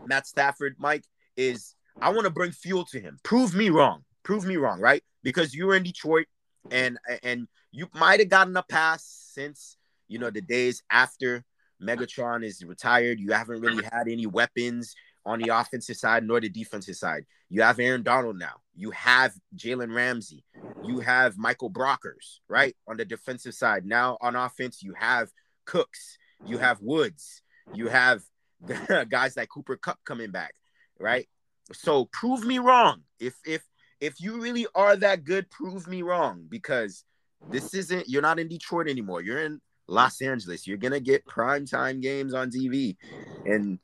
Matt 0.07 0.29
Stafford, 0.29 0.76
Mike, 0.79 1.03
is 1.37 1.74
I 2.00 2.11
want 2.11 2.26
to 2.26 2.31
bring 2.31 2.53
fuel 2.53 2.85
to 2.92 3.00
him. 3.00 3.18
Prove 3.24 3.57
me 3.57 3.70
wrong. 3.70 4.05
Prove 4.22 4.44
me 4.44 4.57
wrong, 4.57 4.79
right? 4.79 5.03
Because 5.24 5.53
you 5.53 5.66
were 5.66 5.74
in 5.74 5.83
Detroit 5.83 6.29
and 6.70 6.96
and 7.24 7.48
you 7.72 7.88
might 7.92 8.20
have 8.20 8.29
gotten 8.29 8.57
a 8.57 8.62
pass 8.62 9.05
since 9.33 9.76
you 10.07 10.20
know 10.20 10.31
the 10.31 10.42
days 10.42 10.85
after 10.92 11.44
Megatron 11.83 12.44
is 12.44 12.62
retired. 12.64 13.18
You 13.18 13.33
haven't 13.33 13.61
really 13.61 13.83
had 13.83 14.07
any 14.07 14.26
weapons 14.26 14.94
on 15.24 15.40
the 15.40 15.48
offensive 15.54 15.96
side 15.96 16.24
nor 16.24 16.40
the 16.40 16.48
defensive 16.48 16.96
side. 16.96 17.24
You 17.48 17.62
have 17.62 17.78
Aaron 17.78 18.02
Donald 18.02 18.38
now. 18.38 18.61
You 18.74 18.90
have 18.92 19.33
Jalen 19.56 19.94
Ramsey. 19.94 20.44
You 20.85 21.00
have 21.00 21.37
Michael 21.37 21.70
Brockers, 21.70 22.38
right? 22.48 22.76
On 22.88 22.96
the 22.96 23.04
defensive 23.04 23.54
side. 23.54 23.85
Now 23.85 24.16
on 24.20 24.37
offense, 24.37 24.83
you 24.83 24.94
have 24.94 25.30
Cooks. 25.66 26.16
You 26.46 26.59
have 26.59 26.80
Woods. 26.80 27.42
You 27.74 27.88
have 27.88 28.22
guys 29.09 29.37
like 29.37 29.48
Cooper 29.48 29.76
Kupp 29.76 29.98
coming 30.04 30.30
back, 30.30 30.54
right? 30.98 31.28
So 31.72 32.06
prove 32.06 32.44
me 32.44 32.59
wrong. 32.59 33.02
If 33.18 33.35
if 33.44 33.62
if 34.00 34.20
you 34.20 34.40
really 34.40 34.66
are 34.74 34.96
that 34.96 35.24
good, 35.24 35.50
prove 35.50 35.87
me 35.87 36.02
wrong 36.02 36.46
because 36.48 37.04
this 37.50 37.74
isn't 37.74 38.09
you're 38.09 38.22
not 38.22 38.38
in 38.38 38.48
Detroit 38.48 38.88
anymore. 38.88 39.22
You're 39.22 39.42
in 39.42 39.61
Los 39.87 40.20
Angeles. 40.20 40.66
You're 40.66 40.78
gonna 40.78 41.00
get 41.00 41.26
prime 41.26 41.66
time 41.66 42.00
games 42.00 42.35
on 42.35 42.50
TV, 42.50 42.96
and 43.44 43.78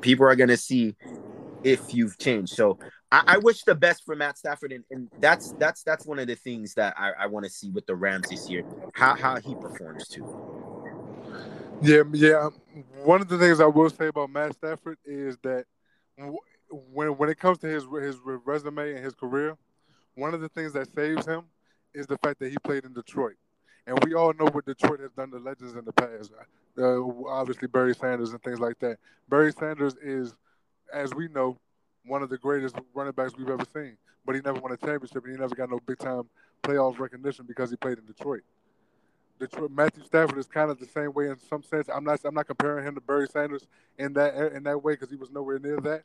people 0.00 0.26
are 0.26 0.36
gonna 0.36 0.56
see 0.56 0.96
if 1.62 1.92
you've 1.92 2.18
changed. 2.18 2.54
So 2.54 2.78
I, 3.10 3.22
I, 3.26 3.38
wish 3.38 3.62
the 3.64 3.74
best 3.74 4.04
for 4.04 4.14
Matt 4.14 4.38
Stafford, 4.38 4.72
and, 4.72 4.84
and 4.90 5.08
that's 5.18 5.54
that's 5.58 5.82
that's 5.82 6.06
one 6.06 6.18
of 6.18 6.26
the 6.26 6.36
things 6.36 6.74
that 6.74 6.94
I, 6.96 7.12
I 7.20 7.26
want 7.26 7.44
to 7.44 7.50
see 7.50 7.70
with 7.70 7.86
the 7.86 7.94
Rams 7.94 8.28
this 8.28 8.48
year, 8.48 8.64
how 8.92 9.14
how 9.14 9.36
he 9.40 9.54
performs 9.54 10.08
too. 10.08 10.26
Yeah, 11.80 12.02
yeah. 12.12 12.46
Um, 12.46 12.54
one 13.04 13.20
of 13.20 13.28
the 13.28 13.38
things 13.38 13.60
I 13.60 13.66
will 13.66 13.90
say 13.90 14.08
about 14.08 14.30
Matt 14.30 14.54
Stafford 14.54 14.98
is 15.04 15.36
that 15.42 15.64
when 16.70 17.16
when 17.16 17.28
it 17.28 17.38
comes 17.38 17.58
to 17.58 17.66
his 17.66 17.84
his 18.00 18.16
resume 18.44 18.94
and 18.94 19.04
his 19.04 19.14
career, 19.14 19.56
one 20.14 20.34
of 20.34 20.40
the 20.40 20.48
things 20.48 20.72
that 20.72 20.92
saves 20.94 21.26
him 21.26 21.42
is 21.94 22.06
the 22.06 22.18
fact 22.18 22.38
that 22.40 22.50
he 22.50 22.56
played 22.64 22.84
in 22.84 22.92
Detroit, 22.92 23.36
and 23.86 24.02
we 24.04 24.14
all 24.14 24.32
know 24.32 24.46
what 24.46 24.66
Detroit 24.66 25.00
has 25.00 25.10
done 25.12 25.30
to 25.30 25.38
legends 25.38 25.74
in 25.74 25.84
the 25.84 25.92
past. 25.92 26.30
Uh, 26.78 27.00
obviously, 27.28 27.68
Barry 27.68 27.94
Sanders 27.94 28.32
and 28.32 28.42
things 28.42 28.60
like 28.60 28.78
that. 28.80 28.98
Barry 29.28 29.52
Sanders 29.52 29.94
is, 30.02 30.34
as 30.92 31.14
we 31.14 31.28
know, 31.28 31.58
one 32.04 32.22
of 32.22 32.30
the 32.30 32.38
greatest 32.38 32.76
running 32.94 33.12
backs 33.12 33.32
we've 33.36 33.48
ever 33.48 33.64
seen. 33.74 33.96
But 34.24 34.34
he 34.34 34.40
never 34.40 34.60
won 34.60 34.72
a 34.72 34.76
championship, 34.76 35.24
and 35.24 35.34
he 35.34 35.40
never 35.40 35.54
got 35.54 35.70
no 35.70 35.80
big 35.86 35.98
time 35.98 36.24
playoff 36.62 36.98
recognition 36.98 37.44
because 37.46 37.70
he 37.70 37.76
played 37.76 37.98
in 37.98 38.04
Detroit. 38.06 38.42
Detroit 39.38 39.70
Matthew 39.70 40.02
Stafford 40.02 40.38
is 40.38 40.46
kind 40.46 40.70
of 40.70 40.78
the 40.78 40.86
same 40.86 41.12
way 41.12 41.28
in 41.28 41.36
some 41.38 41.62
sense. 41.62 41.88
I'm 41.92 42.04
not 42.04 42.20
I'm 42.24 42.34
not 42.34 42.46
comparing 42.46 42.84
him 42.86 42.94
to 42.94 43.00
Barry 43.00 43.26
Sanders 43.30 43.66
in 43.98 44.14
that 44.14 44.34
in 44.52 44.62
that 44.64 44.82
way 44.82 44.94
because 44.94 45.10
he 45.10 45.16
was 45.16 45.30
nowhere 45.30 45.58
near 45.58 45.78
that. 45.80 46.02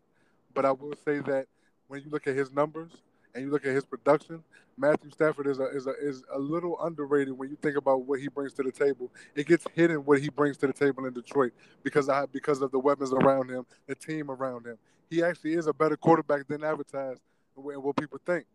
But 0.53 0.65
I 0.65 0.71
will 0.71 0.93
say 1.05 1.19
that 1.19 1.47
when 1.87 2.01
you 2.01 2.09
look 2.09 2.27
at 2.27 2.35
his 2.35 2.51
numbers 2.51 2.91
and 3.33 3.45
you 3.45 3.51
look 3.51 3.65
at 3.65 3.73
his 3.73 3.85
production, 3.85 4.43
Matthew 4.77 5.11
Stafford 5.11 5.47
is 5.47 5.59
a 5.59 5.65
is 5.65 5.87
a 5.87 5.93
is 6.01 6.23
a 6.33 6.39
little 6.39 6.81
underrated 6.81 7.37
when 7.37 7.49
you 7.49 7.57
think 7.61 7.77
about 7.77 8.05
what 8.05 8.19
he 8.19 8.27
brings 8.27 8.53
to 8.53 8.63
the 8.63 8.71
table. 8.71 9.11
It 9.35 9.47
gets 9.47 9.65
hidden 9.73 9.97
what 9.97 10.19
he 10.21 10.29
brings 10.29 10.57
to 10.57 10.67
the 10.67 10.73
table 10.73 11.05
in 11.05 11.13
Detroit 11.13 11.53
because 11.83 12.09
I 12.09 12.25
because 12.25 12.61
of 12.61 12.71
the 12.71 12.79
weapons 12.79 13.13
around 13.13 13.49
him, 13.49 13.65
the 13.87 13.95
team 13.95 14.31
around 14.31 14.65
him. 14.65 14.77
He 15.09 15.23
actually 15.23 15.53
is 15.53 15.67
a 15.67 15.73
better 15.73 15.97
quarterback 15.97 16.47
than 16.47 16.63
advertised 16.63 17.21
and 17.55 17.83
what 17.83 17.95
people 17.95 18.19
think. 18.25 18.45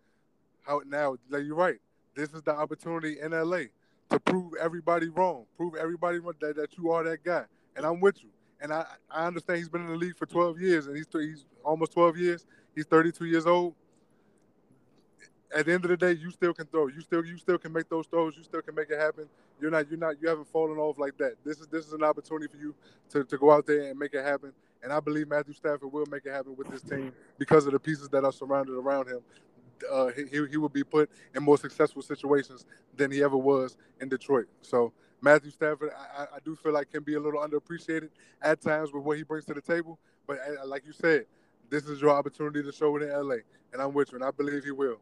How 0.62 0.82
now? 0.86 1.16
Like 1.28 1.44
you're 1.44 1.54
right. 1.54 1.78
This 2.14 2.30
is 2.30 2.42
the 2.42 2.52
opportunity 2.52 3.18
in 3.20 3.32
LA 3.32 3.64
to 4.10 4.18
prove 4.20 4.54
everybody 4.60 5.08
wrong, 5.08 5.44
prove 5.56 5.74
everybody 5.74 6.18
that, 6.40 6.56
that 6.56 6.78
you 6.78 6.90
are 6.90 7.04
that 7.04 7.22
guy. 7.22 7.44
And 7.76 7.84
I'm 7.84 8.00
with 8.00 8.22
you. 8.22 8.30
And 8.60 8.72
I, 8.72 8.86
I 9.10 9.26
understand 9.26 9.58
he's 9.58 9.68
been 9.68 9.82
in 9.82 9.88
the 9.88 9.96
league 9.96 10.16
for 10.16 10.24
12 10.24 10.60
years, 10.60 10.86
and 10.86 10.96
he's 10.96 11.06
he's 11.12 11.44
almost 11.62 11.92
12 11.92 12.16
years. 12.16 12.46
He's 12.74 12.86
32 12.86 13.26
years 13.26 13.46
old. 13.46 13.74
At 15.54 15.66
the 15.66 15.72
end 15.72 15.84
of 15.84 15.90
the 15.90 15.96
day, 15.96 16.12
you 16.12 16.30
still 16.30 16.52
can 16.54 16.66
throw. 16.66 16.88
You 16.88 17.00
still 17.00 17.24
you 17.24 17.36
still 17.38 17.58
can 17.58 17.72
make 17.72 17.88
those 17.88 18.06
throws. 18.06 18.36
You 18.36 18.42
still 18.42 18.62
can 18.62 18.74
make 18.74 18.90
it 18.90 18.98
happen. 18.98 19.28
You're 19.60 19.70
not 19.70 19.88
you're 19.90 19.98
not 19.98 20.20
you 20.20 20.28
haven't 20.28 20.48
fallen 20.48 20.78
off 20.78 20.98
like 20.98 21.16
that. 21.18 21.34
This 21.44 21.58
is 21.60 21.66
this 21.68 21.86
is 21.86 21.92
an 21.92 22.02
opportunity 22.02 22.46
for 22.50 22.58
you 22.58 22.74
to, 23.10 23.24
to 23.24 23.38
go 23.38 23.52
out 23.52 23.66
there 23.66 23.90
and 23.90 23.98
make 23.98 24.14
it 24.14 24.24
happen. 24.24 24.52
And 24.82 24.92
I 24.92 25.00
believe 25.00 25.28
Matthew 25.28 25.54
Stafford 25.54 25.92
will 25.92 26.06
make 26.06 26.26
it 26.26 26.32
happen 26.32 26.56
with 26.56 26.68
this 26.68 26.82
team 26.82 27.12
because 27.38 27.66
of 27.66 27.72
the 27.72 27.80
pieces 27.80 28.08
that 28.10 28.24
are 28.24 28.32
surrounded 28.32 28.74
around 28.74 29.08
him 29.08 29.20
uh, 29.90 30.08
he, 30.08 30.24
he 30.50 30.56
would 30.56 30.72
be 30.72 30.84
put 30.84 31.10
in 31.34 31.42
more 31.42 31.58
successful 31.58 32.02
situations 32.02 32.66
than 32.96 33.10
he 33.10 33.22
ever 33.22 33.36
was 33.36 33.76
in 34.00 34.08
Detroit. 34.08 34.46
So 34.62 34.92
Matthew 35.20 35.50
Stafford, 35.50 35.90
I, 36.16 36.24
I 36.24 36.38
do 36.44 36.56
feel 36.56 36.72
like 36.72 36.90
can 36.90 37.02
be 37.02 37.14
a 37.14 37.20
little 37.20 37.40
underappreciated 37.40 38.10
at 38.42 38.60
times 38.60 38.92
with 38.92 39.04
what 39.04 39.16
he 39.16 39.22
brings 39.22 39.44
to 39.46 39.54
the 39.54 39.60
table. 39.60 39.98
But 40.26 40.38
uh, 40.38 40.66
like 40.66 40.84
you 40.86 40.92
said, 40.92 41.26
this 41.70 41.86
is 41.86 42.00
your 42.00 42.10
opportunity 42.10 42.62
to 42.62 42.72
show 42.72 42.96
it 42.96 43.02
in 43.02 43.10
LA, 43.10 43.36
and 43.72 43.82
I'm 43.82 43.92
with 43.92 44.12
you, 44.12 44.16
and 44.16 44.24
I 44.24 44.30
believe 44.30 44.64
he 44.64 44.70
will. 44.70 44.98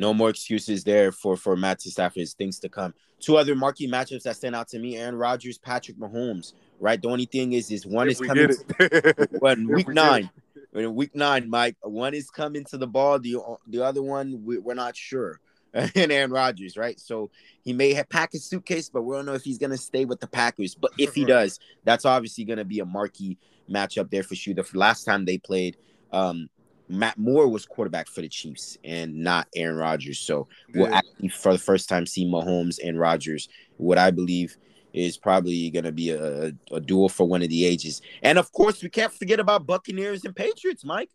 No 0.00 0.14
more 0.14 0.30
excuses 0.30 0.82
there 0.82 1.12
for 1.12 1.36
for 1.36 1.56
Matthew 1.56 1.92
Stafford's 1.92 2.32
things 2.32 2.58
to 2.60 2.70
come. 2.70 2.94
Two 3.20 3.36
other 3.36 3.54
marquee 3.54 3.86
matchups 3.86 4.22
that 4.22 4.34
stand 4.34 4.56
out 4.56 4.66
to 4.68 4.78
me: 4.78 4.96
Aaron 4.96 5.14
Rodgers, 5.14 5.58
Patrick 5.58 5.98
Mahomes. 5.98 6.54
Right. 6.80 7.00
The 7.00 7.08
only 7.08 7.26
thing 7.26 7.52
is, 7.52 7.70
is 7.70 7.84
one 7.84 8.08
if 8.08 8.12
is 8.12 8.26
coming. 8.26 8.48
To, 8.48 9.28
when 9.40 9.68
week 9.68 9.88
nine, 9.88 10.30
in 10.72 10.94
week 10.94 11.14
nine, 11.14 11.50
Mike. 11.50 11.76
One 11.82 12.14
is 12.14 12.30
coming 12.30 12.64
to 12.70 12.78
the 12.78 12.86
ball. 12.86 13.18
The 13.18 13.36
the 13.66 13.84
other 13.84 14.02
one 14.02 14.42
we, 14.42 14.56
are 14.56 14.74
not 14.74 14.96
sure. 14.96 15.38
and 15.74 16.10
Aaron 16.10 16.30
Rodgers, 16.30 16.78
right? 16.78 16.98
So 16.98 17.30
he 17.62 17.74
may 17.74 17.92
have 17.92 18.08
packed 18.08 18.32
his 18.32 18.46
suitcase, 18.46 18.88
but 18.88 19.02
we 19.02 19.14
don't 19.14 19.26
know 19.26 19.34
if 19.34 19.44
he's 19.44 19.58
gonna 19.58 19.76
stay 19.76 20.06
with 20.06 20.18
the 20.18 20.26
Packers. 20.26 20.74
But 20.74 20.92
if 20.96 21.14
he 21.14 21.26
does, 21.26 21.60
that's 21.84 22.06
obviously 22.06 22.44
gonna 22.44 22.64
be 22.64 22.80
a 22.80 22.86
marquee 22.86 23.36
matchup 23.70 24.08
there 24.10 24.22
for 24.22 24.34
sure. 24.34 24.54
The 24.54 24.66
last 24.72 25.04
time 25.04 25.26
they 25.26 25.36
played, 25.36 25.76
um, 26.10 26.48
Matt 26.90 27.16
Moore 27.18 27.48
was 27.48 27.64
quarterback 27.64 28.08
for 28.08 28.20
the 28.20 28.28
Chiefs 28.28 28.76
and 28.84 29.14
not 29.14 29.48
Aaron 29.54 29.76
Rodgers. 29.76 30.18
So 30.18 30.48
we'll 30.74 30.92
actually 30.92 31.28
for 31.28 31.52
the 31.52 31.58
first 31.58 31.88
time 31.88 32.06
see 32.06 32.26
Mahomes 32.26 32.78
and 32.82 32.98
Rodgers. 32.98 33.48
What 33.76 33.98
I 33.98 34.10
believe 34.10 34.56
is 34.92 35.16
probably 35.16 35.70
going 35.70 35.84
to 35.84 35.92
be 35.92 36.10
a, 36.10 36.52
a 36.72 36.80
duel 36.80 37.08
for 37.08 37.26
one 37.26 37.42
of 37.42 37.48
the 37.48 37.64
ages. 37.64 38.02
And 38.22 38.38
of 38.38 38.50
course, 38.52 38.82
we 38.82 38.88
can't 38.88 39.12
forget 39.12 39.38
about 39.38 39.66
Buccaneers 39.66 40.24
and 40.24 40.34
Patriots, 40.34 40.84
Mike. 40.84 41.10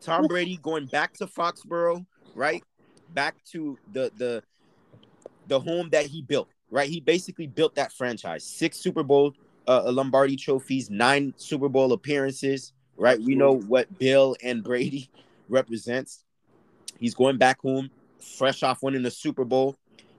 Tom 0.00 0.26
Brady 0.26 0.58
going 0.60 0.86
back 0.86 1.12
to 1.14 1.28
Foxborough, 1.28 2.04
right? 2.34 2.64
Back 3.14 3.36
to 3.52 3.78
the 3.92 4.10
the 4.16 4.42
the 5.46 5.60
home 5.60 5.90
that 5.90 6.06
he 6.06 6.22
built, 6.22 6.48
right? 6.70 6.88
He 6.88 7.00
basically 7.00 7.46
built 7.46 7.76
that 7.76 7.92
franchise. 7.92 8.44
Six 8.44 8.78
Super 8.78 9.04
Bowl 9.04 9.34
uh, 9.68 9.90
Lombardi 9.92 10.36
trophies, 10.36 10.90
nine 10.90 11.32
Super 11.36 11.68
Bowl 11.68 11.92
appearances, 11.92 12.72
right? 13.02 13.20
We 13.20 13.34
know 13.34 13.52
what 13.52 13.98
Bill 13.98 14.36
and 14.44 14.62
Brady 14.62 15.10
represents. 15.48 16.22
He's 17.00 17.16
going 17.16 17.36
back 17.36 17.60
home, 17.60 17.90
fresh 18.38 18.62
off 18.62 18.80
winning 18.80 19.02
the 19.02 19.10
Super 19.10 19.44
Bowl. 19.44 19.76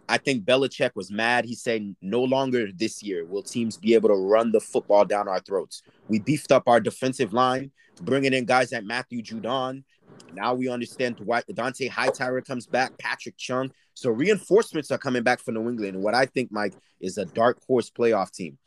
I 0.09 0.17
think 0.17 0.43
Belichick 0.43 0.91
was 0.93 1.09
mad. 1.09 1.45
He 1.45 1.55
said, 1.55 1.95
no 2.01 2.21
longer 2.21 2.67
this 2.75 3.01
year 3.01 3.23
will 3.23 3.41
teams 3.41 3.77
be 3.77 3.93
able 3.93 4.09
to 4.09 4.15
run 4.15 4.51
the 4.51 4.59
football 4.59 5.05
down 5.05 5.29
our 5.29 5.39
throats. 5.39 5.81
We 6.09 6.19
beefed 6.19 6.51
up 6.51 6.63
our 6.67 6.81
defensive 6.81 7.31
line, 7.31 7.71
bringing 8.01 8.33
in 8.33 8.43
guys 8.43 8.73
like 8.73 8.83
Matthew 8.83 9.21
Judon. 9.21 9.85
Now 10.33 10.53
we 10.53 10.67
understand 10.67 11.21
why 11.23 11.41
Dont'a 11.43 11.87
Hightower 11.87 12.41
comes 12.41 12.67
back, 12.67 12.97
Patrick 12.97 13.37
Chung. 13.37 13.71
So 13.93 14.09
reinforcements 14.09 14.91
are 14.91 14.97
coming 14.97 15.23
back 15.23 15.39
for 15.39 15.53
New 15.53 15.69
England. 15.69 16.03
what 16.03 16.15
I 16.15 16.25
think, 16.25 16.51
Mike, 16.51 16.73
is 16.99 17.17
a 17.17 17.23
dark 17.23 17.59
horse 17.65 17.89
playoff 17.89 18.31
team. 18.33 18.57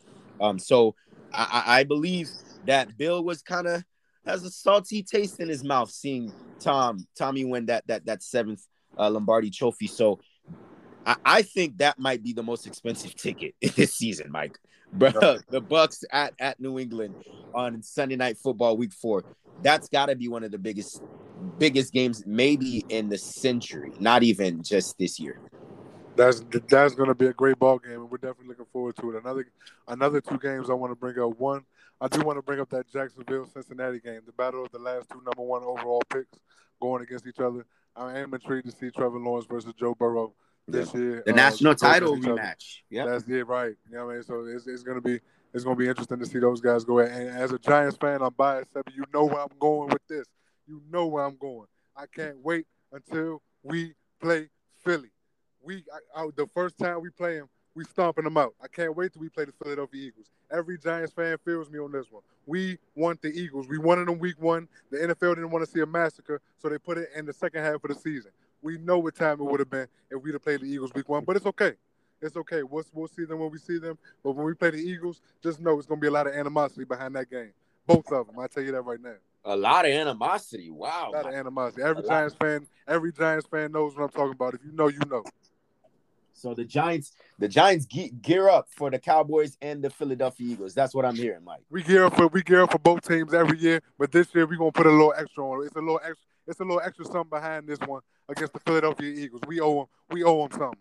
Um, 0.40 0.58
so 0.58 0.94
I, 1.34 1.64
I 1.66 1.84
believe 1.84 2.30
that 2.64 2.96
Bill 2.96 3.22
was 3.22 3.42
kind 3.42 3.66
of 3.66 3.84
has 4.26 4.44
a 4.44 4.50
salty 4.50 5.02
taste 5.02 5.40
in 5.40 5.48
his 5.48 5.64
mouth 5.64 5.90
seeing 5.90 6.32
Tom 6.60 7.06
Tommy 7.18 7.44
win 7.44 7.66
that 7.66 7.86
that 7.86 8.06
that 8.06 8.22
seventh 8.22 8.62
uh, 8.98 9.10
Lombardi 9.10 9.50
trophy. 9.50 9.86
So 9.86 10.20
I, 11.04 11.16
I 11.24 11.42
think 11.42 11.78
that 11.78 11.98
might 11.98 12.22
be 12.22 12.32
the 12.32 12.42
most 12.42 12.66
expensive 12.66 13.14
ticket 13.14 13.54
this 13.76 13.94
season, 13.94 14.30
Mike. 14.30 14.58
Bro, 14.92 15.38
the 15.50 15.60
Bucks 15.60 16.04
at, 16.12 16.32
at 16.38 16.60
New 16.60 16.78
England 16.78 17.16
on 17.52 17.82
Sunday 17.82 18.16
night 18.16 18.38
football 18.38 18.76
week 18.76 18.92
four. 18.92 19.24
That's 19.58 19.88
gotta 19.88 20.14
be 20.14 20.28
one 20.28 20.44
of 20.44 20.52
the 20.52 20.58
biggest 20.58 21.02
biggest 21.58 21.92
games 21.92 22.22
maybe 22.26 22.84
in 22.88 23.08
the 23.08 23.18
century, 23.18 23.92
not 23.98 24.22
even 24.22 24.62
just 24.62 24.96
this 24.98 25.18
year. 25.18 25.40
That's 26.16 26.42
that's 26.68 26.94
gonna 26.94 27.14
be 27.14 27.26
a 27.26 27.32
great 27.32 27.58
ball 27.58 27.78
game, 27.78 27.92
and 27.92 28.10
we're 28.10 28.18
definitely 28.18 28.48
looking 28.48 28.66
forward 28.72 28.96
to 28.96 29.10
it. 29.10 29.22
Another 29.22 29.46
another 29.88 30.20
two 30.20 30.38
games 30.38 30.70
I 30.70 30.74
want 30.74 30.92
to 30.92 30.96
bring 30.96 31.18
up. 31.18 31.38
One, 31.38 31.64
I 32.00 32.08
do 32.08 32.20
want 32.20 32.38
to 32.38 32.42
bring 32.42 32.60
up 32.60 32.68
that 32.70 32.90
Jacksonville 32.90 33.46
Cincinnati 33.46 34.00
game, 34.00 34.20
the 34.26 34.32
battle 34.32 34.64
of 34.64 34.72
the 34.72 34.78
last 34.78 35.08
two 35.10 35.22
number 35.24 35.42
one 35.42 35.62
overall 35.62 36.02
picks 36.12 36.38
going 36.80 37.02
against 37.02 37.26
each 37.26 37.40
other. 37.40 37.64
I 37.94 38.18
am 38.18 38.34
intrigued 38.34 38.66
to 38.66 38.72
see 38.72 38.90
Trevor 38.90 39.18
Lawrence 39.18 39.46
versus 39.46 39.72
Joe 39.78 39.94
Burrow 39.94 40.34
this 40.68 40.92
yeah. 40.92 41.00
year. 41.00 41.22
The 41.24 41.32
um, 41.32 41.36
national 41.36 41.74
title 41.74 42.16
rematch. 42.16 42.78
Yeah, 42.90 43.06
that's 43.06 43.26
it, 43.28 43.46
right? 43.46 43.74
You 43.88 43.96
know 43.96 44.06
what 44.06 44.12
I 44.12 44.14
mean? 44.16 44.22
So 44.24 44.44
it's, 44.44 44.66
it's 44.66 44.82
gonna 44.82 45.00
be 45.00 45.20
it's 45.54 45.64
gonna 45.64 45.76
be 45.76 45.88
interesting 45.88 46.18
to 46.18 46.26
see 46.26 46.38
those 46.38 46.60
guys 46.60 46.84
go. 46.84 46.98
And 46.98 47.30
as 47.30 47.52
a 47.52 47.58
Giants 47.58 47.96
fan, 47.96 48.20
I'm 48.22 48.34
biased. 48.34 48.70
You 48.94 49.04
know 49.12 49.24
where 49.24 49.40
I'm 49.40 49.58
going 49.58 49.88
with 49.88 50.06
this. 50.08 50.26
You 50.66 50.82
know 50.90 51.06
where 51.06 51.24
I'm 51.24 51.36
going. 51.36 51.66
I 51.96 52.04
can't 52.14 52.36
wait 52.42 52.66
until 52.92 53.42
we 53.62 53.94
play 54.20 54.50
Philly. 54.84 55.10
We 55.62 55.84
I, 56.14 56.22
I, 56.22 56.28
the 56.36 56.46
first 56.54 56.78
time 56.78 57.00
we 57.00 57.10
play 57.10 57.38
them, 57.38 57.48
we 57.76 57.84
stomping 57.84 58.24
them 58.24 58.38
out. 58.38 58.54
I 58.62 58.68
can't 58.68 58.96
wait 58.96 59.12
till 59.12 59.20
we 59.20 59.28
play 59.28 59.44
the 59.44 59.52
Philadelphia 59.62 60.06
Eagles. 60.06 60.30
Every 60.50 60.78
Giants 60.78 61.12
fan 61.12 61.36
feels 61.44 61.70
me 61.70 61.78
on 61.78 61.92
this 61.92 62.06
one. 62.10 62.22
We 62.46 62.78
want 62.94 63.20
the 63.20 63.28
Eagles. 63.28 63.68
We 63.68 63.78
wanted 63.78 64.08
them 64.08 64.18
week 64.18 64.40
one. 64.40 64.66
The 64.90 64.96
NFL 64.96 65.34
didn't 65.34 65.50
want 65.50 65.64
to 65.64 65.70
see 65.70 65.80
a 65.80 65.86
massacre, 65.86 66.40
so 66.56 66.68
they 66.70 66.78
put 66.78 66.96
it 66.96 67.10
in 67.14 67.26
the 67.26 67.34
second 67.34 67.62
half 67.62 67.84
of 67.84 67.88
the 67.88 67.94
season. 67.94 68.30
We 68.62 68.78
know 68.78 68.98
what 68.98 69.14
time 69.14 69.40
it 69.40 69.44
would 69.44 69.60
have 69.60 69.70
been 69.70 69.86
if 70.10 70.22
we'd 70.22 70.32
have 70.32 70.42
played 70.42 70.60
the 70.60 70.66
Eagles 70.66 70.92
week 70.94 71.08
one, 71.08 71.24
but 71.24 71.36
it's 71.36 71.46
okay. 71.46 71.74
It's 72.22 72.36
okay. 72.36 72.62
We'll, 72.62 72.84
we'll 72.94 73.08
see 73.08 73.24
them 73.26 73.40
when 73.40 73.50
we 73.50 73.58
see 73.58 73.78
them. 73.78 73.98
But 74.24 74.32
when 74.32 74.46
we 74.46 74.54
play 74.54 74.70
the 74.70 74.78
Eagles, 74.78 75.20
just 75.42 75.60
know 75.60 75.76
it's 75.78 75.86
going 75.86 76.00
to 76.00 76.02
be 76.02 76.08
a 76.08 76.10
lot 76.10 76.26
of 76.26 76.32
animosity 76.32 76.84
behind 76.84 77.14
that 77.16 77.30
game. 77.30 77.52
Both 77.86 78.10
of 78.10 78.26
them. 78.26 78.38
I 78.38 78.46
tell 78.46 78.62
you 78.62 78.72
that 78.72 78.80
right 78.82 79.00
now. 79.00 79.14
A 79.44 79.54
lot 79.54 79.84
of 79.84 79.92
animosity. 79.92 80.70
Wow. 80.70 81.10
A 81.12 81.16
lot 81.16 81.26
of 81.26 81.34
animosity. 81.34 81.82
Every 81.82 82.02
Giants 82.02 82.34
fan, 82.34 82.66
every 82.88 83.12
Giants 83.12 83.46
fan 83.46 83.70
knows 83.70 83.94
what 83.94 84.04
I'm 84.04 84.10
talking 84.10 84.32
about. 84.32 84.54
If 84.54 84.60
you 84.64 84.72
know, 84.72 84.88
you 84.88 84.98
know. 85.08 85.24
So 86.36 86.52
the 86.54 86.64
Giants, 86.64 87.12
the 87.38 87.48
Giants 87.48 87.86
gear 87.86 88.48
up 88.48 88.68
for 88.70 88.90
the 88.90 88.98
Cowboys 88.98 89.56
and 89.62 89.82
the 89.82 89.90
Philadelphia 89.90 90.46
Eagles. 90.52 90.74
That's 90.74 90.94
what 90.94 91.04
I'm 91.04 91.16
hearing, 91.16 91.42
Mike. 91.44 91.62
We 91.70 91.82
gear 91.82 92.04
up 92.04 92.14
for 92.16 92.28
we 92.28 92.42
gear 92.42 92.62
up 92.62 92.72
for 92.72 92.78
both 92.78 93.02
teams 93.08 93.32
every 93.32 93.58
year, 93.58 93.80
but 93.98 94.12
this 94.12 94.34
year 94.34 94.46
we're 94.46 94.56
gonna 94.58 94.70
put 94.72 94.86
a 94.86 94.90
little 94.90 95.14
extra 95.16 95.48
on 95.48 95.62
it. 95.62 95.66
It's 95.68 95.76
a 95.76 95.80
little 95.80 95.96
extra 96.02 96.16
it's 96.46 96.60
a 96.60 96.62
little 96.64 96.80
extra 96.84 97.04
something 97.06 97.30
behind 97.30 97.66
this 97.66 97.78
one 97.80 98.02
against 98.28 98.52
the 98.52 98.60
Philadelphia 98.60 99.08
Eagles. 99.10 99.42
We 99.48 99.60
owe 99.60 99.74
them. 99.76 99.86
We 100.10 100.22
owe 100.24 100.46
them 100.46 100.58
something. 100.58 100.78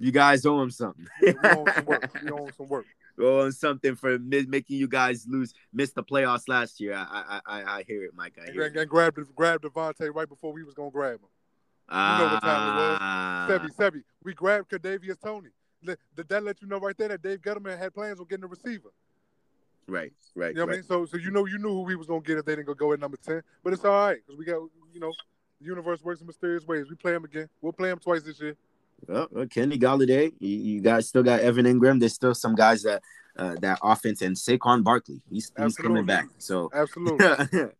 You 0.00 0.10
guys 0.12 0.46
owe 0.46 0.58
them 0.58 0.70
something. 0.70 1.06
we 1.22 1.34
owe 1.44 1.64
him 1.64 1.72
some 1.74 1.84
work. 1.84 2.10
We 2.22 2.30
owe 2.30 2.46
him 2.46 2.52
some 2.56 2.68
work. 2.68 2.86
owe 3.20 3.44
him 3.46 3.52
something 3.52 3.94
for 3.96 4.18
making 4.18 4.76
you 4.78 4.88
guys 4.88 5.26
lose, 5.28 5.52
miss 5.72 5.92
the 5.92 6.02
playoffs 6.02 6.48
last 6.48 6.80
year. 6.80 6.94
I 6.94 7.40
I 7.46 7.60
I, 7.60 7.78
I 7.78 7.82
hear 7.86 8.04
it, 8.04 8.12
Mike. 8.14 8.38
I 8.40 8.50
hear 8.50 8.62
And, 8.62 8.74
it. 8.76 8.80
and 8.80 8.90
grabbed 8.90 9.18
grabbed 9.36 9.64
DeVonta 9.64 10.12
right 10.14 10.28
before 10.28 10.52
we 10.52 10.64
was 10.64 10.74
gonna 10.74 10.90
grab 10.90 11.20
him. 11.20 11.28
Know 11.90 12.30
what 12.32 12.42
time 12.42 12.68
it 12.68 12.80
was. 12.80 12.98
Ah, 13.00 13.46
Sebi, 13.50 13.74
Sebi, 13.74 14.02
we 14.22 14.34
grabbed 14.34 14.70
Kadarius 14.70 15.20
Toney. 15.22 15.50
Did 15.84 16.28
that 16.28 16.42
let 16.42 16.60
you 16.60 16.68
know 16.68 16.78
right 16.78 16.96
there 16.98 17.08
that 17.08 17.22
Dave 17.22 17.40
Gettleman 17.40 17.78
had 17.78 17.94
plans 17.94 18.20
on 18.20 18.26
getting 18.26 18.44
a 18.44 18.48
receiver? 18.48 18.90
Right, 19.86 20.12
right, 20.34 20.48
You 20.48 20.54
know 20.56 20.62
what 20.62 20.68
right. 20.68 20.74
I 20.74 20.76
mean? 20.76 20.82
So, 20.82 21.06
so 21.06 21.16
you 21.16 21.30
know, 21.30 21.46
you 21.46 21.58
knew 21.58 21.70
who 21.70 21.82
we 21.82 21.96
was 21.96 22.06
gonna 22.06 22.20
get 22.20 22.36
if 22.36 22.44
they 22.44 22.56
didn't 22.56 22.66
go 22.66 22.74
go 22.74 22.92
at 22.92 23.00
number 23.00 23.16
ten. 23.16 23.42
But 23.64 23.72
it's 23.72 23.84
all 23.84 23.92
right 23.92 24.18
because 24.24 24.38
we 24.38 24.44
got, 24.44 24.60
you 24.92 25.00
know, 25.00 25.12
the 25.60 25.66
universe 25.66 26.02
works 26.02 26.20
in 26.20 26.26
mysterious 26.26 26.66
ways. 26.66 26.90
We 26.90 26.96
play 26.96 27.14
him 27.14 27.24
again. 27.24 27.48
We'll 27.62 27.72
play 27.72 27.90
him 27.90 27.98
twice 27.98 28.22
this 28.22 28.38
year. 28.40 28.54
Well, 29.06 29.28
well, 29.30 29.46
Kenny 29.46 29.78
Golladay, 29.78 30.32
you, 30.40 30.58
you 30.58 30.80
guys 30.82 31.08
still 31.08 31.22
got 31.22 31.40
Evan 31.40 31.64
Engram. 31.64 32.00
There's 32.00 32.14
still 32.14 32.34
some 32.34 32.54
guys 32.54 32.82
that 32.82 33.02
uh, 33.38 33.54
that 33.60 33.78
offense 33.82 34.20
and 34.20 34.36
Saquon 34.36 34.84
Barkley. 34.84 35.22
He's 35.30 35.52
he's 35.56 35.76
coming 35.76 36.04
back. 36.04 36.26
So 36.36 36.70
Absolutely. 36.74 37.18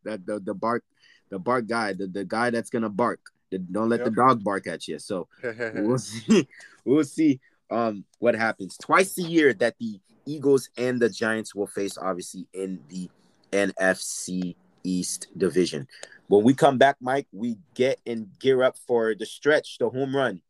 that 0.05 0.25
the 0.25 0.41
the 0.41 0.55
bark 0.55 0.85
the 1.29 1.39
bark 1.39 1.67
guy, 1.67 1.93
the, 1.93 2.07
the 2.07 2.25
guy 2.25 2.51
that's 2.51 2.71
gonna 2.71 2.89
bark. 2.89 3.21
Don't 3.51 3.89
let 3.89 4.05
the 4.05 4.11
dog 4.11 4.45
bark 4.45 4.67
at 4.67 4.87
you. 4.89 4.99
So 4.99 5.29
we'll 5.43 5.99
see. 5.99 6.49
We'll 6.85 7.05
see 7.05 7.41
um 7.71 8.05
what 8.19 8.35
happens. 8.35 8.79
Twice 8.79 9.19
a 9.19 9.23
year 9.23 9.53
that 9.55 9.75
the 9.79 10.01
Eagles 10.25 10.71
and 10.79 11.01
the 11.01 11.11
Giants 11.11 11.55
will 11.55 11.67
face, 11.67 11.99
obviously, 11.99 12.47
in 12.55 12.81
the 12.89 13.11
NFC 13.53 14.55
East 14.85 15.29
division. 15.37 15.87
When 16.29 16.45
we 16.45 16.55
come 16.55 16.79
back, 16.79 16.97
Mike, 17.01 17.27
we 17.33 17.59
get 17.75 18.01
and 18.07 18.29
gear 18.39 18.63
up 18.63 18.77
for 18.87 19.15
the 19.15 19.27
stretch, 19.27 19.79
the 19.79 19.89
home 19.89 20.15
run 20.15 20.43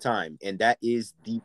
time, 0.00 0.38
and 0.42 0.58
that 0.58 0.78
is 0.82 1.14
the 1.24 1.40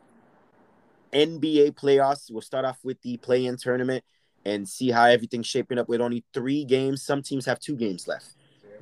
NBA 1.12 1.72
playoffs. 1.72 2.30
We'll 2.30 2.42
start 2.42 2.64
off 2.64 2.78
with 2.82 3.00
the 3.02 3.16
play-in 3.18 3.56
tournament 3.56 4.04
and 4.44 4.68
see 4.68 4.90
how 4.90 5.04
everything's 5.04 5.46
shaping 5.46 5.78
up 5.78 5.88
with 5.88 6.00
only 6.00 6.24
three 6.32 6.64
games. 6.64 7.02
Some 7.02 7.22
teams 7.22 7.46
have 7.46 7.60
two 7.60 7.76
games 7.76 8.08
left. 8.08 8.26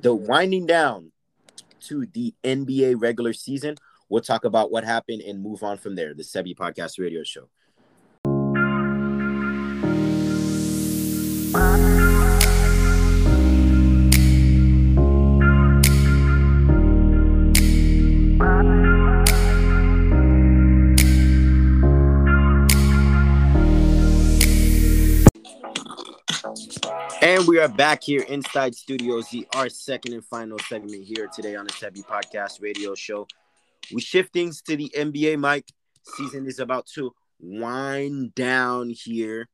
The 0.01 0.13
winding 0.13 0.65
down 0.65 1.11
to 1.81 2.05
the 2.13 2.33
NBA 2.43 2.95
regular 2.99 3.33
season. 3.33 3.75
We'll 4.09 4.21
talk 4.21 4.45
about 4.45 4.71
what 4.71 4.83
happened 4.83 5.21
and 5.21 5.41
move 5.41 5.63
on 5.63 5.77
from 5.77 5.95
there. 5.95 6.13
The 6.13 6.23
Sebi 6.23 6.55
Podcast 6.55 6.99
Radio 6.99 7.23
Show. 7.23 7.49
We 27.57 27.63
are 27.63 27.67
back 27.67 28.03
here 28.03 28.21
inside 28.29 28.75
Studios, 28.75 29.31
the 29.31 29.47
our 29.55 29.67
second 29.67 30.13
and 30.13 30.23
final 30.23 30.59
segment 30.59 31.03
here 31.03 31.27
today 31.33 31.55
on 31.55 31.65
the 31.65 31.71
Sebi 31.71 32.05
Podcast 32.05 32.61
Radio 32.61 32.93
Show. 32.93 33.25
We 33.91 33.99
shift 33.99 34.31
things 34.31 34.61
to 34.61 34.77
the 34.77 34.93
NBA, 34.95 35.39
Mike. 35.39 35.65
Season 36.03 36.45
is 36.45 36.59
about 36.59 36.85
to 36.93 37.15
wind 37.39 38.35
down 38.35 38.91
here 38.91 39.49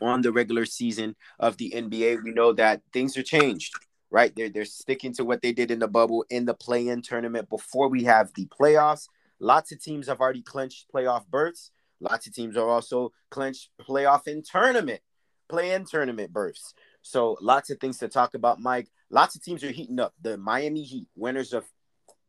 on 0.00 0.22
the 0.22 0.32
regular 0.32 0.64
season 0.64 1.14
of 1.38 1.58
the 1.58 1.74
NBA. 1.76 2.24
We 2.24 2.30
know 2.30 2.54
that 2.54 2.80
things 2.90 3.18
are 3.18 3.22
changed, 3.22 3.74
right? 4.10 4.34
They're, 4.34 4.48
they're 4.48 4.64
sticking 4.64 5.12
to 5.16 5.26
what 5.26 5.42
they 5.42 5.52
did 5.52 5.70
in 5.70 5.80
the 5.80 5.88
bubble 5.88 6.24
in 6.30 6.46
the 6.46 6.54
play 6.54 6.88
in 6.88 7.02
tournament 7.02 7.50
before 7.50 7.90
we 7.90 8.04
have 8.04 8.32
the 8.32 8.46
playoffs. 8.46 9.08
Lots 9.40 9.72
of 9.72 9.82
teams 9.82 10.06
have 10.06 10.20
already 10.20 10.40
clinched 10.40 10.86
playoff 10.90 11.26
berths. 11.26 11.70
Lots 12.00 12.26
of 12.26 12.34
teams 12.34 12.56
are 12.56 12.70
also 12.70 13.12
clinched 13.30 13.68
playoff 13.86 14.26
in 14.26 14.42
tournament, 14.42 15.02
play 15.50 15.72
in 15.74 15.84
tournament 15.84 16.32
berths. 16.32 16.72
So 17.04 17.36
lots 17.42 17.68
of 17.68 17.78
things 17.78 17.98
to 17.98 18.08
talk 18.08 18.32
about, 18.32 18.60
Mike. 18.60 18.88
Lots 19.10 19.36
of 19.36 19.42
teams 19.44 19.62
are 19.62 19.70
heating 19.70 20.00
up. 20.00 20.14
The 20.22 20.38
Miami 20.38 20.82
Heat, 20.82 21.06
winners 21.14 21.52
of 21.52 21.66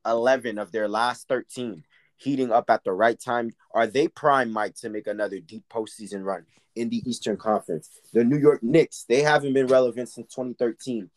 11 0.05 0.57
of 0.57 0.73
their 0.73 0.89
last 0.89 1.29
13, 1.29 1.81
heating 2.17 2.51
up 2.51 2.69
at 2.69 2.83
the 2.83 2.91
right 2.91 3.17
time. 3.17 3.51
Are 3.73 3.87
they 3.87 4.09
prime, 4.09 4.51
Mike, 4.51 4.75
to 4.81 4.89
make 4.89 5.07
another 5.07 5.39
deep 5.39 5.63
postseason 5.71 6.25
run 6.25 6.45
in 6.75 6.89
the 6.89 7.01
Eastern 7.09 7.37
Conference? 7.37 7.89
The 8.11 8.25
New 8.25 8.37
York 8.37 8.61
Knicks, 8.63 9.05
they 9.07 9.21
haven't 9.21 9.53
been 9.53 9.67
relevant 9.67 10.09
since 10.09 10.35
2013, 10.35 11.09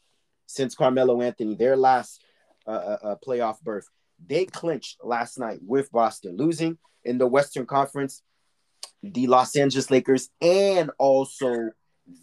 since 0.46 0.76
Carmelo 0.76 1.20
Anthony, 1.20 1.56
their 1.56 1.76
last 1.76 2.22
uh, 2.64 2.70
uh, 2.70 2.98
uh, 3.02 3.16
playoff 3.26 3.60
berth. 3.60 3.88
They 4.24 4.46
clinched 4.46 4.98
last 5.02 5.36
night 5.36 5.58
with 5.66 5.90
Boston, 5.90 6.36
losing 6.36 6.78
in 7.04 7.18
the 7.18 7.26
Western 7.26 7.66
Conference. 7.66 8.22
The 9.02 9.26
Los 9.26 9.56
Angeles 9.56 9.90
Lakers 9.90 10.28
and 10.40 10.92
also 10.98 11.70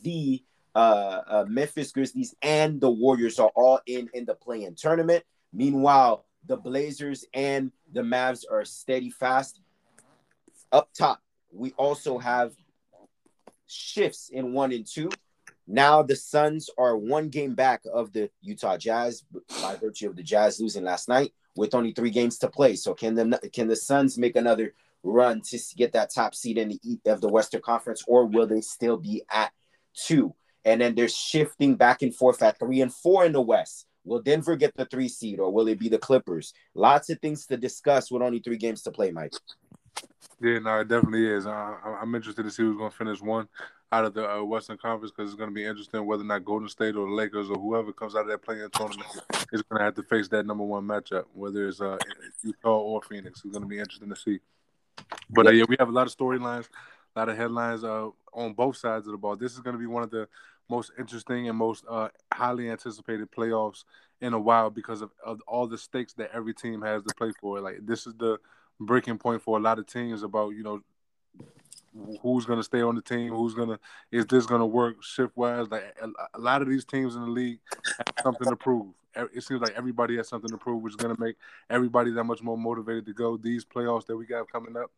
the 0.02 0.42
uh, 0.76 1.22
uh, 1.28 1.46
Memphis 1.48 1.92
Grizzlies 1.92 2.36
and 2.42 2.80
the 2.82 2.90
Warriors 2.90 3.40
are 3.40 3.52
all 3.56 3.80
in 3.88 4.10
in 4.14 4.26
the 4.26 4.36
play-in 4.36 4.76
tournament. 4.76 5.24
Meanwhile, 5.54 6.26
the 6.46 6.58
Blazers 6.58 7.26
and 7.34 7.72
the 7.92 8.02
Mavs 8.02 8.44
are 8.52 8.66
steady 8.66 9.10
fast. 9.10 9.62
Up 10.72 10.90
top, 10.94 11.22
we 11.52 11.72
also 11.78 12.18
have 12.18 12.54
shifts 13.68 14.30
in 14.30 14.54
one 14.54 14.72
and 14.74 14.86
two. 14.86 15.10
Now 15.68 16.04
the 16.04 16.16
Suns 16.16 16.70
are 16.78 16.98
one 16.98 17.30
game 17.30 17.56
back 17.56 17.82
of 17.92 18.12
the 18.14 18.30
Utah 18.42 18.78
Jazz 18.78 19.24
by 19.62 19.76
virtue 19.76 20.10
of 20.10 20.16
the 20.16 20.24
Jazz 20.24 20.60
losing 20.60 20.84
last 20.84 21.08
night 21.08 21.34
with 21.56 21.74
only 21.74 21.94
three 21.94 22.12
games 22.12 22.38
to 22.40 22.50
play. 22.50 22.76
So 22.76 22.94
can 22.94 23.16
the 23.16 23.50
can 23.54 23.68
the 23.68 23.76
Suns 23.76 24.18
make 24.18 24.36
another 24.36 24.74
run 25.04 25.42
to 25.42 25.60
get 25.78 25.94
that 25.94 26.14
top 26.14 26.36
seed 26.36 26.58
in 26.58 26.70
the 26.70 27.00
of 27.06 27.22
the 27.22 27.30
Western 27.30 27.62
Conference, 27.62 28.04
or 28.08 28.26
will 28.26 28.46
they 28.46 28.62
still 28.62 28.98
be 28.98 29.24
at 29.32 29.52
two? 29.96 30.36
And 30.66 30.82
then 30.82 30.96
they're 30.96 31.08
shifting 31.08 31.76
back 31.76 32.02
and 32.02 32.14
forth 32.14 32.42
at 32.42 32.60
three 32.60 32.82
and 32.82 32.94
four 32.94 33.26
in 33.26 33.32
the 33.32 33.42
West. 33.42 33.86
Will 34.04 34.22
Denver 34.22 34.56
get 34.56 34.76
the 34.76 34.86
three 34.86 35.08
seed, 35.08 35.40
or 35.40 35.52
will 35.52 35.68
it 35.68 35.80
be 35.80 35.90
the 35.90 35.98
Clippers? 35.98 36.54
Lots 36.76 37.10
of 37.10 37.20
things 37.20 37.46
to 37.48 37.58
discuss 37.58 38.12
with 38.12 38.22
only 38.22 38.40
three 38.40 38.58
games 38.58 38.82
to 38.84 38.92
play, 38.92 39.12
Mike. 39.12 39.34
Yeah, 40.42 40.60
no, 40.60 40.80
it 40.80 40.88
definitely 40.88 41.28
is. 41.28 41.48
I- 41.48 41.98
I'm 42.02 42.14
interested 42.14 42.44
to 42.44 42.52
see 42.52 42.64
who's 42.64 42.78
going 42.78 42.92
to 42.92 42.98
finish 42.98 43.22
one 43.22 43.48
out 43.92 44.06
of 44.06 44.14
the 44.14 44.30
uh, 44.30 44.44
Western 44.44 44.78
Conference 44.78 45.12
because 45.16 45.32
it's 45.32 45.38
going 45.38 45.50
to 45.50 45.54
be 45.54 45.64
interesting 45.64 46.06
whether 46.06 46.24
or 46.24 46.26
not 46.26 46.44
Golden 46.44 46.68
State 46.68 46.96
or 46.96 47.08
the 47.08 47.14
Lakers 47.14 47.50
or 47.50 47.56
whoever 47.56 47.94
comes 47.94 48.16
out 48.16 48.22
of 48.22 48.28
that 48.28 48.42
playing 48.44 48.68
tournament 48.74 49.08
is 49.54 49.62
going 49.62 49.80
to 49.80 49.86
have 49.86 49.96
to 49.96 50.04
face 50.04 50.28
that 50.30 50.46
number 50.46 50.64
one 50.64 50.84
matchup, 50.84 51.24
whether 51.34 51.68
it's 51.68 51.82
uh, 51.82 51.98
Utah 52.44 52.78
or 52.78 53.02
Phoenix. 53.04 53.42
It's 53.46 53.52
going 53.52 53.62
to 53.62 53.68
be 53.68 53.80
interesting 53.80 54.10
to 54.10 54.16
see. 54.16 54.40
But 55.30 55.48
uh, 55.48 55.52
yeah, 55.52 55.66
we 55.68 55.78
have 55.80 55.90
a 55.90 55.92
lot 55.92 56.08
of 56.08 56.16
storylines, 56.16 56.68
a 57.16 57.20
lot 57.20 57.30
of 57.30 57.38
headlines 57.38 57.84
uh, 57.84 58.10
on 58.34 58.54
both 58.54 58.78
sides 58.78 59.08
of 59.08 59.12
the 59.14 59.18
ball. 59.18 59.36
This 59.36 59.54
is 59.54 59.60
going 59.60 59.76
to 59.76 59.80
be 59.80 59.88
one 59.88 60.04
of 60.04 60.12
the 60.12 60.28
most 60.70 60.92
interesting 60.98 61.48
and 61.48 61.58
most 61.58 61.86
uh, 61.90 62.10
highly 62.34 62.70
anticipated 62.70 63.32
playoffs 63.32 63.84
in 64.22 64.34
a 64.34 64.40
while 64.40 64.70
because 64.70 65.02
of, 65.02 65.12
of 65.26 65.42
all 65.48 65.68
the 65.68 65.78
stakes 65.78 66.14
that 66.14 66.32
every 66.34 66.54
team 66.54 66.82
has 66.82 67.04
to 67.04 67.14
play 67.16 67.32
for. 67.40 67.60
Like 67.60 67.86
this 67.86 68.08
is 68.08 68.14
the 68.16 68.38
breaking 68.80 69.18
point 69.18 69.42
for 69.42 69.58
a 69.58 69.62
lot 69.62 69.80
of 69.80 69.88
teams 69.88 70.24
about 70.24 70.50
you 70.50 70.64
know 70.64 70.82
who's 72.22 72.46
going 72.46 72.60
to 72.60 72.64
stay 72.64 72.82
on 72.82 72.96
the 72.96 73.02
team, 73.02 73.34
who's 73.34 73.54
going 73.54 73.70
to 73.70 73.80
is 74.12 74.26
this 74.26 74.46
going 74.46 74.60
to 74.60 74.66
work 74.66 75.04
shift 75.04 75.36
wise. 75.38 75.68
Like 75.70 75.96
a, 76.02 76.10
a 76.38 76.40
lot 76.40 76.62
of 76.62 76.70
these 76.70 76.86
teams 76.86 77.16
in 77.16 77.22
the 77.22 77.28
league 77.28 77.60
have 77.86 78.16
something 78.24 78.50
to 78.50 78.56
prove. 78.56 78.88
It 79.34 79.44
seems 79.44 79.62
like 79.62 79.74
everybody 79.78 80.18
has 80.18 80.28
something 80.28 80.50
to 80.50 80.58
prove, 80.58 80.82
which 80.82 80.92
is 80.92 80.98
going 80.98 81.16
to 81.16 81.22
make 81.22 81.38
everybody 81.70 82.12
that 82.12 82.26
much 82.26 82.42
more 82.42 82.58
motivated 82.58 83.06
to 83.06 83.14
go. 83.14 83.38
These 83.38 83.64
playoffs 83.64 84.06
that 84.08 84.18
we 84.18 84.26
got 84.26 84.52
coming 84.52 84.76
up, 84.76 84.92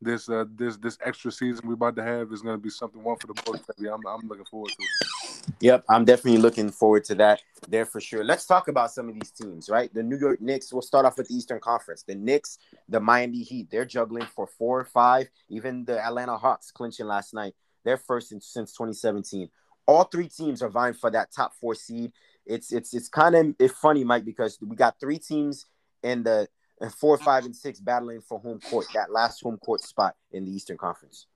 this 0.00 0.28
uh 0.28 0.44
this 0.56 0.76
this 0.76 0.98
extra 1.04 1.32
season 1.32 1.66
we're 1.66 1.74
about 1.74 1.96
to 1.96 2.02
have 2.02 2.32
is 2.32 2.42
going 2.42 2.56
to 2.56 2.62
be 2.62 2.70
something 2.70 3.02
one 3.02 3.16
for 3.16 3.28
the 3.28 3.34
books. 3.34 3.60
I'm 3.80 4.06
I'm 4.06 4.28
looking 4.28 4.44
forward 4.44 4.70
to. 4.70 4.76
it. 4.82 5.54
Yep, 5.60 5.84
I'm 5.88 6.04
definitely 6.04 6.40
looking 6.40 6.70
forward 6.70 7.04
to 7.04 7.14
that 7.16 7.40
there 7.68 7.86
for 7.86 8.00
sure. 8.00 8.24
Let's 8.24 8.46
talk 8.46 8.68
about 8.68 8.92
some 8.92 9.08
of 9.08 9.14
these 9.14 9.30
teams, 9.30 9.68
right? 9.68 9.92
The 9.92 10.02
New 10.02 10.18
York 10.18 10.40
Knicks, 10.40 10.72
we'll 10.72 10.82
start 10.82 11.06
off 11.06 11.16
with 11.16 11.28
the 11.28 11.34
Eastern 11.34 11.60
Conference. 11.60 12.02
The 12.02 12.14
Knicks, 12.14 12.58
the 12.88 13.00
Miami 13.00 13.42
Heat, 13.42 13.68
they're 13.70 13.84
juggling 13.84 14.26
for 14.26 14.46
four 14.46 14.80
or 14.80 14.84
five. 14.84 15.28
Even 15.48 15.84
the 15.84 16.04
Atlanta 16.04 16.36
Hawks 16.36 16.70
clinching 16.70 17.06
last 17.06 17.34
night. 17.34 17.54
They're 17.84 17.98
first 17.98 18.32
in, 18.32 18.40
since 18.40 18.72
2017. 18.72 19.48
All 19.86 20.04
three 20.04 20.28
teams 20.28 20.62
are 20.62 20.70
vying 20.70 20.94
for 20.94 21.10
that 21.10 21.32
top 21.32 21.52
four 21.60 21.74
seed. 21.74 22.12
It's 22.46 22.72
it's 22.72 22.94
it's 22.94 23.08
kind 23.08 23.34
of 23.34 23.54
it's 23.58 23.74
funny, 23.74 24.04
Mike, 24.04 24.24
because 24.24 24.58
we 24.60 24.76
got 24.76 24.98
three 25.00 25.18
teams 25.18 25.66
in 26.02 26.22
the 26.22 26.48
in 26.80 26.90
four, 26.90 27.16
five, 27.18 27.44
and 27.44 27.54
six 27.54 27.80
battling 27.80 28.20
for 28.20 28.38
home 28.38 28.60
court, 28.60 28.86
that 28.94 29.12
last 29.12 29.42
home 29.42 29.58
court 29.58 29.82
spot 29.82 30.14
in 30.32 30.44
the 30.44 30.50
Eastern 30.50 30.76
Conference. 30.76 31.26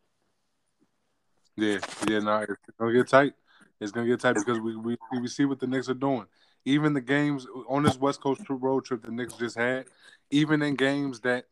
Yeah, 1.57 1.79
yeah, 2.09 2.21
no, 2.21 2.39
it's 2.39 2.53
gonna 2.79 2.93
get 2.93 3.09
tight. 3.09 3.33
It's 3.81 3.93
gonna 3.93 4.07
get 4.07 4.21
tight 4.21 4.35
because 4.35 4.61
we 4.61 4.77
we 4.77 4.97
we 5.21 5.29
see 5.29 5.45
what 5.45 5.61
the 5.61 5.67
Knicks 5.67 5.89
are 5.89 5.95
doing. 5.95 6.27
Even 6.65 6.93
the 6.93 7.01
games 7.01 7.47
on 7.69 7.83
this 7.83 7.99
West 7.99 8.21
Coast 8.21 8.43
road 8.49 8.85
trip 8.85 9.03
the 9.03 9.11
Knicks 9.11 9.35
just 9.35 9.57
had, 9.57 9.87
even 10.31 10.63
in 10.63 10.75
games 10.75 11.21
that 11.21 11.47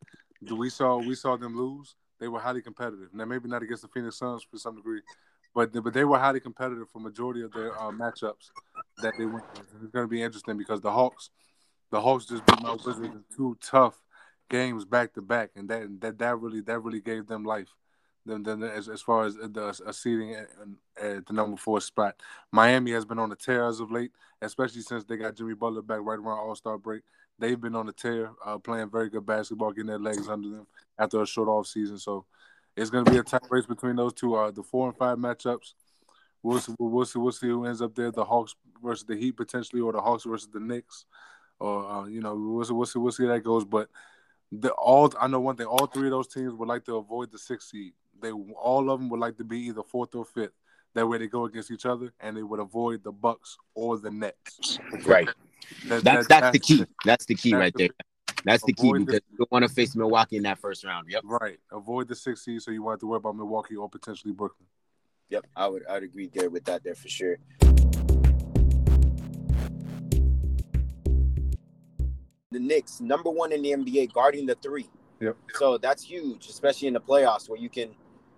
we 0.57 0.71
saw 0.71 0.99
we 0.99 1.15
saw 1.15 1.37
them 1.37 1.57
lose, 1.57 1.95
they 2.21 2.29
were 2.29 2.41
highly 2.41 2.63
competitive. 2.63 3.09
Now 3.13 3.25
maybe 3.25 3.49
not 3.49 3.63
against 3.63 3.83
the 3.83 3.89
Phoenix 3.89 4.19
Suns 4.19 4.47
for 4.49 4.59
some 4.59 4.77
degree, 4.77 5.01
but 5.55 5.73
but 5.73 5.93
they 5.93 6.05
were 6.05 6.19
highly 6.19 6.41
competitive 6.41 6.89
for 6.93 7.01
majority 7.01 7.43
of 7.43 7.53
their 7.53 7.77
uh, 7.77 7.91
matchups 7.91 8.51
that 9.03 9.15
they 9.19 9.27
went. 9.27 9.45
It's 9.83 9.91
gonna 9.93 10.07
be 10.07 10.23
interesting 10.23 10.57
because 10.57 10.81
the 10.81 10.91
Hawks, 10.91 11.31
the 11.91 12.01
Hawks 12.01 12.27
just 12.27 12.45
beat 12.47 12.63
my 12.63 12.73
Wizards 12.73 13.01
in 13.01 13.25
two 13.37 13.57
tough 13.61 14.01
games 14.49 14.85
back 14.85 15.15
to 15.15 15.23
back, 15.23 15.51
and 15.57 15.69
that 15.69 16.01
that 16.01 16.19
that 16.19 16.41
really 16.41 16.61
that 16.63 16.81
really 16.81 17.01
gave 17.01 17.27
them 17.27 17.45
life. 17.45 17.75
Them, 18.25 18.43
them 18.43 18.65
as, 18.65 18.89
as 18.89 19.03
far 19.03 19.25
as 19.25 19.37
the 19.37 19.81
a 19.87 19.93
seating 19.93 20.35
at, 20.35 20.49
at 21.01 21.27
the 21.27 21.33
number 21.33 21.57
four 21.57 21.81
spot, 21.81 22.21
Miami 22.51 22.91
has 22.91 23.05
been 23.05 23.21
on 23.21 23.29
the 23.29 23.37
tear 23.37 23.65
as 23.67 23.79
of 23.79 23.93
late, 23.93 24.11
especially 24.43 24.83
since 24.83 25.05
they 25.05 25.17
got 25.17 25.37
Jimmy 25.37 25.55
Butler 25.55 25.83
back 25.83 26.01
right 26.03 26.19
around 26.19 26.39
All 26.39 26.57
Star 26.57 26.77
break. 26.77 27.03
They've 27.39 27.61
been 27.61 27.77
on 27.77 27.87
the 27.87 27.93
tear, 27.93 28.33
uh, 28.45 28.59
playing 28.59 28.91
very 28.91 29.11
good 29.11 29.27
basketball, 29.27 29.71
getting 29.71 29.89
their 29.89 29.99
legs 29.99 30.29
under 30.29 30.49
them 30.49 30.67
after 30.99 31.23
a 31.23 31.27
short 31.27 31.49
off 31.49 31.67
season. 31.67 31.99
So 31.99 32.25
it's 32.77 32.91
going 32.91 33.05
to 33.05 33.11
be 33.11 33.19
a 33.19 33.23
tight 33.23 33.43
race 33.49 33.67
between 33.67 33.97
those 33.97 34.13
two. 34.13 34.35
Uh, 34.35 34.51
the 34.51 34.63
four 34.63 34.89
and 34.89 34.97
five 34.97 35.19
matchups. 35.19 35.75
We'll 36.43 36.61
see, 36.61 36.75
we'll 36.79 37.05
see. 37.05 37.19
We'll 37.19 37.33
see 37.33 37.49
who 37.49 37.65
ends 37.65 37.83
up 37.83 37.95
there. 37.95 38.11
The 38.11 38.25
Hawks 38.25 38.55
versus 38.83 39.05
the 39.05 39.17
Heat 39.17 39.37
potentially, 39.37 39.83
or 39.83 39.93
the 39.93 40.01
Hawks 40.01 40.25
versus 40.25 40.49
the 40.53 40.61
Knicks, 40.61 41.05
or 41.61 41.91
uh, 41.91 42.07
you 42.07 42.21
know, 42.21 42.35
we'll 42.35 42.65
see. 42.65 42.73
We'll 42.73 42.87
see. 42.87 42.99
We'll 42.99 43.13
see 43.13 43.25
how 43.25 43.33
that 43.33 43.45
goes. 43.45 43.65
But 43.65 43.89
the 44.53 44.71
all 44.73 45.13
I 45.21 45.27
know 45.27 45.41
one 45.41 45.57
thing: 45.57 45.67
all 45.67 45.87
three 45.87 46.09
of 46.09 46.13
those 46.13 46.29
teams 46.29 46.55
would 46.55 46.69
like 46.69 46.85
to 46.85 46.97
avoid 46.97 47.33
the 47.33 47.39
sixth 47.39 47.71
seed. 47.71 47.93
They 48.21 48.31
all 48.31 48.91
of 48.91 49.01
them 49.01 49.09
would 49.11 49.21
like 49.21 49.37
to 49.39 49.45
be 49.45 49.61
either 49.61 49.83
fourth 49.83 50.15
or 50.15 50.25
fifth. 50.25 50.53
That 50.95 51.07
way 51.07 51.19
they 51.19 51.27
go 51.27 51.45
against 51.45 51.71
each 51.71 51.85
other, 51.85 52.13
and 52.21 52.37
they 52.37 52.43
would 52.43 52.61
avoid 52.61 53.05
the 53.05 53.13
Bucks 53.13 53.59
or 53.75 53.99
the 53.99 54.11
Nets. 54.11 54.79
Right. 55.05 55.29
That, 55.89 56.03
that's, 56.03 56.05
that, 56.05 56.05
that's, 56.05 56.27
that's 56.29 56.53
the 56.53 56.59
key. 56.59 56.85
That's 57.05 57.25
the 57.27 57.35
key 57.35 57.55
right 57.55 57.75
there. 57.77 57.89
That's 58.45 58.63
the 58.65 58.73
key 58.73 58.93
because 58.93 59.07
the, 59.07 59.23
you 59.31 59.39
don't 59.39 59.53
want 59.53 59.65
to 59.65 59.69
face 59.69 59.95
Milwaukee 59.97 60.37
in 60.37 60.45
that 60.45 60.59
first 60.59 60.85
round. 60.85 61.09
Yep. 61.11 61.23
Right. 61.25 61.59
Avoid 61.73 62.09
the 62.09 62.15
six 62.15 62.45
seed, 62.45 62.63
so 62.63 62.71
you 62.71 62.83
want 62.83 63.01
to 63.01 63.07
worry 63.07 63.19
about 63.19 63.37
Milwaukee 63.37 63.77
or 63.77 63.91
potentially 63.91 64.33
Brooklyn. 64.33 64.69
Yep, 65.29 65.47
I 65.57 65.67
would 65.67 65.85
I'd 65.87 66.05
agree 66.05 66.31
there 66.33 66.49
with 66.49 66.65
that 66.67 66.85
there 66.85 66.95
for 66.95 67.09
sure. 67.09 67.39
The 72.53 72.61
Knicks, 72.61 73.01
number 73.01 73.29
one 73.29 73.51
in 73.51 73.63
the 73.63 73.73
NBA, 73.73 74.13
guarding 74.13 74.47
the 74.47 74.55
three. 74.57 74.89
Yep. 75.21 75.37
So 75.55 75.79
that's 75.79 76.05
huge, 76.05 76.47
especially 76.49 76.87
in 76.87 76.95
the 76.95 77.01
playoffs 77.01 77.49
where 77.49 77.59
you 77.59 77.69
can 77.69 77.91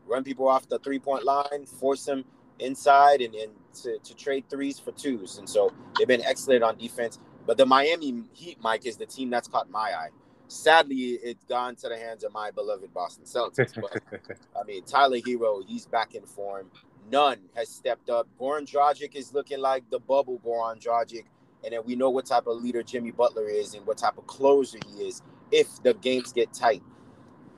run 0.07 0.25
people 0.25 0.49
off 0.49 0.67
the 0.67 0.79
three 0.79 0.99
point 0.99 1.25
line, 1.25 1.67
force 1.67 2.07
them 2.07 2.25
inside, 2.59 3.21
and, 3.21 3.35
and 3.35 3.53
to, 3.83 3.99
to 3.99 4.15
trade 4.15 4.45
threes 4.49 4.79
for 4.79 4.93
twos. 4.93 5.37
And 5.37 5.47
so 5.47 5.73
they've 5.99 6.09
been 6.09 6.25
excellent 6.25 6.63
on 6.63 6.79
defense. 6.79 7.19
But 7.47 7.59
the 7.59 7.67
Miami 7.67 8.25
Heat, 8.33 8.59
Mike, 8.63 8.87
is 8.87 8.97
the 8.97 9.05
team 9.05 9.29
that's 9.29 9.47
caught 9.47 9.71
my 9.71 9.93
eye. 9.93 10.09
Sadly, 10.47 11.19
it's 11.23 11.45
gone 11.45 11.77
to 11.77 11.91
the 11.91 11.97
hands 11.99 12.25
of 12.25 12.33
my 12.33 12.51
beloved 12.51 12.93
Boston 12.95 13.25
Celtics. 13.25 13.79
But 13.79 14.03
I 14.59 14.65
mean, 14.65 14.85
Tyler 14.85 15.19
Herro, 15.19 15.63
he's 15.67 15.85
back 15.85 16.15
in 16.15 16.25
form. 16.25 16.71
Nunn 17.11 17.41
has 17.55 17.69
stepped 17.69 18.09
up. 18.09 18.27
Goran 18.41 18.71
Dragic 18.71 19.15
is 19.15 19.35
looking 19.35 19.61
like 19.61 19.89
the 19.91 19.99
bubble 19.99 20.39
Goran 20.39 20.83
Dragic. 20.83 21.25
And 21.65 21.73
then 21.73 21.81
we 21.85 21.97
know 21.97 22.11
what 22.11 22.27
type 22.27 22.47
of 22.47 22.63
leader 22.63 22.83
Jimmy 22.83 23.11
Butler 23.11 23.49
is 23.49 23.75
and 23.75 23.87
what 23.87 23.99
type 23.99 24.17
of 24.17 24.27
closer 24.27 24.79
he 24.87 25.03
is 25.05 25.23
if 25.51 25.83
the 25.83 25.95
games 25.95 26.33
get 26.33 26.53
tight. 26.53 26.83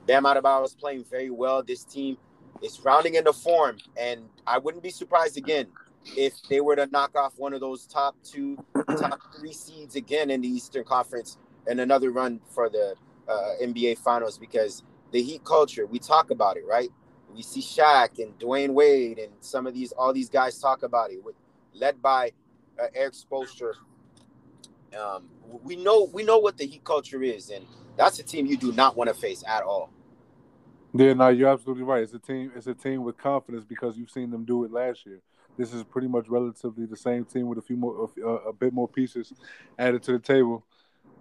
Bam 0.07 0.23
Adebayo 0.23 0.65
is 0.65 0.73
playing 0.73 1.05
very 1.09 1.29
well. 1.29 1.61
This 1.61 1.83
team 1.83 2.17
is 2.61 2.79
rounding 2.83 3.15
into 3.15 3.33
form, 3.33 3.77
and 3.97 4.21
I 4.45 4.57
wouldn't 4.57 4.83
be 4.83 4.89
surprised 4.89 5.37
again 5.37 5.67
if 6.17 6.33
they 6.49 6.61
were 6.61 6.75
to 6.75 6.87
knock 6.87 7.15
off 7.15 7.33
one 7.37 7.53
of 7.53 7.59
those 7.59 7.85
top 7.85 8.15
two, 8.23 8.57
top 8.87 9.19
three 9.37 9.53
seeds 9.53 9.95
again 9.95 10.29
in 10.31 10.41
the 10.41 10.47
Eastern 10.47 10.83
Conference 10.83 11.37
and 11.67 11.79
another 11.79 12.11
run 12.11 12.39
for 12.49 12.69
the 12.69 12.95
uh, 13.27 13.51
NBA 13.61 13.99
Finals 13.99 14.37
because 14.37 14.83
the 15.11 15.21
Heat 15.21 15.43
culture, 15.43 15.85
we 15.85 15.99
talk 15.99 16.31
about 16.31 16.57
it, 16.57 16.63
right? 16.67 16.89
We 17.33 17.41
see 17.43 17.61
Shaq 17.61 18.19
and 18.19 18.37
Dwyane 18.39 18.71
Wade 18.73 19.19
and 19.19 19.31
some 19.39 19.67
of 19.67 19.73
these, 19.73 19.91
all 19.91 20.13
these 20.13 20.29
guys 20.29 20.59
talk 20.59 20.83
about 20.83 21.11
it, 21.11 21.23
with, 21.23 21.35
led 21.73 22.01
by 22.01 22.31
uh, 22.81 22.87
Erik 22.93 23.13
Spoelstra. 23.13 23.73
Um, 24.99 25.29
we 25.63 25.75
know 25.75 26.09
we 26.11 26.23
know 26.23 26.39
what 26.39 26.57
the 26.57 26.65
Heat 26.65 26.83
culture 26.83 27.23
is, 27.23 27.49
and 27.49 27.65
that's 27.97 28.19
a 28.19 28.23
team 28.23 28.45
you 28.45 28.57
do 28.57 28.71
not 28.71 28.95
want 28.95 29.09
to 29.09 29.13
face 29.13 29.43
at 29.47 29.63
all. 29.63 29.89
Yeah, 30.93 31.13
no, 31.13 31.29
you're 31.29 31.49
absolutely 31.49 31.83
right. 31.83 32.03
It's 32.03 32.13
a 32.13 32.19
team. 32.19 32.51
It's 32.55 32.67
a 32.67 32.73
team 32.73 33.03
with 33.03 33.17
confidence 33.17 33.63
because 33.63 33.97
you've 33.97 34.11
seen 34.11 34.29
them 34.29 34.43
do 34.43 34.65
it 34.65 34.71
last 34.71 35.05
year. 35.05 35.21
This 35.57 35.73
is 35.73 35.83
pretty 35.83 36.07
much 36.07 36.27
relatively 36.27 36.85
the 36.85 36.97
same 36.97 37.25
team 37.25 37.47
with 37.47 37.57
a 37.57 37.61
few 37.61 37.77
more, 37.77 38.09
a, 38.23 38.27
a 38.29 38.53
bit 38.53 38.73
more 38.73 38.87
pieces 38.87 39.33
added 39.77 40.03
to 40.03 40.13
the 40.13 40.19
table. 40.19 40.65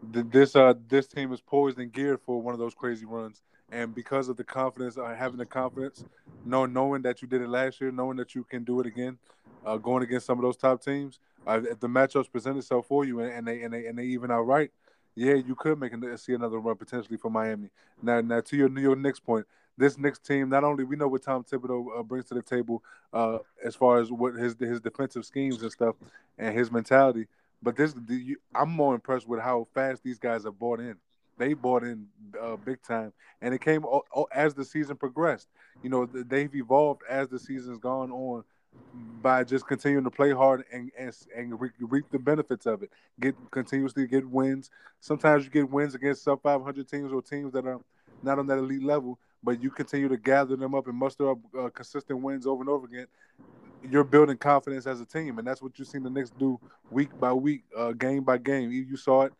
This 0.02 0.56
uh, 0.56 0.74
this 0.88 1.06
team 1.06 1.32
is 1.32 1.40
poised 1.40 1.78
and 1.78 1.92
geared 1.92 2.20
for 2.24 2.40
one 2.40 2.54
of 2.54 2.58
those 2.58 2.74
crazy 2.74 3.04
runs, 3.04 3.42
and 3.70 3.94
because 3.94 4.28
of 4.28 4.36
the 4.36 4.44
confidence, 4.44 4.96
uh, 4.96 5.14
having 5.16 5.38
the 5.38 5.46
confidence, 5.46 6.04
knowing 6.44 6.72
knowing 6.72 7.02
that 7.02 7.22
you 7.22 7.28
did 7.28 7.42
it 7.42 7.48
last 7.48 7.80
year, 7.80 7.92
knowing 7.92 8.16
that 8.16 8.34
you 8.34 8.42
can 8.44 8.64
do 8.64 8.80
it 8.80 8.86
again, 8.86 9.18
uh, 9.64 9.76
going 9.76 10.02
against 10.02 10.26
some 10.26 10.38
of 10.38 10.42
those 10.42 10.56
top 10.56 10.82
teams, 10.82 11.18
uh, 11.46 11.60
if 11.70 11.80
the 11.80 11.88
matchups 11.88 12.30
present 12.30 12.58
itself 12.58 12.86
for 12.86 13.04
you 13.04 13.20
and, 13.20 13.32
and 13.32 13.46
they 13.46 13.62
and 13.62 13.72
they 13.72 13.86
and 13.86 13.98
they 13.98 14.04
even 14.04 14.30
outright, 14.30 14.70
yeah, 15.14 15.34
you 15.34 15.54
could 15.54 15.78
make 15.78 15.92
a, 15.92 16.18
see 16.18 16.34
another 16.34 16.58
run 16.58 16.76
potentially 16.76 17.16
for 17.16 17.30
Miami. 17.30 17.70
Now, 18.02 18.20
now 18.20 18.40
to 18.40 18.56
your 18.56 18.68
New 18.68 18.80
York 18.80 18.98
Knicks 18.98 19.20
point, 19.20 19.46
this 19.76 19.98
Knicks 19.98 20.18
team, 20.18 20.48
not 20.48 20.64
only 20.64 20.84
we 20.84 20.96
know 20.96 21.08
what 21.08 21.22
Tom 21.22 21.44
Thibodeau 21.44 22.00
uh, 22.00 22.02
brings 22.02 22.26
to 22.26 22.34
the 22.34 22.42
table 22.42 22.82
uh, 23.12 23.38
as 23.64 23.74
far 23.74 23.98
as 23.98 24.10
what 24.10 24.34
his 24.34 24.56
his 24.58 24.80
defensive 24.80 25.24
schemes 25.24 25.62
and 25.62 25.72
stuff 25.72 25.96
and 26.38 26.56
his 26.56 26.70
mentality, 26.70 27.26
but 27.62 27.76
this 27.76 27.94
the, 27.94 28.36
I'm 28.54 28.70
more 28.70 28.94
impressed 28.94 29.28
with 29.28 29.40
how 29.40 29.66
fast 29.74 30.02
these 30.02 30.18
guys 30.18 30.44
have 30.44 30.58
bought 30.58 30.80
in. 30.80 30.96
They 31.38 31.54
bought 31.54 31.84
in 31.84 32.06
uh, 32.38 32.56
big 32.56 32.82
time, 32.82 33.14
and 33.40 33.54
it 33.54 33.62
came 33.62 33.82
as 34.30 34.52
the 34.52 34.64
season 34.64 34.96
progressed. 34.96 35.48
You 35.82 35.88
know, 35.88 36.04
they've 36.04 36.54
evolved 36.54 37.00
as 37.08 37.28
the 37.28 37.38
season's 37.38 37.78
gone 37.78 38.10
on 38.10 38.44
by 39.22 39.44
just 39.44 39.66
continuing 39.66 40.04
to 40.04 40.10
play 40.10 40.32
hard 40.32 40.64
and 40.72 40.90
and, 40.98 41.14
and 41.36 41.60
reap 41.80 42.04
the 42.10 42.18
benefits 42.18 42.66
of 42.66 42.82
it. 42.82 42.90
Get 43.20 43.34
continuously 43.50 44.06
get 44.06 44.28
wins. 44.28 44.70
Sometimes 45.00 45.44
you 45.44 45.50
get 45.50 45.70
wins 45.70 45.94
against 45.94 46.24
sub 46.24 46.42
500 46.42 46.88
teams 46.88 47.12
or 47.12 47.22
teams 47.22 47.52
that 47.52 47.66
are 47.66 47.80
not 48.22 48.38
on 48.38 48.46
that 48.48 48.58
elite 48.58 48.82
level, 48.82 49.18
but 49.42 49.62
you 49.62 49.70
continue 49.70 50.08
to 50.08 50.16
gather 50.16 50.56
them 50.56 50.74
up 50.74 50.86
and 50.86 50.96
muster 50.96 51.30
up 51.30 51.38
uh, 51.58 51.68
consistent 51.70 52.20
wins 52.20 52.46
over 52.46 52.62
and 52.62 52.68
over 52.68 52.86
again. 52.86 53.06
You're 53.88 54.04
building 54.04 54.36
confidence 54.36 54.86
as 54.86 55.00
a 55.00 55.06
team, 55.06 55.38
and 55.38 55.46
that's 55.46 55.62
what 55.62 55.78
you've 55.78 55.88
seen 55.88 56.02
the 56.02 56.10
Knicks 56.10 56.30
do 56.30 56.60
week 56.90 57.08
by 57.18 57.32
week, 57.32 57.64
uh, 57.76 57.92
game 57.92 58.24
by 58.24 58.36
game. 58.36 58.70
You 58.70 58.96
saw 58.96 59.22
it 59.22 59.32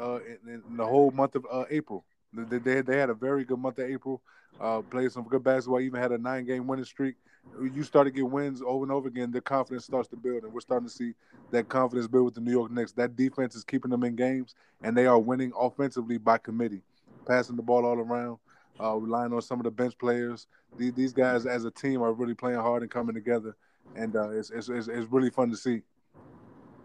uh, 0.00 0.20
in, 0.46 0.62
in, 0.68 0.76
the 0.76 0.86
whole 0.86 1.10
month 1.10 1.34
of 1.34 1.44
uh, 1.50 1.64
April. 1.70 2.04
They, 2.32 2.58
they, 2.58 2.80
they 2.82 2.96
had 2.96 3.10
a 3.10 3.14
very 3.14 3.44
good 3.44 3.58
month 3.58 3.78
of 3.78 3.90
April. 3.90 4.22
Uh, 4.60 4.82
played 4.82 5.12
some 5.12 5.24
good 5.24 5.44
basketball. 5.44 5.80
Even 5.80 6.00
had 6.00 6.12
a 6.12 6.18
nine 6.18 6.44
game 6.44 6.66
winning 6.66 6.84
streak. 6.84 7.14
You 7.60 7.82
start 7.82 8.06
to 8.06 8.10
get 8.10 8.28
wins 8.28 8.60
over 8.64 8.84
and 8.84 8.92
over 8.92 9.08
again. 9.08 9.30
The 9.30 9.40
confidence 9.40 9.84
starts 9.84 10.08
to 10.08 10.16
build, 10.16 10.44
and 10.44 10.52
we're 10.52 10.60
starting 10.60 10.88
to 10.88 10.94
see 10.94 11.14
that 11.50 11.68
confidence 11.68 12.06
build 12.06 12.26
with 12.26 12.34
the 12.34 12.40
New 12.40 12.50
York 12.50 12.70
Knicks. 12.70 12.92
That 12.92 13.16
defense 13.16 13.54
is 13.54 13.64
keeping 13.64 13.90
them 13.90 14.04
in 14.04 14.16
games, 14.16 14.54
and 14.82 14.96
they 14.96 15.06
are 15.06 15.18
winning 15.18 15.52
offensively 15.58 16.18
by 16.18 16.38
committee, 16.38 16.82
passing 17.26 17.56
the 17.56 17.62
ball 17.62 17.86
all 17.86 17.98
around 17.98 18.38
uh, 18.80 18.94
relying 18.96 19.32
on 19.32 19.42
some 19.42 19.58
of 19.60 19.64
the 19.64 19.70
bench 19.70 19.96
players. 19.98 20.46
These, 20.76 20.92
these 20.94 21.12
guys, 21.12 21.46
as 21.46 21.64
a 21.64 21.70
team, 21.70 22.02
are 22.02 22.12
really 22.12 22.34
playing 22.34 22.58
hard 22.58 22.82
and 22.82 22.90
coming 22.90 23.14
together, 23.14 23.56
and 23.96 24.14
uh, 24.14 24.30
it's, 24.30 24.50
it's, 24.50 24.68
it's 24.68 24.88
it's 24.88 25.10
really 25.10 25.30
fun 25.30 25.50
to 25.50 25.56
see. 25.56 25.82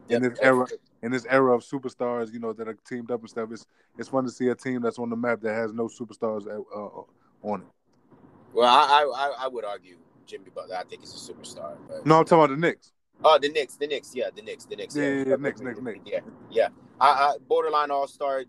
Yep. 0.10 0.22
In 0.24 0.30
this 0.30 0.40
era, 0.42 0.68
in 1.02 1.12
this 1.12 1.26
era 1.30 1.56
of 1.56 1.64
superstars, 1.64 2.34
you 2.34 2.40
know 2.40 2.54
that 2.54 2.68
are 2.68 2.78
teamed 2.88 3.12
up 3.12 3.22
and 3.22 3.30
stuff, 3.30 3.50
it's 3.52 3.66
it's 3.98 4.10
fun 4.10 4.24
to 4.26 4.32
see 4.32 4.48
a 4.50 4.56
team 4.56 4.82
that's 4.82 5.00
on 5.00 5.10
the 5.10 5.16
map 5.16 5.42
that 5.42 5.54
has 5.54 5.74
no 5.74 5.88
superstars 5.88 6.48
uh, 6.48 6.78
uh 6.78 7.04
on 7.44 7.62
it. 7.62 7.68
Well, 8.54 8.68
I, 8.68 9.04
I 9.04 9.46
I 9.46 9.48
would 9.48 9.66
argue 9.66 9.98
Jimmy 10.26 10.50
Butler. 10.54 10.78
I 10.78 10.84
think 10.84 11.02
he's 11.02 11.14
a 11.14 11.34
superstar. 11.34 11.76
But... 11.88 12.06
No, 12.06 12.20
I'm 12.20 12.26
talking 12.26 12.44
about 12.44 12.50
the 12.50 12.58
Knicks. 12.58 12.92
Oh, 13.24 13.40
the 13.42 13.50
Knicks, 13.50 13.76
the 13.76 13.88
Knicks, 13.88 14.12
yeah, 14.14 14.26
the 14.36 14.42
Knicks, 14.42 14.66
the 14.66 14.76
Knicks. 14.76 14.96
Yeah, 14.96 15.04
yeah, 15.04 15.24
yeah 15.28 15.36
Knicks, 15.38 15.62
Knicks, 15.62 15.80
Knicks. 15.80 16.00
Yeah, 16.06 16.20
yeah. 16.52 16.68
I, 17.00 17.08
I 17.08 17.36
borderline 17.48 17.90
All 17.90 18.08
Star 18.08 18.44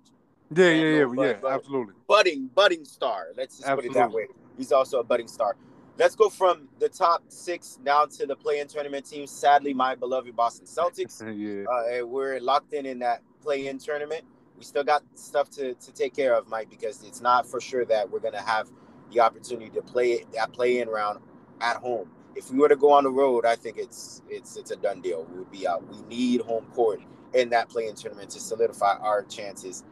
yeah, 0.55 0.69
yeah, 0.71 0.99
yeah, 0.99 1.05
but, 1.05 1.23
yeah, 1.23 1.33
but 1.41 1.53
absolutely. 1.53 1.95
Budding, 2.07 2.51
budding 2.55 2.85
star. 2.85 3.29
Let's 3.37 3.57
just 3.57 3.69
absolutely. 3.69 3.89
put 3.89 3.97
it 3.97 4.01
that 4.01 4.13
way. 4.13 4.27
He's 4.57 4.73
also 4.73 5.01
a 5.01 5.05
budding 5.05 5.29
star. 5.29 5.57
Let's 5.97 6.15
go 6.15 6.29
from 6.29 6.69
the 6.81 6.89
top 6.89 7.25
six 7.29 7.79
down 7.85 8.09
to 8.11 8.27
the 8.27 8.37
play-in 8.37 8.67
tournament 8.67 9.09
team. 9.09 9.27
Sadly, 9.27 9.73
my 9.73 9.95
beloved 9.95 10.35
Boston 10.35 10.67
Celtics. 10.67 11.23
yeah, 11.37 12.01
uh, 12.01 12.07
we're 12.07 12.41
locked 12.41 12.73
in 12.73 12.85
in 12.85 12.99
that 13.01 13.23
play-in 13.43 13.79
tournament. 13.79 14.25
We 14.59 14.65
still 14.65 14.85
got 14.85 15.03
stuff 15.15 15.51
to, 15.51 15.75
to 15.75 15.93
take 15.93 16.15
care 16.15 16.35
of, 16.35 16.49
Mike, 16.49 16.71
because 16.71 17.03
it's 17.05 17.21
not 17.21 17.47
for 17.47 17.61
sure 17.61 17.85
that 17.87 18.11
we're 18.11 18.21
gonna 18.21 18.43
have 18.43 18.71
the 19.15 19.21
opportunity 19.21 19.71
to 19.71 19.83
play 19.83 20.25
that 20.35 20.53
play-in 20.53 20.89
round 20.89 21.21
at 21.61 21.77
home. 21.77 22.11
If 22.37 22.51
we 22.51 22.59
were 22.59 22.69
to 22.69 22.77
go 22.77 22.93
on 22.93 23.05
the 23.05 23.11
road, 23.11 23.47
I 23.47 23.57
think 23.57 23.79
it's 23.79 24.23
it's 24.29 24.57
it's 24.57 24.71
a 24.71 24.77
done 24.77 25.01
deal. 25.01 25.27
We 25.31 25.39
would 25.39 25.51
be 25.51 25.67
out. 25.67 25.87
We 25.89 26.03
need 26.03 26.41
home 26.41 26.67
court 26.75 27.01
in 27.33 27.49
that 27.51 27.69
play-in 27.69 27.95
tournament 27.95 28.31
to 28.31 28.41
solidify 28.41 28.97
our 28.99 29.23
chances 29.23 29.85